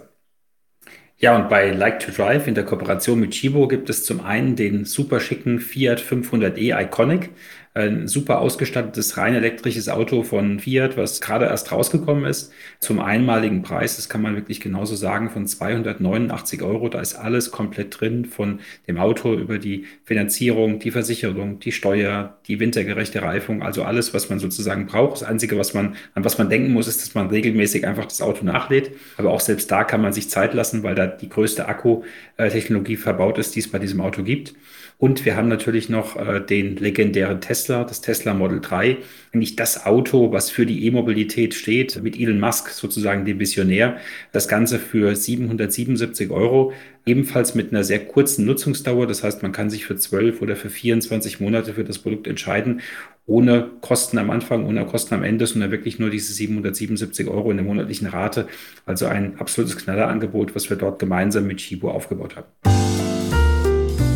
Ja, 1.20 1.35
und 1.35 1.49
bei 1.49 1.72
Like 1.72 1.99
to 1.99 2.12
Drive 2.12 2.47
in 2.47 2.55
der 2.55 2.64
Kooperation 2.64 3.18
mit 3.18 3.33
Chibo 3.33 3.66
gibt 3.66 3.91
es 3.91 4.05
zum 4.05 4.24
einen 4.24 4.55
den 4.55 4.85
super 4.85 5.18
schicken 5.18 5.59
Fiat 5.59 6.01
500e 6.01 6.81
Iconic 6.81 7.31
ein 7.75 8.09
super 8.09 8.41
ausgestattetes, 8.41 9.16
rein 9.16 9.35
elektrisches 9.35 9.89
Auto 9.89 10.23
von 10.23 10.59
Fiat, 10.59 10.97
was 10.97 11.21
gerade 11.21 11.47
erst 11.47 11.71
rausgekommen 11.71 12.25
ist, 12.25 12.53
zum 12.81 12.99
einmaligen 12.99 13.62
Preis, 13.62 13.97
das 13.97 14.09
kann 14.09 14.23
man 14.23 14.35
wirklich 14.35 14.61
genauso 14.61 14.97
sagen, 14.97 15.31
von 15.31 15.47
289 15.47 16.62
Euro. 16.62 16.89
Da 16.89 17.01
ist 17.01 17.14
alles 17.14 17.51
komplett 17.51 18.01
drin, 18.01 18.25
von 18.25 18.61
dem 18.87 18.99
Auto 18.99 19.35
über 19.35 19.59
die 19.59 19.85
Finanzierung, 20.05 20.79
die 20.79 20.91
Versicherung, 20.91 21.61
die 21.61 21.73
Steuer, 21.73 22.39
die 22.49 22.59
wintergerechte 22.59 23.23
Reifung, 23.23 23.62
also 23.62 23.85
alles, 23.85 24.12
was 24.14 24.29
man 24.29 24.39
sozusagen 24.39 24.87
braucht. 24.87 25.12
Das 25.12 25.23
Einzige, 25.23 25.59
was 25.59 25.75
man, 25.75 25.97
an 26.14 26.25
was 26.25 26.39
man 26.39 26.51
denken 26.51 26.73
muss, 26.73 26.89
ist, 26.89 27.03
dass 27.03 27.14
man 27.14 27.29
regelmäßig 27.29 27.87
einfach 27.87 28.07
das 28.07 28.21
Auto 28.21 28.45
nachlädt. 28.45 28.93
Aber 29.16 29.31
auch 29.31 29.41
selbst 29.41 29.71
da 29.71 29.85
kann 29.85 30.03
man 30.03 30.12
sich 30.12 30.31
Zeit 30.31 30.55
lassen, 30.55 30.83
weil 30.83 30.95
da 30.95 31.07
die 31.07 31.29
größte 31.29 31.69
Akkutechnologie 31.69 32.97
verbaut 32.97 33.39
ist, 33.39 33.55
die 33.55 33.61
es 33.61 33.71
bei 33.71 33.79
diesem 33.79 34.01
Auto 34.01 34.23
gibt. 34.23 34.55
Und 35.01 35.24
wir 35.24 35.36
haben 35.36 35.46
natürlich 35.46 35.88
noch 35.88 36.16
äh, 36.16 36.40
den 36.40 36.76
legendären 36.76 37.40
Tesla, 37.40 37.84
das 37.84 38.01
Tesla 38.01 38.34
Model 38.34 38.61
3, 38.61 38.96
eigentlich 39.32 39.55
das 39.55 39.86
Auto, 39.86 40.32
was 40.32 40.51
für 40.51 40.66
die 40.66 40.84
E-Mobilität 40.86 41.55
steht, 41.55 42.03
mit 42.03 42.18
Elon 42.18 42.40
Musk 42.40 42.70
sozusagen 42.70 43.24
dem 43.24 43.38
Visionär. 43.38 43.99
Das 44.32 44.49
Ganze 44.49 44.80
für 44.80 45.14
777 45.14 46.30
Euro, 46.32 46.72
ebenfalls 47.07 47.55
mit 47.55 47.72
einer 47.72 47.84
sehr 47.84 48.05
kurzen 48.07 48.44
Nutzungsdauer. 48.44 49.07
Das 49.07 49.22
heißt, 49.22 49.40
man 49.44 49.53
kann 49.53 49.70
sich 49.70 49.86
für 49.86 49.94
12 49.94 50.42
oder 50.42 50.57
für 50.57 50.68
24 50.68 51.38
Monate 51.38 51.74
für 51.74 51.84
das 51.84 52.01
Produkt 52.01 52.26
entscheiden, 52.26 52.80
ohne 53.24 53.70
Kosten 53.80 54.18
am 54.18 54.30
Anfang, 54.30 54.66
ohne 54.66 54.84
Kosten 54.84 55.14
am 55.14 55.22
Ende, 55.22 55.46
sondern 55.46 55.70
wirklich 55.70 56.01
nur 56.01 56.11
diese 56.11 56.32
777 56.32 57.28
Euro 57.28 57.53
in 57.53 57.59
der 57.59 57.66
monatlichen 57.66 58.09
Rate. 58.09 58.49
Also 58.84 59.07
ein 59.07 59.38
absolutes 59.38 59.76
Knallerangebot, 59.76 60.57
was 60.57 60.68
wir 60.70 60.76
dort 60.76 60.99
gemeinsam 60.99 61.46
mit 61.46 61.59
Chibo 61.59 61.92
aufgebaut 61.92 62.34
haben. 62.34 62.68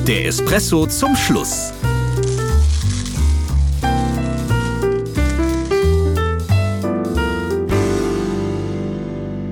Der 0.07 0.26
Espresso 0.26 0.84
zum 0.86 1.14
Schluss. 1.14 1.72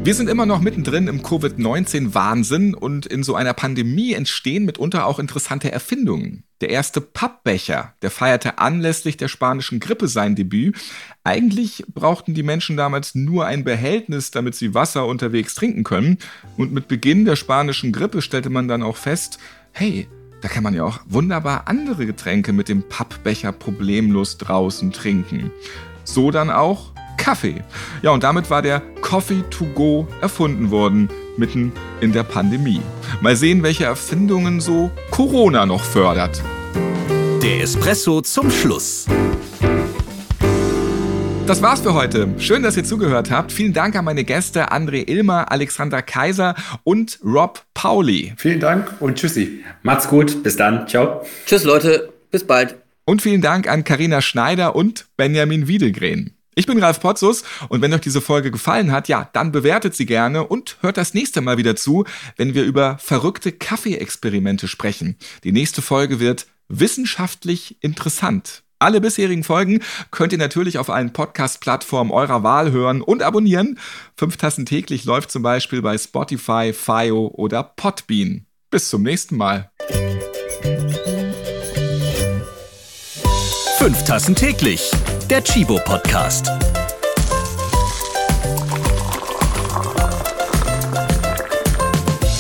Wir 0.03 0.15
sind 0.17 0.29
immer 0.29 0.47
noch 0.47 0.61
mittendrin 0.61 1.07
im 1.07 1.23
Covid-19-Wahnsinn 1.23 2.75
und 2.75 3.07
in 3.07 3.23
so 3.23 3.37
einer 3.37 3.55
Pandemie 3.55 4.13
entstehen 4.13 4.65
mitunter 4.65 5.07
auch 5.07 5.21
interessante 5.21 5.71
Erfindungen. 5.71 6.43
Der 6.61 6.71
erste 6.71 7.01
Pappbecher, 7.01 7.95
der 8.03 8.11
feierte 8.11 8.59
anlässlich 8.59 9.17
der 9.17 9.29
spanischen 9.29 9.79
Grippe 9.79 10.09
sein 10.09 10.35
Debüt. 10.35 10.77
Eigentlich 11.23 11.85
brauchten 11.95 12.35
die 12.35 12.43
Menschen 12.43 12.77
damals 12.77 13.15
nur 13.15 13.47
ein 13.47 13.63
Behältnis, 13.63 14.33
damit 14.33 14.57
sie 14.57 14.75
Wasser 14.75 15.07
unterwegs 15.07 15.55
trinken 15.55 15.85
können. 15.85 16.19
Und 16.57 16.73
mit 16.73 16.89
Beginn 16.89 17.25
der 17.25 17.37
spanischen 17.37 17.93
Grippe 17.93 18.21
stellte 18.21 18.51
man 18.51 18.67
dann 18.67 18.83
auch 18.83 18.97
fest, 18.97 19.39
hey, 19.71 20.09
da 20.41 20.49
kann 20.49 20.63
man 20.63 20.75
ja 20.75 20.85
auch 20.85 21.01
wunderbar 21.07 21.63
andere 21.67 22.07
Getränke 22.07 22.53
mit 22.53 22.69
dem 22.69 22.83
Pappbecher 22.83 23.53
problemlos 23.53 24.39
draußen 24.39 24.93
trinken. 24.93 25.51
So 26.05 26.31
dann 26.31 26.51
auch 26.51 26.93
Kaffee. 27.17 27.63
Ja, 28.03 28.11
und 28.13 28.23
damit 28.23 28.49
war 28.49 28.63
der 28.63 28.81
Coffee 29.03 29.43
to 29.51 29.67
go 29.75 30.09
erfunden 30.23 30.71
worden, 30.71 31.11
mitten 31.37 31.73
in 32.01 32.13
der 32.13 32.23
Pandemie. 32.23 32.81
Mal 33.21 33.37
sehen, 33.37 33.63
welche 33.63 33.85
Erfindungen 33.85 34.61
so 34.61 34.91
Corona 35.11 35.67
noch 35.67 35.85
fördert. 35.85 36.43
Der 37.43 37.63
Espresso 37.63 38.23
zum 38.23 38.51
Schluss. 38.51 39.07
Das 41.51 41.63
war's 41.63 41.81
für 41.81 41.95
heute. 41.95 42.29
Schön, 42.39 42.63
dass 42.63 42.77
ihr 42.77 42.85
zugehört 42.85 43.33
habt. 43.33 43.51
Vielen 43.51 43.73
Dank 43.73 43.97
an 43.97 44.05
meine 44.05 44.23
Gäste 44.23 44.71
André 44.71 45.11
Ilmer, 45.11 45.51
Alexander 45.51 46.01
Kaiser 46.01 46.55
und 46.85 47.19
Rob 47.25 47.65
Pauli. 47.75 48.35
Vielen 48.37 48.61
Dank 48.61 48.95
und 49.01 49.19
tschüssi. 49.19 49.65
Macht's 49.83 50.07
gut. 50.07 50.45
Bis 50.45 50.55
dann. 50.55 50.87
Ciao. 50.87 51.27
Tschüss, 51.47 51.65
Leute. 51.65 52.13
Bis 52.31 52.47
bald. 52.47 52.77
Und 53.05 53.21
vielen 53.21 53.41
Dank 53.41 53.69
an 53.69 53.83
Karina 53.83 54.23
Schneider 54.23 54.77
und 54.77 55.07
Benjamin 55.17 55.67
Wiedelgren. 55.67 56.37
Ich 56.55 56.67
bin 56.67 56.79
Ralf 56.79 57.01
Potzus 57.01 57.43
und 57.69 57.83
wenn 57.83 57.93
euch 57.93 58.01
diese 58.01 58.21
Folge 58.21 58.53
gefallen 58.53 58.93
hat, 58.93 59.09
ja, 59.09 59.29
dann 59.33 59.51
bewertet 59.51 59.97
sie 59.97 60.07
gerne 60.07 60.47
und 60.47 60.77
hört 60.83 60.99
das 60.99 61.15
nächste 61.15 61.41
Mal 61.41 61.59
wieder 61.59 61.75
zu, 61.75 62.05
wenn 62.37 62.55
wir 62.55 62.63
über 62.63 62.99
verrückte 62.99 63.51
Kaffeeexperimente 63.51 64.69
sprechen. 64.69 65.17
Die 65.43 65.51
nächste 65.51 65.83
Folge 65.83 66.21
wird 66.21 66.47
wissenschaftlich 66.69 67.77
interessant. 67.81 68.63
Alle 68.81 69.03
bisherigen 69.03 69.45
Folgen 69.45 69.81
könnt 70.11 70.33
ihr 70.33 70.39
natürlich 70.39 70.79
auf 70.79 70.89
allen 70.89 71.13
Podcast-Plattformen 71.13 72.11
eurer 72.11 72.43
Wahl 72.43 72.73
hören 72.73 73.03
und 73.03 73.23
abonnieren. 73.23 73.79
Fünf 74.17 74.39
Tassen 74.39 74.65
täglich 74.65 75.05
läuft 75.05 75.31
zum 75.31 75.43
Beispiel 75.43 75.83
bei 75.83 75.99
Spotify, 75.99 76.73
FIO 76.73 77.31
oder 77.35 77.63
Podbean. 77.63 78.47
Bis 78.71 78.89
zum 78.89 79.03
nächsten 79.03 79.37
Mal. 79.37 79.71
Fünf 83.77 84.03
Tassen 84.05 84.35
täglich. 84.35 84.91
Der 85.29 85.45
Chibo 85.45 85.79
Podcast. 85.85 86.51